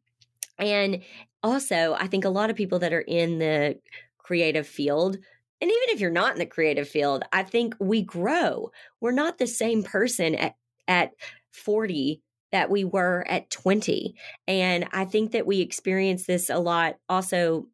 And 0.59 1.03
also, 1.43 1.97
I 1.99 2.07
think 2.07 2.25
a 2.25 2.31
lot 2.31 2.51
of 2.51 2.57
people 2.57 2.79
that 2.81 2.93
are 2.93 3.01
in 3.01 3.39
the 3.39 3.79
creative 4.19 4.67
field 4.67 5.19
and 5.63 5.71
even 5.71 5.95
if 5.95 6.01
you're 6.01 6.11
not 6.11 6.33
in 6.33 6.41
the 6.41 6.47
creative 6.47 6.89
field, 6.89 7.23
I 7.33 7.45
think 7.45 7.77
we 7.79 8.03
grow. 8.03 8.73
We're 9.01 9.13
not 9.13 9.39
the 9.39 9.47
same 9.47 9.85
person 9.85 10.35
at, 10.35 10.57
at 10.89 11.13
40 11.53 12.21
that 12.53 12.71
we 12.71 12.85
were 12.85 13.25
at 13.29 13.51
20. 13.51 14.15
And 14.47 14.89
I 14.93 15.05
think 15.05 15.33
that 15.33 15.47
we 15.47 15.61
experience 15.61 16.27
this 16.27 16.51
a 16.51 16.59
lot. 16.59 16.97
Also, 17.09 17.67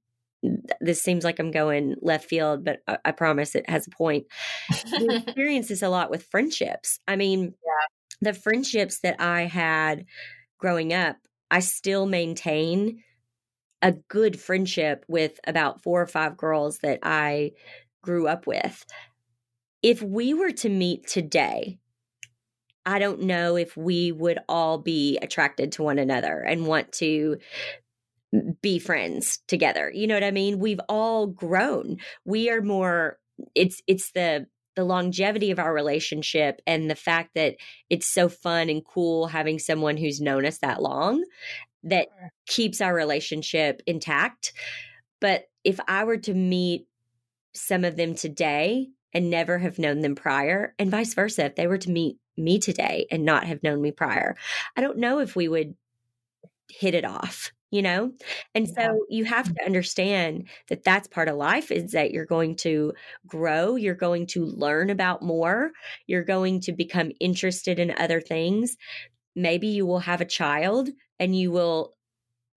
this 0.81 1.03
seems 1.03 1.25
like 1.25 1.39
I'm 1.39 1.51
going 1.51 1.97
left 2.01 2.29
field, 2.29 2.65
but 2.65 2.81
I, 2.87 2.99
I 3.07 3.11
promise 3.13 3.55
it 3.55 3.69
has 3.69 3.87
a 3.87 3.91
point. 3.91 4.27
we 4.99 5.17
experience 5.27 5.69
this 5.69 5.83
a 5.83 5.89
lot 5.89 6.11
with 6.11 6.25
friendships. 6.25 7.01
I 7.09 7.17
mean, 7.17 7.43
yeah. 7.43 8.31
the 8.31 8.35
friendships 8.35 9.01
that 9.01 9.21
I 9.21 9.43
had 9.43 10.05
growing 10.59 10.93
up, 10.93 11.17
I 11.51 11.61
still 11.61 12.07
maintain 12.07 13.03
a 13.83 13.93
good 13.93 14.41
friendship 14.41 15.05
with 15.09 15.39
about 15.47 15.83
four 15.83 16.01
or 16.01 16.07
five 16.07 16.37
girls 16.37 16.79
that 16.79 17.01
I 17.03 17.53
grew 18.03 18.29
up 18.29 18.47
with 18.47 18.85
if 19.83 20.03
we 20.03 20.35
were 20.35 20.53
to 20.53 20.69
meet 20.69 21.07
today, 21.07 21.79
I 22.89 22.99
don't 22.99 23.21
know 23.21 23.57
if 23.57 23.77
we 23.77 24.13
would 24.13 24.39
all 24.49 24.79
be 24.79 25.19
attracted 25.19 25.73
to 25.73 25.83
one 25.83 25.99
another 25.99 26.41
and 26.41 26.67
want 26.67 26.91
to 26.93 27.37
be 28.63 28.79
friends 28.79 29.41
together. 29.47 29.93
You 29.95 30.07
know 30.07 30.15
what 30.15 30.25
I 30.25 30.31
mean? 30.31 30.59
We've 30.59 30.81
all 30.89 31.27
grown. 31.27 31.99
We 32.25 32.49
are 32.49 32.63
more 32.63 33.19
it's 33.55 33.83
it's 33.87 34.13
the 34.13 34.47
the 34.75 34.85
longevity 34.85 35.51
of 35.51 35.59
our 35.59 35.75
relationship 35.75 36.63
and 36.67 36.91
the 36.91 36.95
fact 36.95 37.35
that 37.35 37.57
it's 37.91 38.11
so 38.11 38.27
fun 38.27 38.71
and 38.71 38.83
cool 38.83 39.27
having 39.27 39.59
someone 39.59 39.99
who's 39.99 40.19
known 40.19 40.47
us 40.47 40.59
that 40.61 40.81
long 40.81 41.23
that 41.83 42.09
keeps 42.47 42.81
our 42.81 42.95
relationship 42.95 43.83
intact. 43.87 44.55
But 45.21 45.45
if 45.63 45.79
I 45.87 46.05
were 46.05 46.17
to 46.19 46.33
meet 46.33 46.87
some 47.53 47.85
of 47.85 47.97
them 47.97 48.15
today 48.15 48.89
and 49.13 49.31
never 49.31 49.59
have 49.59 49.79
known 49.79 50.01
them 50.01 50.15
prior, 50.15 50.75
and 50.79 50.91
vice 50.91 51.15
versa, 51.15 51.47
if 51.47 51.57
they 51.57 51.67
were 51.67 51.79
to 51.79 51.91
meet 51.91 52.19
me 52.37 52.59
today 52.59 53.07
and 53.11 53.25
not 53.25 53.45
have 53.45 53.63
known 53.63 53.81
me 53.81 53.91
prior, 53.91 54.37
I 54.77 54.81
don't 54.81 54.99
know 54.99 55.19
if 55.19 55.35
we 55.35 55.49
would 55.49 55.75
hit 56.71 56.95
it 56.95 57.05
off 57.05 57.53
you 57.71 57.83
know? 57.83 58.13
And 58.55 58.67
yeah. 58.67 58.87
so 58.87 59.05
you 59.09 59.25
have 59.25 59.47
to 59.47 59.53
mm-hmm. 59.53 59.67
understand 59.67 60.49
that 60.69 60.85
that's 60.85 61.09
part 61.09 61.29
of 61.29 61.37
life 61.37 61.71
is 61.71 61.93
that 61.93 62.13
you're 62.13 62.27
going 62.27 62.57
to 62.57 62.95
grow 63.27 63.77
you're 63.77 63.95
going 63.95 64.27
to 64.29 64.45
learn 64.45 64.91
about 64.91 65.23
more 65.23 65.73
you're 66.07 66.25
going 66.25 66.61
to 66.61 66.73
become 66.73 67.13
interested 67.21 67.79
in 67.79 67.95
other 67.99 68.21
things. 68.21 68.77
Maybe 69.37 69.69
you 69.69 69.87
will 69.87 70.01
have 70.01 70.21
a 70.21 70.27
child 70.27 70.89
and 71.19 71.37
you 71.37 71.51
will 71.51 71.95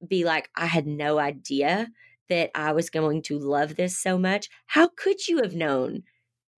be 0.07 0.25
like 0.25 0.49
i 0.55 0.65
had 0.65 0.87
no 0.87 1.19
idea 1.19 1.87
that 2.27 2.49
i 2.55 2.71
was 2.71 2.89
going 2.89 3.21
to 3.21 3.37
love 3.37 3.75
this 3.75 3.97
so 3.97 4.17
much. 4.17 4.49
How 4.65 4.87
could 4.87 5.27
you 5.27 5.41
have 5.43 5.53
known 5.53 6.03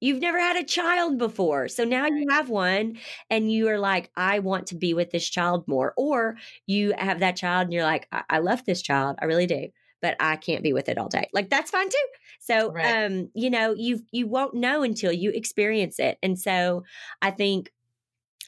You've 0.03 0.19
never 0.19 0.37
had 0.37 0.57
a 0.57 0.65
child 0.65 1.17
before. 1.17 1.69
So 1.69 1.85
now 1.85 2.07
you 2.07 2.27
have 2.29 2.49
one 2.49 2.97
and 3.29 3.49
you 3.49 3.69
are 3.69 3.79
like, 3.79 4.11
I 4.17 4.39
want 4.39 4.67
to 4.67 4.75
be 4.75 4.93
with 4.93 5.11
this 5.11 5.29
child 5.29 5.65
more. 5.65 5.93
Or 5.95 6.35
you 6.67 6.93
have 6.97 7.21
that 7.21 7.37
child 7.37 7.67
and 7.67 7.73
you're 7.73 7.85
like, 7.85 8.09
I, 8.11 8.23
I 8.29 8.39
love 8.39 8.65
this 8.65 8.81
child. 8.81 9.15
I 9.21 9.25
really 9.25 9.45
do. 9.47 9.69
But 10.01 10.17
I 10.19 10.35
can't 10.35 10.61
be 10.61 10.73
with 10.73 10.89
it 10.89 10.97
all 10.97 11.07
day. 11.07 11.29
Like 11.31 11.49
that's 11.49 11.71
fine 11.71 11.87
too. 11.87 12.07
So 12.41 12.73
right. 12.73 13.05
um, 13.05 13.29
you 13.33 13.49
know, 13.49 13.73
you 13.77 14.01
you 14.11 14.27
won't 14.27 14.55
know 14.55 14.83
until 14.83 15.13
you 15.13 15.31
experience 15.31 15.99
it. 15.99 16.17
And 16.21 16.37
so 16.37 16.83
I 17.21 17.31
think 17.31 17.71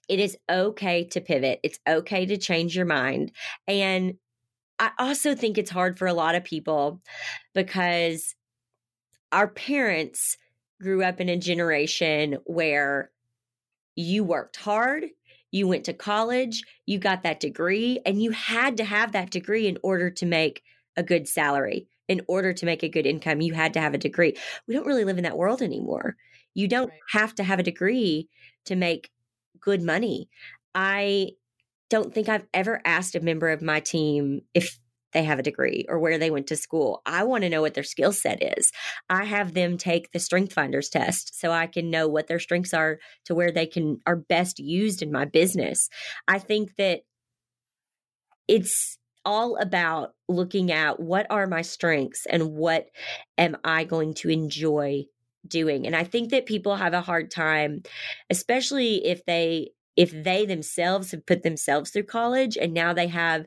it 0.10 0.20
is 0.20 0.38
okay 0.52 1.06
to 1.06 1.22
pivot. 1.22 1.62
It's 1.64 1.80
okay 1.88 2.26
to 2.26 2.36
change 2.36 2.76
your 2.76 2.86
mind. 2.86 3.32
And 3.66 4.16
I 4.78 4.92
also 5.00 5.36
think 5.36 5.58
it's 5.58 5.72
hard 5.72 5.98
for 5.98 6.06
a 6.06 6.14
lot 6.14 6.36
of 6.36 6.44
people 6.44 7.02
because 7.54 8.36
our 9.32 9.48
parents 9.48 10.36
grew 10.86 11.04
up 11.04 11.20
in 11.20 11.30
a 11.30 11.36
generation 11.36 12.38
where 12.46 13.10
you 13.96 14.24
worked 14.24 14.56
hard, 14.56 15.06
you 15.52 15.68
went 15.68 15.84
to 15.86 15.94
college, 15.94 16.64
you 16.86 17.00
got 17.00 17.24
that 17.24 17.40
degree, 17.40 18.00
and 18.06 18.22
you 18.22 18.30
had 18.30 18.78
to 18.78 18.84
have 18.84 19.12
that 19.12 19.32
degree 19.32 19.68
in 19.68 19.80
order 19.82 20.12
to 20.12 20.26
make 20.28 20.62
a 20.96 21.04
good 21.04 21.28
salary. 21.28 21.88
In 22.08 22.22
order 22.28 22.54
to 22.54 22.68
make 22.68 22.84
a 22.84 22.90
good 22.90 23.08
income, 23.08 23.42
you 23.42 23.56
had 23.56 23.74
to 23.74 23.82
have 23.82 23.96
a 23.96 23.98
degree. 23.98 24.38
We 24.68 24.76
don't 24.76 24.86
really 24.86 25.06
live 25.06 25.18
in 25.18 25.24
that 25.24 25.40
world 25.40 25.64
anymore. 25.64 26.18
You 26.54 26.68
don't 26.68 26.90
right. 26.90 27.00
have 27.10 27.34
to 27.36 27.44
have 27.44 27.58
a 27.58 27.64
degree 27.64 28.30
to 28.66 28.76
make 28.76 29.10
good 29.60 29.82
money. 29.82 30.30
I 30.76 31.32
don't 31.90 32.14
think 32.14 32.30
I've 32.30 32.46
ever 32.54 32.80
asked 32.86 33.16
a 33.16 33.22
member 33.22 33.50
of 33.50 33.64
my 33.64 33.80
team 33.80 34.42
if 34.54 34.78
they 35.16 35.24
have 35.24 35.40
a 35.40 35.44
degree 35.44 35.86
or 35.88 35.98
where 35.98 36.18
they 36.18 36.30
went 36.30 36.46
to 36.48 36.58
school. 36.58 37.02
I 37.06 37.24
want 37.24 37.44
to 37.44 37.50
know 37.50 37.62
what 37.62 37.74
their 37.74 37.84
skill 37.84 38.12
set 38.12 38.44
is. 38.44 38.72
I 39.10 39.24
have 39.24 39.54
them 39.54 39.78
take 39.78 40.12
the 40.12 40.20
strength 40.20 40.52
finders 40.52 40.90
test 40.90 41.40
so 41.40 41.52
I 41.52 41.68
can 41.68 41.90
know 41.90 42.08
what 42.08 42.28
their 42.28 42.38
strengths 42.38 42.74
are 42.74 43.00
to 43.26 43.34
where 43.34 43.50
they 43.50 43.66
can 43.66 44.02
are 44.06 44.18
best 44.18 44.60
used 44.60 45.02
in 45.02 45.14
my 45.14 45.24
business. 45.24 45.90
I 46.28 46.38
think 46.38 46.76
that 46.78 47.02
it's 48.50 48.98
all 49.24 49.56
about 49.56 50.14
looking 50.28 50.72
at 50.72 51.00
what 51.00 51.26
are 51.30 51.48
my 51.48 51.62
strengths 51.62 52.28
and 52.30 52.52
what 52.52 52.88
am 53.38 53.56
I 53.64 53.86
going 53.86 54.16
to 54.16 54.30
enjoy 54.30 55.06
doing. 55.48 55.88
And 55.88 55.96
I 55.96 56.04
think 56.04 56.32
that 56.32 56.46
people 56.46 56.76
have 56.76 56.94
a 56.94 57.02
hard 57.02 57.32
time, 57.32 57.84
especially 58.30 59.06
if 59.06 59.26
they 59.26 59.70
if 59.96 60.12
they 60.12 60.46
themselves 60.46 61.12
have 61.12 61.26
put 61.26 61.44
themselves 61.44 61.90
through 61.90 62.04
college 62.04 62.58
and 62.58 62.74
now 62.74 62.94
they 62.94 63.08
have 63.08 63.46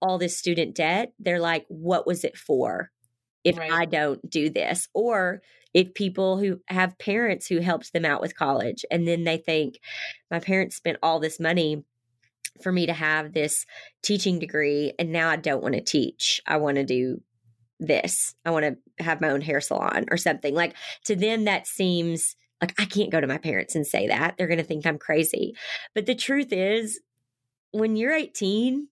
all 0.00 0.18
this 0.18 0.36
student 0.36 0.74
debt, 0.74 1.12
they're 1.18 1.40
like, 1.40 1.64
what 1.68 2.06
was 2.06 2.24
it 2.24 2.36
for 2.36 2.90
if 3.44 3.56
right. 3.56 3.72
I 3.72 3.84
don't 3.86 4.28
do 4.28 4.50
this? 4.50 4.88
Or 4.94 5.40
if 5.72 5.94
people 5.94 6.38
who 6.38 6.60
have 6.68 6.98
parents 6.98 7.46
who 7.46 7.60
helped 7.60 7.92
them 7.92 8.04
out 8.04 8.20
with 8.20 8.36
college 8.36 8.84
and 8.90 9.06
then 9.06 9.24
they 9.24 9.38
think, 9.38 9.78
my 10.30 10.38
parents 10.38 10.76
spent 10.76 10.98
all 11.02 11.20
this 11.20 11.40
money 11.40 11.84
for 12.62 12.72
me 12.72 12.86
to 12.86 12.92
have 12.92 13.32
this 13.32 13.66
teaching 14.02 14.38
degree 14.38 14.92
and 14.98 15.12
now 15.12 15.28
I 15.28 15.36
don't 15.36 15.62
want 15.62 15.74
to 15.74 15.82
teach. 15.82 16.40
I 16.46 16.56
want 16.56 16.76
to 16.76 16.84
do 16.84 17.20
this. 17.78 18.34
I 18.44 18.50
want 18.50 18.64
to 18.64 19.04
have 19.04 19.20
my 19.20 19.30
own 19.30 19.42
hair 19.42 19.60
salon 19.60 20.06
or 20.10 20.16
something. 20.16 20.54
Like 20.54 20.74
to 21.04 21.16
them, 21.16 21.44
that 21.44 21.66
seems 21.66 22.36
like 22.60 22.74
I 22.78 22.84
can't 22.84 23.12
go 23.12 23.20
to 23.20 23.26
my 23.26 23.38
parents 23.38 23.74
and 23.74 23.86
say 23.86 24.08
that. 24.08 24.34
They're 24.36 24.46
going 24.46 24.58
to 24.58 24.64
think 24.64 24.86
I'm 24.86 24.98
crazy. 24.98 25.54
But 25.94 26.06
the 26.06 26.14
truth 26.14 26.52
is, 26.52 27.00
when 27.72 27.96
you're 27.96 28.12
18, 28.12 28.88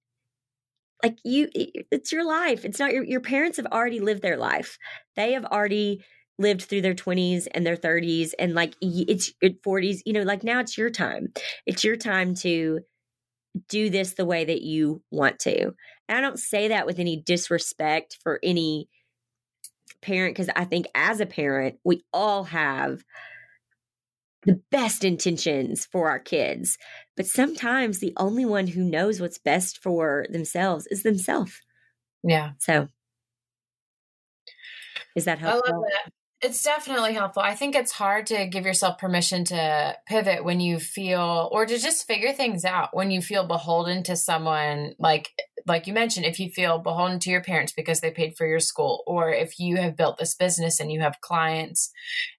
like 1.03 1.19
you 1.25 1.49
it's 1.53 2.12
your 2.12 2.25
life. 2.25 2.65
It's 2.65 2.79
not 2.79 2.93
your 2.93 3.05
your 3.05 3.21
parents 3.21 3.57
have 3.59 3.67
already 3.67 4.01
lived 4.01 4.23
their 4.23 4.37
life. 4.37 4.79
They 5.17 5.33
have 5.33 5.45
already 5.45 6.05
lived 6.39 6.62
through 6.62 6.83
their 6.83 6.95
20s 6.95 7.47
and 7.53 7.65
their 7.65 7.77
30s 7.77 8.33
and 8.39 8.55
like 8.55 8.75
it's 8.81 9.33
40s, 9.43 9.99
you 10.05 10.12
know, 10.12 10.23
like 10.23 10.43
now 10.43 10.61
it's 10.61 10.77
your 10.77 10.91
time. 10.91 11.33
It's 11.67 11.85
your 11.85 11.97
time 11.97 12.35
to 12.37 12.81
do 13.69 13.89
this 13.89 14.15
the 14.15 14.25
way 14.25 14.45
that 14.45 14.62
you 14.62 15.03
want 15.11 15.39
to. 15.41 15.73
And 16.09 16.19
I 16.19 16.21
don't 16.21 16.39
say 16.39 16.69
that 16.69 16.87
with 16.87 16.99
any 16.99 17.23
disrespect 17.25 18.19
for 18.23 18.41
any 18.43 18.89
parent 20.03 20.35
because 20.35 20.51
I 20.57 20.65
think 20.65 20.87
as 20.95 21.21
a 21.21 21.27
parent, 21.27 21.79
we 21.85 22.03
all 22.12 22.45
have 22.45 23.05
the 24.45 24.61
best 24.70 25.05
intentions 25.05 25.86
for 25.86 26.09
our 26.09 26.18
kids. 26.18 26.78
But 27.16 27.26
sometimes 27.26 27.99
the 27.99 28.12
only 28.16 28.45
one 28.45 28.66
who 28.66 28.82
knows 28.82 29.20
what's 29.20 29.38
best 29.38 29.82
for 29.82 30.26
themselves 30.30 30.86
is 30.88 31.03
themselves. 31.03 31.61
Yeah. 32.22 32.53
So 32.59 32.88
is 35.14 35.24
that 35.26 35.38
helpful? 35.38 35.72
I 35.72 35.76
love 35.76 35.84
that. 36.05 36.12
It's 36.45 36.62
definitely 36.62 37.14
helpful. 37.14 37.42
I 37.42 37.55
think 37.55 37.74
it's 37.74 37.90
hard 37.90 38.26
to 38.26 38.47
give 38.47 38.66
yourself 38.66 38.99
permission 38.99 39.45
to 39.47 39.97
pivot 40.07 40.45
when 40.45 40.61
you 40.61 40.78
feel 40.78 41.49
or 41.51 41.64
to 41.64 41.78
just 41.78 42.07
figure 42.07 42.34
things 42.34 42.66
out 42.66 42.90
when 42.92 43.11
you 43.11 43.22
feel 43.22 43.47
beholden 43.47 44.03
to 44.03 44.14
someone 44.14 44.95
like 44.99 45.30
like 45.66 45.86
you 45.86 45.95
mentioned 45.95 46.26
if 46.26 46.38
you 46.38 46.51
feel 46.51 46.80
beholden 46.80 47.18
to 47.20 47.30
your 47.30 47.42
parents 47.42 47.72
because 47.72 48.01
they 48.01 48.11
paid 48.11 48.36
for 48.36 48.47
your 48.47 48.61
school 48.61 49.03
or 49.07 49.30
if 49.30 49.59
you 49.59 49.78
have 49.78 49.97
built 49.97 50.18
this 50.18 50.34
business 50.34 50.80
and 50.80 50.92
you 50.92 51.01
have 51.01 51.22
clients 51.22 51.90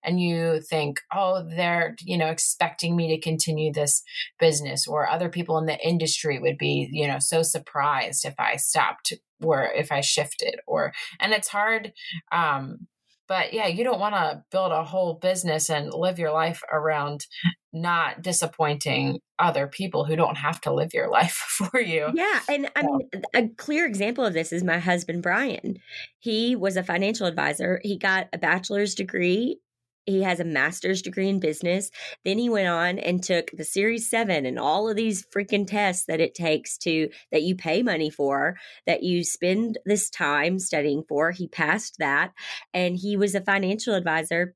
and 0.03 0.21
you 0.21 0.61
think 0.61 1.01
oh 1.11 1.43
they're 1.43 1.95
you 2.01 2.15
know 2.15 2.27
expecting 2.27 2.95
me 2.95 3.07
to 3.07 3.19
continue 3.19 3.73
this 3.73 4.03
business 4.39 4.87
or 4.87 5.09
other 5.09 5.29
people 5.29 5.57
in 5.57 5.65
the 5.65 5.79
industry 5.83 6.37
would 6.37 6.59
be 6.59 6.87
you 6.91 7.07
know 7.07 7.17
so 7.17 7.41
surprised 7.41 8.23
if 8.23 8.35
I 8.37 8.57
stopped 8.57 9.13
or 9.41 9.63
if 9.63 9.91
I 9.91 10.01
shifted 10.01 10.59
or 10.67 10.93
and 11.19 11.33
it's 11.33 11.47
hard 11.47 11.91
um 12.31 12.85
but 13.27 13.53
yeah, 13.53 13.67
you 13.67 13.83
don't 13.83 13.99
want 13.99 14.15
to 14.15 14.43
build 14.51 14.71
a 14.71 14.83
whole 14.83 15.15
business 15.15 15.69
and 15.69 15.93
live 15.93 16.19
your 16.19 16.31
life 16.31 16.61
around 16.71 17.25
not 17.73 18.21
disappointing 18.21 19.19
other 19.37 19.67
people 19.67 20.05
who 20.05 20.15
don't 20.15 20.37
have 20.37 20.61
to 20.61 20.73
live 20.73 20.93
your 20.93 21.09
life 21.11 21.33
for 21.33 21.79
you. 21.79 22.09
Yeah. 22.13 22.39
And 22.49 22.69
I 22.75 22.83
mean, 22.83 23.09
a 23.33 23.47
clear 23.57 23.85
example 23.85 24.25
of 24.25 24.33
this 24.33 24.53
is 24.53 24.63
my 24.63 24.79
husband, 24.79 25.23
Brian. 25.23 25.77
He 26.19 26.55
was 26.55 26.77
a 26.77 26.83
financial 26.83 27.27
advisor. 27.27 27.79
He 27.83 27.97
got 27.97 28.27
a 28.33 28.37
bachelor's 28.37 28.95
degree 28.95 29.59
he 30.05 30.21
has 30.21 30.39
a 30.39 30.45
master's 30.45 31.01
degree 31.01 31.29
in 31.29 31.39
business. 31.39 31.91
Then 32.23 32.37
he 32.37 32.49
went 32.49 32.67
on 32.67 32.99
and 32.99 33.23
took 33.23 33.51
the 33.51 33.63
Series 33.63 34.09
7 34.09 34.45
and 34.45 34.59
all 34.59 34.89
of 34.89 34.95
these 34.95 35.25
freaking 35.25 35.67
tests 35.67 36.05
that 36.05 36.21
it 36.21 36.35
takes 36.35 36.77
to 36.79 37.09
that 37.31 37.43
you 37.43 37.55
pay 37.55 37.81
money 37.81 38.09
for, 38.09 38.57
that 38.85 39.03
you 39.03 39.23
spend 39.23 39.79
this 39.85 40.09
time 40.09 40.59
studying 40.59 41.03
for. 41.07 41.31
He 41.31 41.47
passed 41.47 41.97
that 41.99 42.33
and 42.73 42.95
he 42.95 43.17
was 43.17 43.35
a 43.35 43.41
financial 43.41 43.95
advisor 43.95 44.55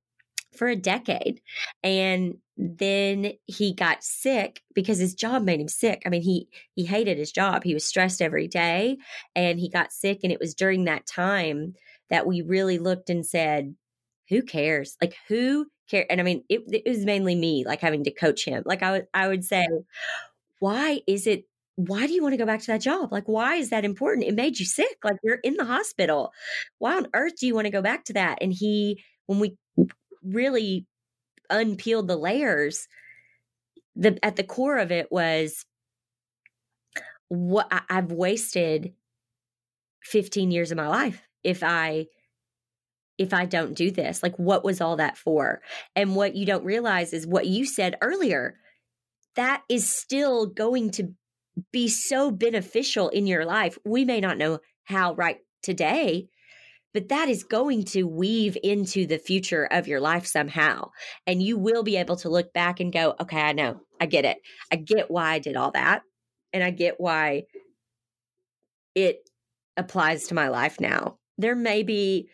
for 0.55 0.67
a 0.67 0.75
decade. 0.75 1.41
And 1.83 2.37
then 2.57 3.33
he 3.45 3.73
got 3.73 4.03
sick 4.03 4.61
because 4.73 4.97
his 4.97 5.13
job 5.13 5.43
made 5.43 5.61
him 5.61 5.67
sick. 5.67 6.03
I 6.05 6.09
mean, 6.09 6.21
he 6.21 6.49
he 6.75 6.85
hated 6.85 7.17
his 7.17 7.31
job. 7.31 7.63
He 7.63 7.73
was 7.73 7.85
stressed 7.85 8.21
every 8.21 8.47
day 8.47 8.97
and 9.35 9.59
he 9.59 9.69
got 9.69 9.93
sick 9.93 10.19
and 10.23 10.31
it 10.31 10.39
was 10.39 10.55
during 10.55 10.85
that 10.85 11.07
time 11.07 11.75
that 12.09 12.25
we 12.25 12.41
really 12.41 12.79
looked 12.79 13.09
and 13.09 13.25
said, 13.25 13.75
who 14.30 14.41
cares? 14.43 14.95
Like 15.01 15.15
who 15.27 15.67
care? 15.89 16.05
And 16.09 16.21
I 16.21 16.23
mean, 16.23 16.43
it, 16.49 16.61
it 16.71 16.89
was 16.89 17.05
mainly 17.05 17.36
me, 17.36 17.63
like 17.65 17.82
having 17.82 18.03
to 18.03 18.11
coach 18.11 18.45
him. 18.45 18.63
Like 18.65 18.84
I 18.84 18.91
would, 18.91 19.07
I 19.13 19.27
would 19.27 19.43
say, 19.43 19.67
why 20.59 21.01
is 21.07 21.27
it? 21.27 21.45
Why 21.75 22.07
do 22.07 22.13
you 22.13 22.21
want 22.21 22.34
to 22.34 22.38
go 22.38 22.45
back 22.45 22.59
to 22.61 22.67
that 22.67 22.82
job? 22.82 23.11
Like, 23.11 23.27
why 23.27 23.55
is 23.55 23.69
that 23.69 23.86
important? 23.86 24.27
It 24.27 24.36
made 24.36 24.59
you 24.59 24.65
sick. 24.65 24.97
Like 25.03 25.15
you're 25.23 25.39
in 25.43 25.55
the 25.55 25.65
hospital. 25.65 26.34
Why 26.77 26.97
on 26.97 27.07
earth 27.13 27.38
do 27.39 27.47
you 27.47 27.55
want 27.55 27.65
to 27.65 27.71
go 27.71 27.82
back 27.82 28.03
to 28.05 28.13
that? 28.13 28.39
And 28.41 28.51
he, 28.51 29.01
when 29.27 29.39
we 29.39 29.55
really 30.21 30.86
unpeeled 31.49 32.09
the 32.09 32.17
layers, 32.17 32.88
the 33.95 34.19
at 34.23 34.36
the 34.36 34.43
core 34.43 34.77
of 34.77 34.91
it 34.91 35.09
was 35.09 35.65
what 37.30 37.67
I, 37.71 37.82
I've 37.89 38.11
wasted 38.11 38.93
15 40.03 40.51
years 40.51 40.71
of 40.71 40.77
my 40.77 40.88
life 40.88 41.21
if 41.43 41.63
I 41.63 42.07
if 43.20 43.34
I 43.34 43.45
don't 43.45 43.76
do 43.76 43.91
this? 43.91 44.24
Like, 44.24 44.36
what 44.38 44.63
was 44.63 44.82
all 44.82 44.95
that 44.95 45.17
for? 45.17 45.61
And 45.95 46.15
what 46.15 46.36
you 46.36 46.45
don't 46.45 46.63
realize 46.63 47.13
is 47.13 47.28
what 47.28 47.45
you 47.45 47.65
said 47.65 47.97
earlier. 48.01 48.55
That 49.36 49.61
is 49.70 49.93
still 49.93 50.47
going 50.47 50.89
to 50.91 51.13
be 51.72 51.89
so 51.89 52.32
beneficial 52.32 53.09
in 53.09 53.28
your 53.28 53.45
life. 53.45 53.78
We 53.86 54.05
may 54.05 54.22
not 54.22 54.38
know 54.38 54.59
how 54.86 55.13
right 55.13 55.38
today, 55.61 56.30
but 56.93 57.09
that 57.09 57.28
is 57.30 57.43
going 57.43 57.84
to 57.86 58.03
weave 58.03 58.57
into 58.63 59.05
the 59.05 59.20
future 59.20 59.65
of 59.65 59.88
your 59.88 59.99
life 59.99 60.26
somehow. 60.26 60.89
And 61.28 61.43
you 61.43 61.57
will 61.57 61.84
be 61.84 61.97
able 61.97 62.15
to 62.17 62.30
look 62.30 62.53
back 62.53 62.80
and 62.80 62.91
go, 62.91 63.15
okay, 63.20 63.41
I 63.41 63.51
know, 63.51 63.82
I 63.99 64.05
get 64.05 64.26
it. 64.26 64.38
I 64.72 64.78
get 64.78 65.11
why 65.11 65.34
I 65.34 65.39
did 65.39 65.57
all 65.57 65.72
that. 65.72 66.03
And 66.53 66.63
I 66.63 66.72
get 66.72 66.95
why 66.97 67.43
it 68.95 69.30
applies 69.78 70.28
to 70.28 70.34
my 70.34 70.47
life 70.47 70.80
now. 70.80 71.17
There 71.38 71.55
may 71.55 71.84
be 71.84 72.30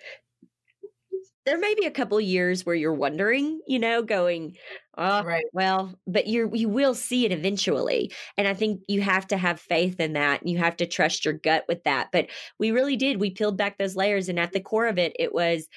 there 1.45 1.59
may 1.59 1.75
be 1.75 1.85
a 1.85 1.91
couple 1.91 2.19
years 2.19 2.65
where 2.65 2.75
you're 2.75 2.93
wondering, 2.93 3.61
you 3.67 3.77
know, 3.77 4.01
going, 4.01 4.57
oh, 4.97 5.23
right. 5.23 5.45
well, 5.53 5.93
but 6.07 6.27
you 6.27 6.49
you 6.53 6.67
will 6.69 6.95
see 6.95 7.25
it 7.25 7.31
eventually. 7.31 8.11
And 8.37 8.47
I 8.47 8.53
think 8.53 8.81
you 8.87 9.01
have 9.01 9.27
to 9.27 9.37
have 9.37 9.59
faith 9.59 9.99
in 9.99 10.13
that. 10.13 10.41
And 10.41 10.49
you 10.49 10.57
have 10.57 10.77
to 10.77 10.87
trust 10.87 11.23
your 11.23 11.35
gut 11.35 11.65
with 11.67 11.83
that. 11.83 12.09
But 12.11 12.27
we 12.59 12.71
really 12.71 12.95
did. 12.95 13.19
We 13.19 13.29
peeled 13.29 13.57
back 13.57 13.77
those 13.77 13.95
layers, 13.95 14.27
and 14.27 14.39
at 14.39 14.53
the 14.53 14.59
core 14.59 14.87
of 14.87 14.97
it, 14.97 15.15
it 15.19 15.33
was 15.33 15.67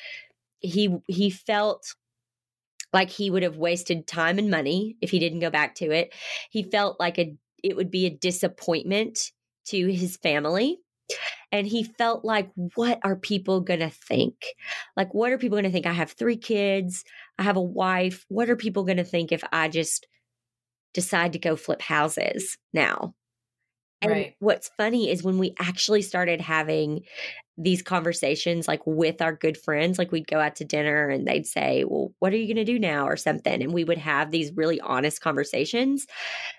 he 0.60 0.96
he 1.06 1.30
felt 1.30 1.94
like 2.92 3.10
he 3.10 3.30
would 3.30 3.42
have 3.42 3.58
wasted 3.58 4.06
time 4.06 4.38
and 4.38 4.50
money 4.50 4.96
if 5.02 5.10
he 5.10 5.18
didn't 5.18 5.40
go 5.40 5.50
back 5.50 5.74
to 5.76 5.90
it. 5.90 6.14
He 6.50 6.62
felt 6.62 6.98
like 6.98 7.18
a 7.18 7.36
it 7.62 7.76
would 7.76 7.90
be 7.90 8.06
a 8.06 8.10
disappointment 8.10 9.32
to 9.66 9.86
his 9.88 10.16
family 10.16 10.78
and 11.52 11.66
he 11.66 11.82
felt 11.84 12.24
like, 12.24 12.50
what 12.74 12.98
are 13.02 13.16
people 13.16 13.60
going 13.60 13.80
to 13.80 13.90
think? 13.90 14.34
Like, 14.96 15.14
what 15.14 15.32
are 15.32 15.38
people 15.38 15.56
going 15.56 15.64
to 15.64 15.70
think? 15.70 15.86
I 15.86 15.92
have 15.92 16.12
three 16.12 16.36
kids, 16.36 17.04
I 17.38 17.42
have 17.42 17.56
a 17.56 17.62
wife. 17.62 18.24
What 18.28 18.50
are 18.50 18.56
people 18.56 18.84
going 18.84 18.98
to 18.98 19.04
think 19.04 19.32
if 19.32 19.42
I 19.52 19.68
just 19.68 20.06
decide 20.94 21.32
to 21.32 21.38
go 21.38 21.56
flip 21.56 21.82
houses 21.82 22.56
now? 22.72 23.14
And 24.00 24.12
right. 24.12 24.34
what's 24.38 24.70
funny 24.76 25.10
is 25.10 25.22
when 25.22 25.38
we 25.38 25.54
actually 25.58 26.02
started 26.02 26.40
having 26.40 27.02
these 27.56 27.82
conversations 27.82 28.68
like 28.68 28.80
with 28.86 29.20
our 29.20 29.34
good 29.34 29.56
friends, 29.56 29.98
like 29.98 30.12
we'd 30.12 30.28
go 30.28 30.38
out 30.38 30.54
to 30.56 30.64
dinner 30.64 31.08
and 31.08 31.26
they'd 31.26 31.46
say, 31.46 31.84
Well, 31.84 32.12
what 32.20 32.32
are 32.32 32.36
you 32.36 32.46
going 32.46 32.64
to 32.64 32.72
do 32.72 32.78
now? 32.78 33.08
or 33.08 33.16
something. 33.16 33.62
And 33.62 33.72
we 33.72 33.84
would 33.84 33.98
have 33.98 34.30
these 34.30 34.52
really 34.54 34.80
honest 34.80 35.20
conversations. 35.20 36.06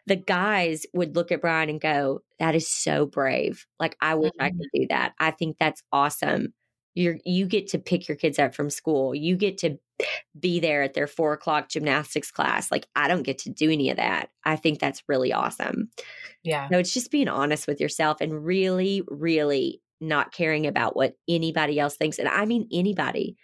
The 0.08 0.18
guys 0.18 0.86
would 0.94 1.16
look 1.16 1.32
at 1.32 1.42
Brian 1.42 1.70
and 1.70 1.80
go, 1.80 2.20
That 2.40 2.56
is 2.56 2.70
so 2.70 3.06
brave. 3.06 3.66
Like, 3.80 3.96
I 4.02 4.16
wish 4.16 4.32
mm-hmm. 4.32 4.44
I 4.44 4.50
could 4.50 4.68
do 4.74 4.88
that. 4.90 5.14
I 5.20 5.32
think 5.32 5.58
that's 5.58 5.82
awesome. 5.94 6.54
You're, 6.96 7.18
you 7.26 7.46
get 7.46 7.68
to 7.70 7.80
pick 7.80 8.08
your 8.08 8.18
kids 8.18 8.40
up 8.40 8.54
from 8.54 8.70
school. 8.70 9.14
You 9.16 9.38
get 9.38 9.58
to 9.60 9.80
be 10.40 10.60
there 10.60 10.82
at 10.82 10.94
their 10.94 11.08
four 11.08 11.34
o'clock 11.34 11.70
gymnastics 11.70 12.32
class. 12.32 12.72
Like, 12.72 12.88
I 12.96 13.08
don't 13.08 13.24
get 13.24 13.38
to 13.40 13.50
do 13.50 13.70
any 13.70 13.90
of 13.90 13.98
that. 13.98 14.30
I 14.44 14.56
think 14.56 14.80
that's 14.80 15.04
really 15.08 15.32
awesome. 15.32 15.90
Yeah. 16.44 16.68
No, 16.72 16.80
it's 16.80 16.94
just 16.94 17.12
being 17.12 17.28
honest 17.28 17.68
with 17.68 17.80
yourself 17.80 18.18
and 18.22 18.46
really, 18.46 19.04
really 19.08 19.82
not 20.02 20.32
caring 20.32 20.66
about 20.66 20.96
what 20.96 21.16
anybody 21.28 21.80
else 21.80 21.96
thinks. 21.96 22.18
And 22.18 22.28
I 22.28 22.46
mean, 22.46 22.68
anybody. 22.72 23.36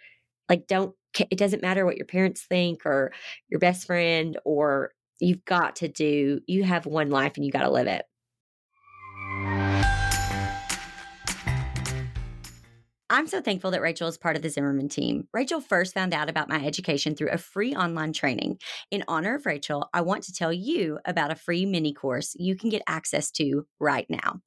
Like, 0.48 0.66
don't, 0.66 0.94
it 1.18 1.38
doesn't 1.38 1.62
matter 1.62 1.84
what 1.84 1.96
your 1.96 2.06
parents 2.06 2.42
think 2.42 2.86
or 2.86 3.12
your 3.48 3.60
best 3.60 3.86
friend, 3.86 4.38
or 4.44 4.92
you've 5.18 5.44
got 5.44 5.76
to 5.76 5.88
do, 5.88 6.40
you 6.46 6.64
have 6.64 6.86
one 6.86 7.10
life 7.10 7.32
and 7.36 7.44
you 7.44 7.50
got 7.50 7.62
to 7.62 7.70
live 7.70 7.86
it. 7.86 8.04
I'm 13.08 13.28
so 13.28 13.40
thankful 13.40 13.70
that 13.70 13.80
Rachel 13.80 14.08
is 14.08 14.18
part 14.18 14.34
of 14.34 14.42
the 14.42 14.50
Zimmerman 14.50 14.88
team. 14.88 15.28
Rachel 15.32 15.60
first 15.60 15.94
found 15.94 16.12
out 16.12 16.28
about 16.28 16.48
my 16.48 16.64
education 16.64 17.14
through 17.14 17.30
a 17.30 17.38
free 17.38 17.72
online 17.72 18.12
training. 18.12 18.58
In 18.90 19.04
honor 19.06 19.36
of 19.36 19.46
Rachel, 19.46 19.88
I 19.94 20.00
want 20.00 20.24
to 20.24 20.32
tell 20.32 20.52
you 20.52 20.98
about 21.04 21.30
a 21.30 21.36
free 21.36 21.66
mini 21.66 21.92
course 21.92 22.34
you 22.36 22.56
can 22.56 22.68
get 22.68 22.82
access 22.88 23.30
to 23.32 23.64
right 23.78 24.06
now. 24.10 24.40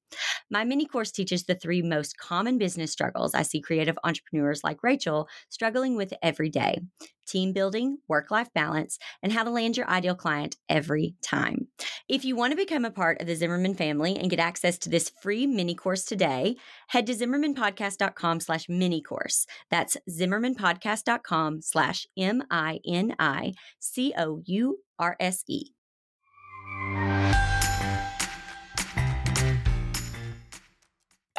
My 0.52 0.66
mini 0.66 0.86
course 0.86 1.12
teaches 1.12 1.46
the 1.46 1.56
three 1.56 1.82
most 1.82 2.18
common 2.18 2.58
business 2.58 2.92
struggles 2.92 3.34
I 3.34 3.44
see 3.44 3.62
creative 3.62 3.98
entrepreneurs 4.04 4.62
like 4.62 4.84
Rachel 4.84 5.30
struggling 5.48 5.96
with 5.96 6.14
every 6.22 6.50
day 6.50 6.82
team 7.30 7.54
building, 7.54 8.00
work 8.08 8.32
life 8.32 8.50
balance, 8.54 8.98
and 9.24 9.32
how 9.32 9.44
to 9.44 9.50
land 9.50 9.78
your 9.78 9.90
ideal 9.90 10.16
client 10.16 10.58
every 10.68 11.16
time. 11.22 11.68
If 12.08 12.26
you 12.26 12.36
want 12.36 12.52
to 12.52 12.58
become 12.58 12.86
a 12.86 12.92
part 12.92 13.22
of 13.22 13.28
the 13.28 13.36
Zimmerman 13.36 13.76
family 13.76 14.18
and 14.18 14.30
get 14.30 14.40
access 14.40 14.78
to 14.80 14.90
this 14.90 15.12
free 15.22 15.46
mini 15.48 15.76
course 15.76 16.04
today, 16.04 16.56
head 16.88 17.06
to 17.08 17.14
zimmermanpodcast.com 17.14 18.40
slash 18.40 18.68
mini 18.68 19.02
course. 19.02 19.46
That's 19.70 19.98
zimmermanpodcast.com 20.10 21.62
slash 21.62 22.08
M 22.18 22.44
I 22.50 22.80
N 22.86 23.16
I 23.20 23.54
C 23.80 24.14
O 24.18 24.42
U 24.46 24.80
R 24.98 25.16
S 25.20 25.44
E. 25.48 25.72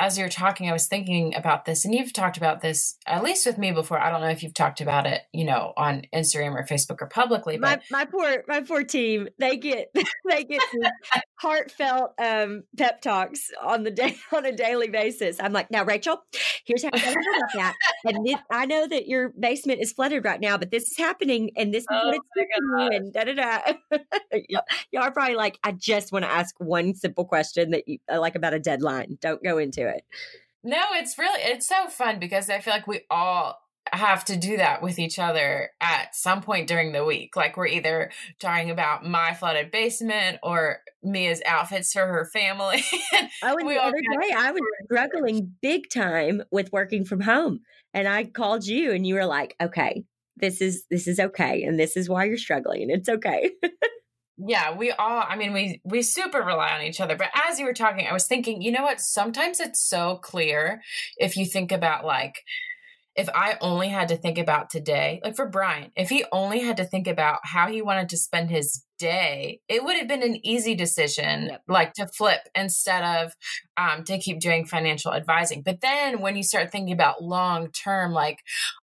as 0.01 0.17
you're 0.17 0.31
talking, 0.31 0.69
I 0.69 0.73
was 0.73 0.87
thinking 0.87 1.35
about 1.35 1.67
this, 1.67 1.85
and 1.85 1.95
you've 1.95 2.15
talked 2.15 2.39
about 2.39 2.63
this 2.63 2.97
at 3.07 3.23
least 3.23 3.45
with 3.45 3.59
me 3.59 3.71
before. 3.71 4.01
I 4.01 4.11
don't 4.11 4.23
know 4.23 4.31
if 4.31 4.43
you've 4.43 4.55
talked 4.55 4.81
about 4.81 5.07
it, 5.07 5.21
you 5.31 5.45
know, 5.45 5.75
on 5.77 6.07
Instagram 6.15 6.55
or 6.59 6.65
Facebook 6.65 7.03
or 7.03 7.07
publicly. 7.07 7.59
But 7.59 7.83
my, 7.91 7.99
my 8.01 8.05
poor 8.07 8.43
my 8.49 8.63
poor 8.63 8.83
team, 8.83 9.29
they 9.39 9.59
get 9.59 9.95
they 10.29 10.45
get 10.45 10.63
heartfelt 11.39 12.13
um, 12.19 12.63
pep 12.79 13.03
talks 13.03 13.51
on 13.63 13.85
the 13.85 13.91
day 13.91 14.17
on 14.35 14.47
a 14.47 14.53
daily 14.53 14.89
basis. 14.89 15.37
I'm 15.39 15.53
like, 15.53 15.71
now 15.71 15.85
Rachel, 15.85 16.23
here's 16.65 16.83
how 16.83 16.89
about 16.89 17.53
that. 17.55 17.75
And 18.07 18.27
this, 18.27 18.37
I 18.51 18.65
know 18.65 18.87
that 18.87 19.07
your 19.07 19.29
basement 19.39 19.81
is 19.83 19.93
flooded 19.93 20.25
right 20.25 20.41
now, 20.41 20.57
but 20.57 20.71
this 20.71 20.85
is 20.85 20.97
happening, 20.97 21.51
and 21.57 21.75
this 21.75 21.83
is 21.83 21.87
oh 21.91 22.07
what 22.07 22.17
it's 22.17 22.49
doing, 22.79 22.95
and 22.95 23.13
da 23.13 23.25
da 23.25 23.35
da. 23.35 24.59
Y'all 24.93 25.03
are 25.03 25.13
probably 25.13 25.35
like, 25.35 25.59
I 25.63 25.73
just 25.73 26.11
want 26.11 26.25
to 26.25 26.31
ask 26.31 26.55
one 26.59 26.95
simple 26.95 27.27
question 27.27 27.73
that 27.73 27.87
you 27.87 27.99
like 28.09 28.35
about 28.35 28.55
a 28.55 28.59
deadline. 28.59 29.19
Don't 29.21 29.43
go 29.45 29.59
into 29.59 29.87
it 29.87 29.90
it. 29.91 30.05
No, 30.63 30.83
it's 30.93 31.19
really 31.19 31.43
it's 31.43 31.67
so 31.67 31.89
fun 31.89 32.19
because 32.19 32.51
I 32.51 32.61
feel 32.61 32.75
like 32.75 32.87
we 32.87 33.03
all 33.11 33.59
have 33.93 34.25
to 34.27 34.37
do 34.37 34.57
that 34.57 34.83
with 34.83 34.99
each 34.99 35.19
other 35.19 35.71
at 35.81 36.15
some 36.15 36.43
point 36.43 36.69
during 36.69 36.93
the 36.93 37.05
week. 37.05 37.35
Like 37.35 37.57
we're 37.57 37.67
either 37.67 38.11
talking 38.39 38.71
about 38.71 39.05
my 39.05 39.35
flooded 39.35 39.71
basement 39.71 40.39
or 40.43 40.81
Mia's 41.03 41.43
outfits 41.47 41.93
for 41.93 42.07
her 42.07 42.29
family. 42.33 42.83
oh, 43.43 43.57
and 43.59 43.69
the 43.69 43.83
other 43.83 43.99
day 43.99 44.35
I 44.37 44.53
was 44.53 44.61
struggling 44.85 45.55
big 45.61 45.89
time 45.91 46.43
with 46.51 46.73
working 46.73 47.05
from 47.05 47.21
home, 47.21 47.61
and 47.95 48.07
I 48.07 48.25
called 48.25 48.67
you, 48.67 48.93
and 48.93 49.07
you 49.07 49.15
were 49.15 49.27
like, 49.27 49.57
"Okay, 49.61 50.05
this 50.37 50.61
is 50.61 50.85
this 50.91 51.09
is 51.09 51.19
okay, 51.19 51.63
and 51.63 51.79
this 51.79 51.97
is 51.97 52.09
why 52.09 52.25
you're 52.25 52.37
struggling, 52.37 52.83
and 52.83 52.91
it's 52.91 53.09
okay." 53.09 53.51
yeah 54.47 54.77
we 54.77 54.91
all 54.93 55.25
i 55.29 55.37
mean 55.37 55.53
we 55.53 55.81
we 55.85 56.03
super 56.03 56.39
rely 56.39 56.73
on 56.73 56.83
each 56.83 57.01
other. 57.01 57.17
But 57.17 57.31
as 57.49 57.59
you 57.59 57.67
were 57.67 57.75
talking 57.75 58.07
i 58.07 58.13
was 58.13 58.27
thinking 58.27 58.63
you 58.63 58.73
know 58.73 58.83
what? 58.83 59.01
Sometimes 59.01 59.61
it's 59.61 59.81
so 59.81 60.17
clear 60.17 60.83
if 61.17 61.37
you 61.37 61.47
think 61.47 61.73
about 61.73 62.05
like 62.05 62.43
if 63.17 63.29
I 63.35 63.57
only 63.61 63.89
had 63.89 64.09
to 64.09 64.17
think 64.17 64.39
about 64.39 64.71
today, 64.71 65.21
like 65.25 65.37
for 65.37 65.49
Brian, 65.49 65.91
if 65.97 66.09
he 66.09 66.25
only 66.33 66.61
had 66.61 66.77
to 66.77 66.85
think 66.85 67.07
about 67.07 67.41
how 67.43 67.69
he 67.69 67.83
wanted 67.83 68.09
to 68.11 68.17
spend 68.17 68.51
his 68.51 68.85
day, 69.01 69.61
it 69.69 69.83
would 69.83 69.97
have 69.97 70.07
been 70.07 70.23
an 70.23 70.47
easy 70.47 70.75
decision, 70.75 71.47
yep. 71.47 71.63
like 71.67 71.95
to 71.95 72.07
flip 72.07 72.41
instead 72.55 73.03
of 73.03 73.33
um, 73.77 74.05
to 74.05 74.19
keep 74.19 74.41
doing 74.41 74.67
financial 74.67 75.13
advising. 75.13 75.63
But 75.63 75.81
then 75.81 76.21
when 76.21 76.37
you 76.37 76.43
start 76.43 76.71
thinking 76.71 76.93
about 76.93 77.23
long 77.23 77.71
term, 77.73 78.13
like, 78.13 78.41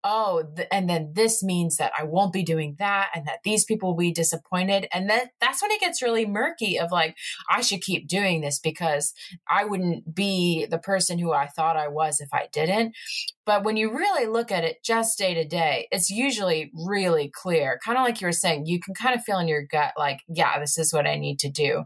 oh, 0.04 0.44
th- 0.56 0.68
and 0.72 0.88
then 0.88 1.14
this 1.16 1.42
means 1.42 1.78
that 1.78 1.92
I 1.98 2.04
won't 2.04 2.32
be 2.32 2.44
doing 2.44 2.76
that, 2.80 3.10
and 3.16 3.26
that 3.26 3.40
these 3.44 3.66
people 3.66 3.90
will 3.90 3.98
be 3.98 4.12
disappointed, 4.12 4.88
and 4.94 5.10
then 5.10 5.28
that's 5.42 5.62
when 5.62 5.72
it 5.72 5.82
gets 5.82 6.04
really 6.04 6.26
murky. 6.26 6.80
Of 6.80 6.92
like, 6.92 7.16
I 7.50 7.62
should 7.62 7.82
keep 7.82 8.08
doing 8.08 8.42
this 8.42 8.60
because 8.60 9.14
I 9.50 9.66
wouldn't 9.66 10.14
be 10.14 10.68
the 10.70 10.78
person 10.78 11.18
who 11.18 11.34
I 11.34 11.48
thought 11.48 11.76
I 11.76 11.88
was 11.88 12.22
if 12.22 12.30
I 12.32 12.48
didn't. 12.54 12.94
But 13.46 13.64
when 13.64 13.76
you 13.76 13.92
really 13.92 14.26
look 14.26 14.52
at 14.52 14.64
it 14.64 14.84
just 14.84 15.18
day 15.18 15.34
to 15.34 15.46
day, 15.46 15.88
it's 15.92 16.10
usually 16.10 16.72
really 16.74 17.30
clear. 17.34 17.80
Kind 17.84 17.98
of 17.98 18.04
like 18.04 18.22
you 18.22 18.28
were 18.28 18.32
saying, 18.32 18.68
you 18.68 18.80
can 18.80 18.94
kind 18.94 19.16
of 19.16 19.24
feel 19.24 19.40
in 19.40 19.48
your 19.50 19.66
gut, 19.70 19.94
like, 20.04 20.20
yeah, 20.28 20.60
this 20.60 20.78
is 20.78 20.94
what 20.94 21.08
I 21.08 21.16
need 21.16 21.40
to 21.40 21.50
do. 21.50 21.84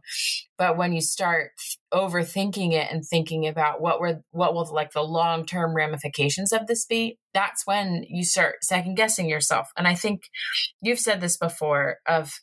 But 0.58 0.78
when 0.78 0.92
you 0.94 1.02
start 1.02 1.52
overthinking 1.94 2.74
it 2.74 2.92
and 2.92 3.06
thinking 3.06 3.48
about 3.48 3.82
what 3.82 4.00
were 4.00 4.22
what 4.32 4.54
will 4.54 4.66
like 4.74 4.92
the 4.92 5.04
long 5.04 5.46
term 5.46 5.76
ramifications 5.76 6.52
of 6.52 6.68
this 6.68 6.86
be, 6.86 7.18
that's 7.34 7.66
when 7.66 8.06
you 8.10 8.24
start 8.24 8.64
second 8.64 8.96
guessing 8.96 9.30
yourself. 9.30 9.70
And 9.78 9.88
I 9.88 9.96
think 9.96 10.24
you've 10.82 11.00
said 11.00 11.22
this 11.22 11.38
before 11.38 11.98
of 12.08 12.34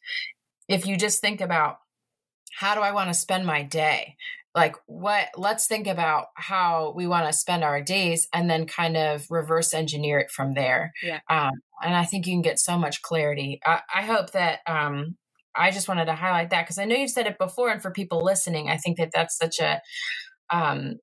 if 0.69 0.87
you 0.87 0.97
just 0.97 1.21
think 1.21 1.41
about 1.41 1.77
how 2.61 2.75
do 2.75 2.81
I 2.81 2.93
want 2.93 3.09
to 3.11 3.15
spend 3.15 3.45
my 3.47 3.63
day? 3.63 4.17
like 4.57 4.77
what 4.87 5.27
let's 5.37 5.67
think 5.67 5.89
about 5.89 6.27
how 6.37 6.93
we 6.95 7.09
want 7.09 7.27
to 7.27 7.33
spend 7.33 7.65
our 7.65 7.81
days 7.83 8.29
and 8.33 8.49
then 8.49 8.67
kind 8.67 8.97
of 8.97 9.27
reverse 9.29 9.75
engineer 9.75 10.21
it 10.21 10.31
from 10.31 10.55
there 10.55 10.93
Yeah. 11.03 11.19
um, 11.29 11.51
and 11.83 11.97
i 11.97 12.05
think 12.05 12.25
you 12.25 12.35
can 12.35 12.43
get 12.43 12.61
so 12.61 12.79
much 12.79 13.03
clarity 13.03 13.59
i, 13.67 13.81
I 13.93 14.03
hope 14.03 14.31
that 14.31 14.61
um, 14.69 15.17
i 15.57 15.71
just 15.71 15.89
wanted 15.89 16.07
to 16.07 16.15
highlight 16.15 16.51
that 16.51 16.65
because 16.65 16.79
i 16.79 16.85
know 16.85 16.97
you've 16.97 17.11
said 17.11 17.27
it 17.27 17.39
before 17.39 17.71
and 17.71 17.83
for 17.83 17.91
people 17.91 18.23
listening 18.23 18.69
i 18.69 18.77
think 18.77 18.97
that 18.99 19.11
that's 19.13 19.37
such 19.37 19.59
a 19.61 19.81
um, 20.51 20.97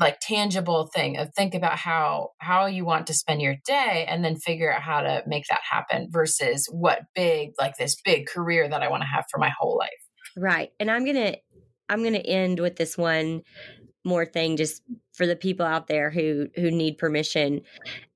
like 0.00 0.18
tangible 0.20 0.88
thing 0.94 1.16
of 1.16 1.28
think 1.34 1.54
about 1.54 1.76
how 1.76 2.30
how 2.38 2.66
you 2.66 2.84
want 2.84 3.06
to 3.08 3.14
spend 3.14 3.42
your 3.42 3.56
day 3.66 4.06
and 4.08 4.24
then 4.24 4.36
figure 4.36 4.72
out 4.72 4.82
how 4.82 5.00
to 5.00 5.22
make 5.26 5.44
that 5.50 5.60
happen 5.68 6.08
versus 6.10 6.68
what 6.70 7.00
big 7.14 7.50
like 7.60 7.74
this 7.76 7.96
big 8.04 8.26
career 8.26 8.68
that 8.68 8.82
i 8.82 8.88
want 8.88 9.02
to 9.02 9.08
have 9.08 9.24
for 9.30 9.38
my 9.38 9.50
whole 9.58 9.76
life 9.76 9.90
Right. 10.38 10.70
And 10.78 10.90
I'm 10.90 11.04
going 11.04 11.16
to 11.16 11.36
I'm 11.88 12.00
going 12.02 12.14
to 12.14 12.26
end 12.26 12.60
with 12.60 12.76
this 12.76 12.96
one 12.96 13.42
more 14.04 14.26
thing 14.26 14.56
just 14.56 14.82
for 15.18 15.26
the 15.26 15.36
people 15.36 15.66
out 15.66 15.88
there 15.88 16.10
who 16.10 16.48
who 16.54 16.70
need 16.70 16.96
permission. 16.96 17.60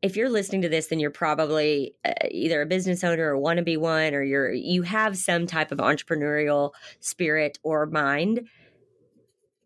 If 0.02 0.16
you're 0.16 0.30
listening 0.30 0.62
to 0.62 0.68
this 0.68 0.86
then 0.86 1.00
you're 1.00 1.10
probably 1.10 1.96
uh, 2.04 2.12
either 2.30 2.62
a 2.62 2.66
business 2.66 3.02
owner 3.02 3.30
or 3.30 3.36
want 3.36 3.56
to 3.56 3.64
be 3.64 3.76
one 3.76 4.14
or 4.14 4.22
you're 4.22 4.52
you 4.52 4.82
have 4.82 5.18
some 5.18 5.46
type 5.46 5.72
of 5.72 5.78
entrepreneurial 5.78 6.70
spirit 7.00 7.58
or 7.64 7.86
mind. 7.86 8.48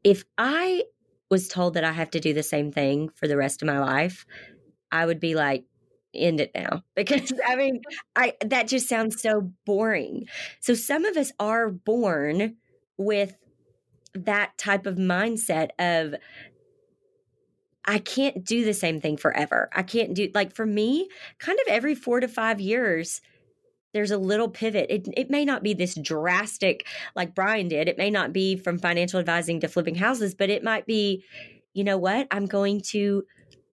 If 0.02 0.24
I 0.38 0.84
was 1.30 1.46
told 1.46 1.74
that 1.74 1.84
I 1.84 1.92
have 1.92 2.10
to 2.12 2.20
do 2.20 2.32
the 2.32 2.42
same 2.42 2.72
thing 2.72 3.10
for 3.14 3.28
the 3.28 3.36
rest 3.36 3.60
of 3.60 3.66
my 3.66 3.80
life, 3.80 4.24
I 4.90 5.04
would 5.04 5.20
be 5.20 5.34
like 5.34 5.66
end 6.14 6.40
it 6.40 6.52
now 6.54 6.82
because 6.96 7.34
I 7.46 7.54
mean 7.54 7.82
I 8.16 8.32
that 8.46 8.66
just 8.66 8.88
sounds 8.88 9.20
so 9.20 9.52
boring. 9.66 10.24
So 10.60 10.72
some 10.72 11.04
of 11.04 11.18
us 11.18 11.32
are 11.38 11.68
born 11.68 12.56
with 12.96 13.36
that 14.14 14.56
type 14.56 14.86
of 14.86 14.96
mindset 14.96 15.68
of 15.78 16.14
I 17.86 17.98
can't 17.98 18.44
do 18.44 18.64
the 18.64 18.74
same 18.74 19.00
thing 19.00 19.16
forever. 19.16 19.68
I 19.72 19.82
can't 19.82 20.14
do 20.14 20.30
like 20.34 20.54
for 20.54 20.66
me, 20.66 21.08
kind 21.38 21.58
of 21.60 21.72
every 21.72 21.94
4 21.94 22.20
to 22.20 22.28
5 22.28 22.60
years 22.60 23.20
there's 23.96 24.10
a 24.10 24.18
little 24.18 24.50
pivot. 24.50 24.90
It 24.90 25.08
it 25.16 25.30
may 25.30 25.46
not 25.46 25.62
be 25.62 25.72
this 25.72 25.94
drastic 25.94 26.86
like 27.14 27.34
Brian 27.34 27.66
did. 27.66 27.88
It 27.88 27.96
may 27.96 28.10
not 28.10 28.30
be 28.30 28.54
from 28.54 28.78
financial 28.78 29.18
advising 29.18 29.60
to 29.60 29.68
flipping 29.68 29.94
houses, 29.94 30.34
but 30.34 30.50
it 30.50 30.62
might 30.62 30.84
be 30.84 31.24
you 31.72 31.82
know 31.82 31.96
what? 31.96 32.26
I'm 32.30 32.44
going 32.44 32.82
to 32.88 33.24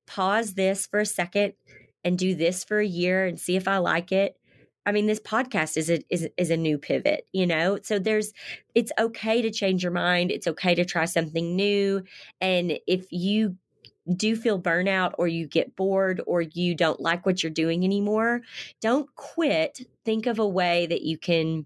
pause 0.08 0.54
this 0.54 0.88
for 0.88 1.02
a 1.02 1.06
second 1.06 1.54
and 2.06 2.18
do 2.18 2.36
this 2.36 2.64
for 2.64 2.80
a 2.80 2.88
year 2.88 3.26
and 3.26 3.38
see 3.38 3.58
if 3.58 3.68
I 3.68 3.78
like 3.78 4.14
it. 4.14 4.38
I 4.86 4.92
mean, 4.94 5.08
this 5.08 5.20
podcast 5.20 5.76
is 5.76 5.90
a 5.90 6.00
is 6.10 6.30
is 6.38 6.50
a 6.50 6.58
new 6.58 6.78
pivot, 6.78 7.28
you 7.34 7.46
know. 7.46 7.80
So 7.84 8.00
there's, 8.00 8.32
it's 8.76 8.92
okay 8.98 9.42
to 9.42 9.52
change 9.52 9.84
your 9.84 9.92
mind. 9.92 10.32
It's 10.32 10.48
okay 10.48 10.76
to 10.76 10.86
try 10.86 11.04
something 11.04 11.56
new. 11.56 12.04
And 12.40 12.80
if 12.88 13.08
you 13.12 13.58
do 14.16 14.36
feel 14.36 14.62
burnout 14.62 15.14
or 15.18 15.28
you 15.28 15.48
get 15.48 15.76
bored 15.76 16.22
or 16.28 16.42
you 16.42 16.76
don't 16.76 17.00
like 17.00 17.26
what 17.26 17.42
you're 17.42 17.52
doing 17.52 17.84
anymore, 17.84 18.42
don't 18.82 19.14
quit. 19.16 19.82
Think 20.04 20.26
of 20.26 20.40
a 20.40 20.48
way 20.48 20.86
that 20.88 21.02
you 21.02 21.18
can 21.18 21.66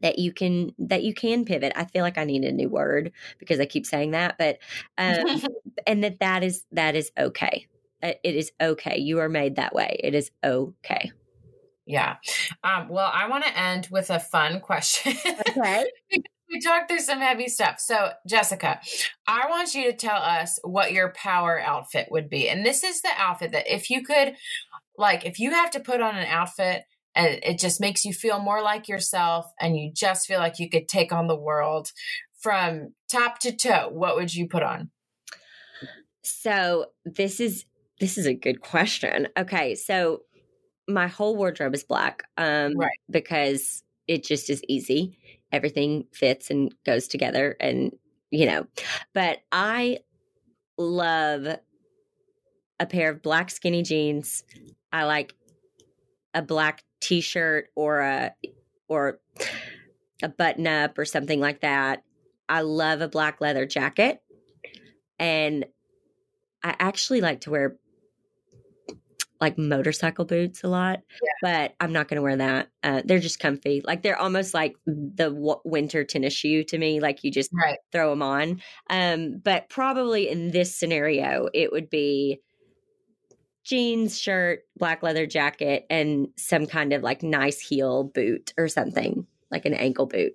that 0.00 0.18
you 0.18 0.32
can 0.32 0.72
that 0.78 1.02
you 1.02 1.14
can 1.14 1.44
pivot. 1.44 1.72
I 1.76 1.84
feel 1.86 2.02
like 2.02 2.18
I 2.18 2.24
need 2.24 2.44
a 2.44 2.52
new 2.52 2.68
word 2.68 3.12
because 3.38 3.60
I 3.60 3.66
keep 3.66 3.86
saying 3.86 4.12
that, 4.12 4.36
but 4.38 4.58
um, 4.98 5.42
and 5.86 6.04
that 6.04 6.20
that 6.20 6.42
is 6.42 6.64
that 6.72 6.94
is 6.94 7.10
okay. 7.18 7.66
Uh, 8.02 8.12
It 8.22 8.34
is 8.34 8.52
okay. 8.60 8.98
You 8.98 9.20
are 9.20 9.28
made 9.28 9.56
that 9.56 9.74
way. 9.74 9.98
It 10.02 10.14
is 10.14 10.30
okay. 10.44 11.10
Yeah. 11.86 12.16
Um, 12.62 12.88
well, 12.88 13.10
I 13.12 13.28
want 13.28 13.44
to 13.44 13.58
end 13.58 13.88
with 13.90 14.10
a 14.10 14.18
fun 14.18 14.60
question. 14.60 15.14
Okay. 15.48 15.84
we 16.54 16.60
talked 16.60 16.88
through 16.88 17.00
some 17.00 17.20
heavy 17.20 17.48
stuff. 17.48 17.80
So, 17.80 18.10
Jessica, 18.28 18.80
I 19.26 19.48
want 19.50 19.74
you 19.74 19.90
to 19.90 19.96
tell 19.96 20.16
us 20.22 20.58
what 20.62 20.92
your 20.92 21.12
power 21.16 21.60
outfit 21.60 22.08
would 22.10 22.30
be. 22.30 22.48
And 22.48 22.64
this 22.64 22.84
is 22.84 23.02
the 23.02 23.10
outfit 23.16 23.52
that 23.52 23.72
if 23.72 23.90
you 23.90 24.04
could, 24.04 24.34
like, 24.96 25.26
if 25.26 25.40
you 25.40 25.50
have 25.50 25.70
to 25.72 25.80
put 25.80 26.00
on 26.00 26.16
an 26.16 26.26
outfit 26.26 26.84
and 27.16 27.40
it 27.42 27.58
just 27.58 27.80
makes 27.80 28.04
you 28.04 28.12
feel 28.12 28.38
more 28.38 28.62
like 28.62 28.88
yourself 28.88 29.46
and 29.60 29.76
you 29.76 29.90
just 29.92 30.26
feel 30.26 30.38
like 30.38 30.60
you 30.60 30.70
could 30.70 30.88
take 30.88 31.12
on 31.12 31.26
the 31.26 31.36
world 31.36 31.90
from 32.38 32.94
top 33.10 33.40
to 33.40 33.54
toe, 33.54 33.88
what 33.90 34.14
would 34.16 34.32
you 34.32 34.46
put 34.48 34.62
on? 34.62 34.90
So 36.22 36.86
this 37.04 37.40
is 37.40 37.64
this 38.00 38.16
is 38.16 38.26
a 38.26 38.34
good 38.34 38.60
question. 38.60 39.28
Okay, 39.36 39.74
so 39.74 40.22
my 40.88 41.06
whole 41.06 41.36
wardrobe 41.36 41.74
is 41.74 41.84
black, 41.84 42.24
um, 42.36 42.76
Right. 42.76 42.98
Because 43.10 43.82
it 44.06 44.24
just 44.24 44.50
is 44.50 44.62
easy. 44.68 45.18
Everything 45.54 46.06
fits 46.12 46.50
and 46.50 46.74
goes 46.84 47.06
together, 47.06 47.56
and 47.60 47.92
you 48.30 48.44
know. 48.44 48.66
But 49.12 49.38
I 49.52 49.98
love 50.76 51.46
a 52.80 52.86
pair 52.86 53.10
of 53.10 53.22
black 53.22 53.50
skinny 53.50 53.84
jeans. 53.84 54.42
I 54.92 55.04
like 55.04 55.34
a 56.34 56.42
black 56.42 56.82
t-shirt 57.00 57.68
or 57.76 58.00
a 58.00 58.32
or 58.88 59.20
a 60.22 60.28
button 60.28 60.66
up 60.66 60.98
or 60.98 61.04
something 61.04 61.38
like 61.38 61.60
that. 61.60 62.02
I 62.48 62.62
love 62.62 63.00
a 63.00 63.08
black 63.08 63.40
leather 63.40 63.64
jacket. 63.64 64.20
And 65.20 65.66
I 66.64 66.74
actually 66.80 67.20
like 67.20 67.42
to 67.42 67.50
wear 67.50 67.76
like 69.40 69.58
motorcycle 69.58 70.24
boots 70.24 70.62
a 70.64 70.68
lot, 70.68 71.00
but 71.42 71.74
I'm 71.80 71.92
not 71.92 72.08
going 72.08 72.16
to 72.16 72.22
wear 72.22 72.36
that. 72.36 72.68
Uh, 72.82 73.02
they're 73.04 73.18
just 73.18 73.40
comfy. 73.40 73.82
Like 73.84 74.02
they're 74.02 74.18
almost 74.18 74.54
like 74.54 74.76
the 74.86 75.30
w- 75.30 75.60
winter 75.64 76.04
tennis 76.04 76.32
shoe 76.32 76.62
to 76.64 76.78
me. 76.78 77.00
Like 77.00 77.24
you 77.24 77.30
just 77.30 77.50
Right. 77.52 77.78
throw 77.92 78.10
them 78.10 78.22
on. 78.22 78.62
Um, 78.90 79.40
but 79.44 79.68
probably 79.68 80.28
in 80.28 80.50
this 80.52 80.74
scenario, 80.74 81.48
it 81.52 81.72
would 81.72 81.90
be 81.90 82.40
jeans, 83.64 84.18
shirt, 84.18 84.60
black 84.76 85.02
leather 85.02 85.26
jacket, 85.26 85.84
and 85.90 86.28
some 86.36 86.66
kind 86.66 86.92
of 86.92 87.02
like 87.02 87.22
nice 87.22 87.58
heel 87.60 88.04
boot 88.04 88.52
or 88.56 88.68
something 88.68 89.26
like 89.50 89.64
an 89.66 89.74
ankle 89.74 90.06
boot. 90.06 90.32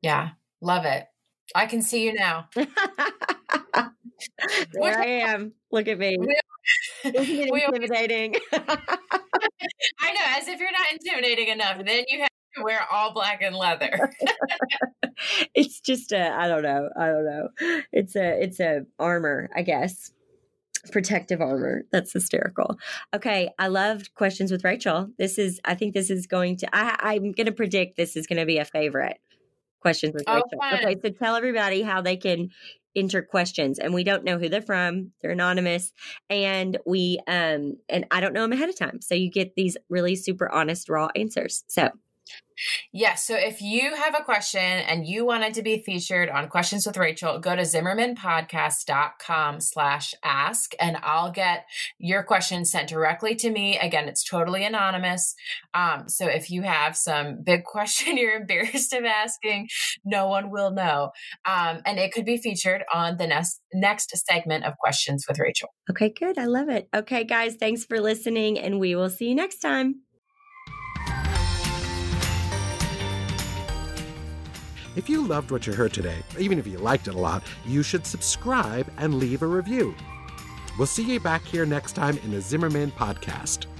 Yeah. 0.00 0.30
Love 0.60 0.84
it. 0.84 1.06
I 1.54 1.66
can 1.66 1.82
see 1.82 2.04
you 2.04 2.14
now. 2.14 2.48
there 4.72 4.98
I 4.98 5.04
am. 5.06 5.52
Look 5.70 5.88
at 5.88 5.98
me. 5.98 6.16
Isn't 7.04 7.14
it 7.16 7.48
intimidating? 7.74 8.36
I 8.52 10.12
know, 10.12 10.20
as 10.38 10.48
if 10.48 10.60
you're 10.60 10.72
not 10.72 10.92
intimidating 10.92 11.48
enough, 11.48 11.78
then 11.84 12.04
you 12.08 12.20
have 12.20 12.28
to 12.56 12.62
wear 12.62 12.80
all 12.90 13.12
black 13.12 13.42
and 13.42 13.56
leather. 13.56 14.12
it's 15.54 15.80
just 15.80 16.12
a 16.12 16.30
I 16.32 16.48
don't 16.48 16.62
know. 16.62 16.88
I 16.98 17.06
don't 17.06 17.24
know. 17.24 17.48
It's 17.92 18.14
a 18.16 18.42
it's 18.42 18.60
a 18.60 18.82
armor, 18.98 19.48
I 19.54 19.62
guess. 19.62 20.12
Protective 20.90 21.40
armor. 21.40 21.82
That's 21.92 22.12
hysterical. 22.12 22.76
Okay, 23.14 23.50
I 23.58 23.68
loved 23.68 24.14
questions 24.14 24.50
with 24.50 24.64
Rachel. 24.64 25.08
This 25.18 25.38
is 25.38 25.60
I 25.64 25.74
think 25.74 25.94
this 25.94 26.10
is 26.10 26.26
going 26.26 26.56
to 26.58 26.68
I 26.76 26.96
I'm 27.00 27.32
gonna 27.32 27.52
predict 27.52 27.96
this 27.96 28.16
is 28.16 28.26
gonna 28.26 28.46
be 28.46 28.58
a 28.58 28.64
favorite. 28.64 29.18
Questions 29.80 30.14
with 30.14 30.24
Oh, 30.28 30.34
Rachel. 30.34 30.48
fun. 30.60 30.74
Okay, 30.86 30.96
so 31.02 31.08
tell 31.10 31.34
everybody 31.36 31.82
how 31.82 32.00
they 32.02 32.16
can 32.16 32.50
enter 32.94 33.22
questions 33.22 33.78
and 33.78 33.94
we 33.94 34.04
don't 34.04 34.24
know 34.24 34.38
who 34.38 34.48
they're 34.48 34.62
from. 34.62 35.12
They're 35.20 35.30
anonymous 35.30 35.92
and 36.28 36.78
we 36.86 37.18
um 37.26 37.76
and 37.88 38.06
i 38.10 38.20
don't 38.20 38.32
know 38.32 38.42
them 38.42 38.52
ahead 38.52 38.68
of 38.68 38.78
time. 38.78 39.00
So 39.00 39.14
you 39.14 39.30
get 39.30 39.54
these 39.54 39.76
really 39.88 40.16
super 40.16 40.50
honest 40.50 40.88
raw 40.88 41.08
answers. 41.14 41.64
So 41.68 41.90
Yes. 42.92 43.26
So 43.26 43.34
if 43.34 43.60
you 43.60 43.94
have 43.94 44.14
a 44.14 44.24
question 44.24 44.60
and 44.60 45.06
you 45.06 45.24
wanted 45.24 45.54
to 45.54 45.62
be 45.62 45.82
featured 45.82 46.28
on 46.28 46.48
Questions 46.48 46.86
with 46.86 46.96
Rachel, 46.96 47.38
go 47.38 47.56
to 47.56 47.62
zimmermanpodcast.com 47.62 49.60
slash 49.60 50.14
ask 50.22 50.72
and 50.78 50.98
I'll 51.02 51.32
get 51.32 51.66
your 51.98 52.22
question 52.22 52.64
sent 52.64 52.88
directly 52.88 53.34
to 53.36 53.50
me. 53.50 53.78
Again, 53.78 54.08
it's 54.08 54.24
totally 54.24 54.64
anonymous. 54.64 55.34
Um, 55.74 56.08
so 56.08 56.26
if 56.26 56.50
you 56.50 56.62
have 56.62 56.96
some 56.96 57.42
big 57.42 57.64
question 57.72 58.16
you're 58.16 58.36
embarrassed 58.36 58.92
of 58.92 59.04
asking, 59.04 59.68
no 60.04 60.28
one 60.28 60.50
will 60.50 60.70
know. 60.70 61.10
Um, 61.44 61.80
and 61.86 61.98
it 61.98 62.12
could 62.12 62.24
be 62.24 62.36
featured 62.36 62.84
on 62.92 63.16
the 63.16 63.26
next 63.26 63.60
next 63.72 64.12
segment 64.26 64.64
of 64.64 64.74
Questions 64.78 65.24
with 65.26 65.38
Rachel. 65.38 65.70
Okay, 65.90 66.10
good. 66.10 66.38
I 66.38 66.44
love 66.44 66.68
it. 66.68 66.88
Okay, 66.94 67.24
guys, 67.24 67.56
thanks 67.56 67.84
for 67.84 68.00
listening, 68.00 68.58
and 68.58 68.78
we 68.78 68.94
will 68.94 69.08
see 69.08 69.28
you 69.28 69.34
next 69.34 69.58
time. 69.58 70.02
If 74.94 75.08
you 75.08 75.26
loved 75.26 75.50
what 75.50 75.66
you 75.66 75.72
heard 75.72 75.94
today, 75.94 76.18
even 76.38 76.58
if 76.58 76.66
you 76.66 76.76
liked 76.76 77.08
it 77.08 77.14
a 77.14 77.18
lot, 77.18 77.42
you 77.64 77.82
should 77.82 78.06
subscribe 78.06 78.92
and 78.98 79.14
leave 79.14 79.42
a 79.42 79.46
review. 79.46 79.94
We'll 80.78 80.86
see 80.86 81.04
you 81.04 81.18
back 81.18 81.42
here 81.42 81.64
next 81.64 81.92
time 81.92 82.18
in 82.18 82.30
the 82.30 82.40
Zimmerman 82.40 82.90
Podcast. 82.92 83.71